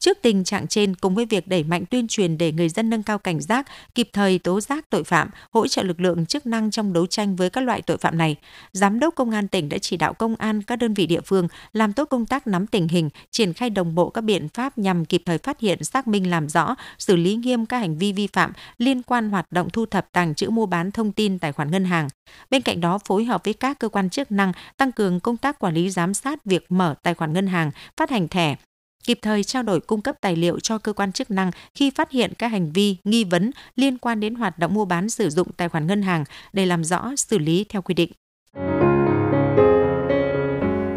Trước 0.00 0.18
tình 0.22 0.44
trạng 0.44 0.66
trên, 0.66 0.94
cùng 0.96 1.14
với 1.14 1.26
việc 1.26 1.48
đẩy 1.48 1.64
mạnh 1.64 1.84
tuyên 1.90 2.08
truyền 2.08 2.38
để 2.38 2.52
người 2.52 2.68
dân 2.68 2.90
nâng 2.90 3.02
cao 3.02 3.18
cảnh 3.18 3.40
giác, 3.40 3.66
kịp 3.94 4.08
thời 4.12 4.38
tố 4.38 4.60
giác 4.60 4.90
tội 4.90 5.04
phạm, 5.04 5.30
hỗ 5.50 5.66
trợ 5.66 5.82
lực 5.82 6.00
lượng 6.00 6.26
chức 6.26 6.46
năng 6.46 6.70
trong 6.70 6.92
đấu 6.92 7.06
tranh 7.06 7.36
với 7.36 7.50
các 7.50 7.60
loại 7.60 7.82
tội 7.82 7.96
phạm 7.96 8.18
này, 8.18 8.36
Giám 8.72 9.00
đốc 9.00 9.14
Công 9.14 9.30
an 9.30 9.48
tỉnh 9.48 9.68
đã 9.68 9.78
chỉ 9.78 9.96
đạo 9.96 10.14
công 10.14 10.36
an 10.36 10.62
các 10.62 10.76
đơn 10.76 10.94
vị 10.94 11.06
địa 11.06 11.20
phương 11.20 11.48
làm 11.72 11.92
tốt 11.92 12.04
công 12.04 12.26
tác 12.26 12.46
nắm 12.46 12.66
tình 12.66 12.88
hình, 12.88 13.10
triển 13.30 13.52
khai 13.52 13.70
đồng 13.70 13.94
bộ 13.94 14.10
các 14.10 14.20
biện 14.20 14.48
pháp 14.48 14.78
nhằm 14.78 15.04
kịp 15.04 15.22
thời 15.26 15.38
phát 15.38 15.60
hiện, 15.60 15.84
xác 15.84 16.08
minh 16.08 16.30
làm 16.30 16.48
rõ, 16.48 16.74
xử 16.98 17.16
lý 17.16 17.34
nghiêm 17.34 17.66
các 17.66 17.78
hành 17.78 17.98
vi 17.98 18.12
vi 18.12 18.26
phạm 18.26 18.52
liên 18.78 19.02
quan 19.02 19.30
hoạt 19.30 19.52
động 19.52 19.70
thu 19.70 19.86
thập 19.86 20.12
tàng 20.12 20.34
trữ 20.34 20.50
mua 20.50 20.66
bán 20.66 20.90
thông 20.90 21.12
tin 21.12 21.38
tài 21.38 21.52
khoản 21.52 21.70
ngân 21.70 21.84
hàng. 21.84 22.08
Bên 22.50 22.62
cạnh 22.62 22.80
đó, 22.80 22.98
phối 23.04 23.24
hợp 23.24 23.44
với 23.44 23.54
các 23.54 23.78
cơ 23.78 23.88
quan 23.88 24.10
chức 24.10 24.32
năng 24.32 24.52
tăng 24.76 24.92
cường 24.92 25.20
công 25.20 25.36
tác 25.36 25.58
quản 25.58 25.74
lý 25.74 25.90
giám 25.90 26.14
sát 26.14 26.44
việc 26.44 26.66
mở 26.68 26.94
tài 27.02 27.14
khoản 27.14 27.32
ngân 27.32 27.46
hàng, 27.46 27.70
phát 27.96 28.10
hành 28.10 28.28
thẻ, 28.28 28.56
kịp 29.04 29.18
thời 29.22 29.44
trao 29.44 29.62
đổi 29.62 29.80
cung 29.80 30.02
cấp 30.02 30.16
tài 30.20 30.36
liệu 30.36 30.60
cho 30.60 30.78
cơ 30.78 30.92
quan 30.92 31.12
chức 31.12 31.30
năng 31.30 31.50
khi 31.74 31.90
phát 31.90 32.10
hiện 32.10 32.32
các 32.38 32.48
hành 32.48 32.72
vi, 32.72 32.96
nghi 33.04 33.24
vấn 33.24 33.50
liên 33.76 33.98
quan 33.98 34.20
đến 34.20 34.34
hoạt 34.34 34.58
động 34.58 34.74
mua 34.74 34.84
bán 34.84 35.10
sử 35.10 35.30
dụng 35.30 35.48
tài 35.56 35.68
khoản 35.68 35.86
ngân 35.86 36.02
hàng 36.02 36.24
để 36.52 36.66
làm 36.66 36.84
rõ, 36.84 37.12
xử 37.16 37.38
lý 37.38 37.64
theo 37.68 37.82
quy 37.82 37.94
định. 37.94 38.12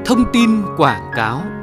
Thông 0.06 0.26
tin 0.34 0.50
quảng 0.78 1.12
cáo 1.16 1.63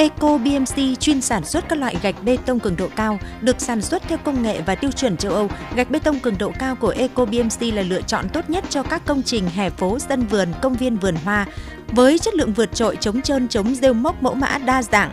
Eco 0.00 0.38
BMC 0.38 1.00
chuyên 1.00 1.20
sản 1.20 1.44
xuất 1.44 1.68
các 1.68 1.78
loại 1.78 1.96
gạch 2.02 2.14
bê 2.24 2.36
tông 2.46 2.60
cường 2.60 2.76
độ 2.76 2.88
cao, 2.96 3.18
được 3.40 3.60
sản 3.60 3.82
xuất 3.82 4.02
theo 4.08 4.18
công 4.24 4.42
nghệ 4.42 4.60
và 4.66 4.74
tiêu 4.74 4.90
chuẩn 4.90 5.16
châu 5.16 5.32
Âu. 5.32 5.48
Gạch 5.74 5.90
bê 5.90 5.98
tông 5.98 6.20
cường 6.20 6.38
độ 6.38 6.52
cao 6.58 6.76
của 6.76 6.88
Eco 6.88 7.24
BMC 7.24 7.74
là 7.74 7.82
lựa 7.82 8.02
chọn 8.02 8.28
tốt 8.28 8.50
nhất 8.50 8.64
cho 8.68 8.82
các 8.82 9.02
công 9.06 9.22
trình 9.22 9.48
hè 9.48 9.70
phố, 9.70 9.98
sân 9.98 10.26
vườn, 10.26 10.48
công 10.62 10.74
viên 10.74 10.96
vườn 10.96 11.14
hoa. 11.24 11.46
Với 11.88 12.18
chất 12.18 12.34
lượng 12.34 12.52
vượt 12.52 12.74
trội, 12.74 12.96
chống 12.96 13.22
trơn, 13.22 13.48
chống 13.48 13.74
rêu 13.74 13.92
mốc 13.92 14.22
mẫu 14.22 14.34
mã 14.34 14.58
đa 14.58 14.82
dạng, 14.82 15.10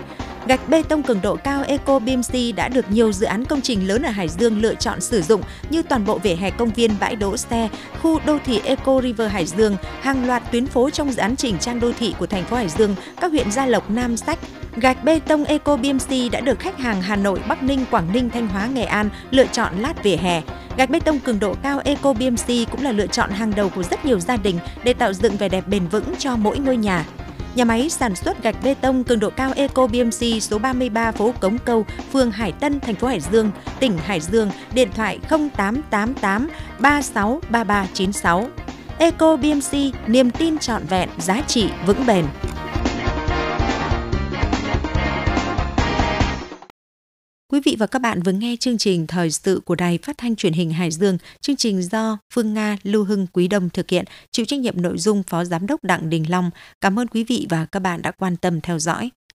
Gạch 0.47 0.69
bê 0.69 0.83
tông 0.83 1.03
cường 1.03 1.21
độ 1.21 1.35
cao 1.35 1.63
Eco 1.67 1.99
BMC 1.99 2.55
đã 2.55 2.67
được 2.67 2.91
nhiều 2.91 3.11
dự 3.11 3.25
án 3.25 3.45
công 3.45 3.61
trình 3.61 3.87
lớn 3.87 4.01
ở 4.01 4.09
Hải 4.09 4.29
Dương 4.29 4.61
lựa 4.61 4.75
chọn 4.75 5.01
sử 5.01 5.21
dụng 5.21 5.41
như 5.69 5.83
toàn 5.83 6.05
bộ 6.05 6.17
vỉa 6.17 6.35
hè 6.35 6.51
công 6.51 6.69
viên 6.69 6.91
bãi 6.99 7.15
đỗ 7.15 7.37
xe, 7.37 7.69
khu 8.01 8.19
đô 8.25 8.37
thị 8.45 8.61
Eco 8.63 9.01
River 9.01 9.31
Hải 9.31 9.45
Dương, 9.45 9.77
hàng 10.01 10.27
loạt 10.27 10.43
tuyến 10.51 10.67
phố 10.67 10.89
trong 10.89 11.11
dự 11.11 11.17
án 11.17 11.35
chỉnh 11.35 11.57
trang 11.59 11.79
đô 11.79 11.91
thị 11.99 12.15
của 12.19 12.27
thành 12.27 12.43
phố 12.43 12.55
Hải 12.55 12.69
Dương, 12.69 12.95
các 13.21 13.31
huyện 13.31 13.51
Gia 13.51 13.65
Lộc, 13.65 13.91
Nam 13.91 14.17
Sách, 14.17 14.39
Gạch 14.75 15.03
bê 15.03 15.19
tông 15.19 15.43
Eco 15.43 15.77
BMC 15.77 16.31
đã 16.31 16.39
được 16.39 16.59
khách 16.59 16.77
hàng 16.77 17.01
Hà 17.01 17.15
Nội, 17.15 17.39
Bắc 17.47 17.63
Ninh, 17.63 17.85
Quảng 17.91 18.13
Ninh, 18.13 18.29
Thanh 18.29 18.47
Hóa, 18.47 18.67
Nghệ 18.67 18.83
An 18.83 19.09
lựa 19.31 19.45
chọn 19.45 19.73
lát 19.79 20.03
vỉa 20.03 20.17
hè. 20.17 20.41
Gạch 20.77 20.89
bê 20.89 20.99
tông 20.99 21.19
cường 21.19 21.39
độ 21.39 21.55
cao 21.63 21.81
Eco 21.83 22.13
BMC 22.13 22.71
cũng 22.71 22.83
là 22.83 22.91
lựa 22.91 23.07
chọn 23.07 23.29
hàng 23.29 23.53
đầu 23.55 23.69
của 23.69 23.83
rất 23.83 24.05
nhiều 24.05 24.19
gia 24.19 24.37
đình 24.37 24.59
để 24.83 24.93
tạo 24.93 25.13
dựng 25.13 25.37
vẻ 25.37 25.49
đẹp 25.49 25.67
bền 25.67 25.87
vững 25.87 26.15
cho 26.17 26.35
mỗi 26.35 26.59
ngôi 26.59 26.77
nhà. 26.77 27.05
Nhà 27.57 27.65
máy 27.65 27.89
sản 27.89 28.15
xuất 28.15 28.43
gạch 28.43 28.55
bê 28.63 28.73
tông 28.73 29.03
cường 29.03 29.19
độ 29.19 29.29
cao 29.29 29.51
Eco 29.55 29.87
BMC 29.87 30.41
số 30.41 30.57
33 30.57 31.11
phố 31.11 31.33
Cống 31.39 31.57
Câu, 31.65 31.85
phường 32.13 32.31
Hải 32.31 32.51
Tân, 32.51 32.79
thành 32.79 32.95
phố 32.95 33.07
Hải 33.07 33.19
Dương, 33.19 33.51
tỉnh 33.79 33.97
Hải 33.97 34.19
Dương, 34.19 34.51
điện 34.73 34.89
thoại 34.95 35.19
0888 35.29 36.49
363396. 36.79 38.47
Eco 38.97 39.35
BMC, 39.35 39.77
niềm 40.07 40.31
tin 40.31 40.57
trọn 40.57 40.85
vẹn, 40.89 41.09
giá 41.17 41.41
trị 41.47 41.69
vững 41.85 42.05
bền. 42.05 42.25
Quý 47.51 47.59
vị 47.65 47.75
và 47.79 47.87
các 47.87 47.99
bạn 47.99 48.21
vừa 48.21 48.31
nghe 48.31 48.55
chương 48.59 48.77
trình 48.77 49.07
Thời 49.07 49.31
sự 49.31 49.61
của 49.65 49.75
Đài 49.75 49.99
Phát 50.03 50.17
thanh 50.17 50.35
Truyền 50.35 50.53
hình 50.53 50.71
Hải 50.71 50.91
Dương. 50.91 51.17
Chương 51.41 51.55
trình 51.55 51.81
do 51.81 52.17
Phương 52.33 52.53
Nga, 52.53 52.77
Lưu 52.83 53.03
Hưng, 53.03 53.27
Quý 53.27 53.47
Đông 53.47 53.69
thực 53.69 53.89
hiện, 53.89 54.05
chịu 54.31 54.45
trách 54.45 54.59
nhiệm 54.59 54.81
nội 54.81 54.97
dung 54.97 55.23
Phó 55.23 55.43
Giám 55.43 55.67
đốc 55.67 55.83
Đặng 55.83 56.09
Đình 56.09 56.29
Long. 56.29 56.49
Cảm 56.81 56.99
ơn 56.99 57.07
quý 57.07 57.23
vị 57.23 57.47
và 57.49 57.65
các 57.65 57.79
bạn 57.79 58.01
đã 58.01 58.11
quan 58.11 58.37
tâm 58.37 58.61
theo 58.61 58.79
dõi. 58.79 59.09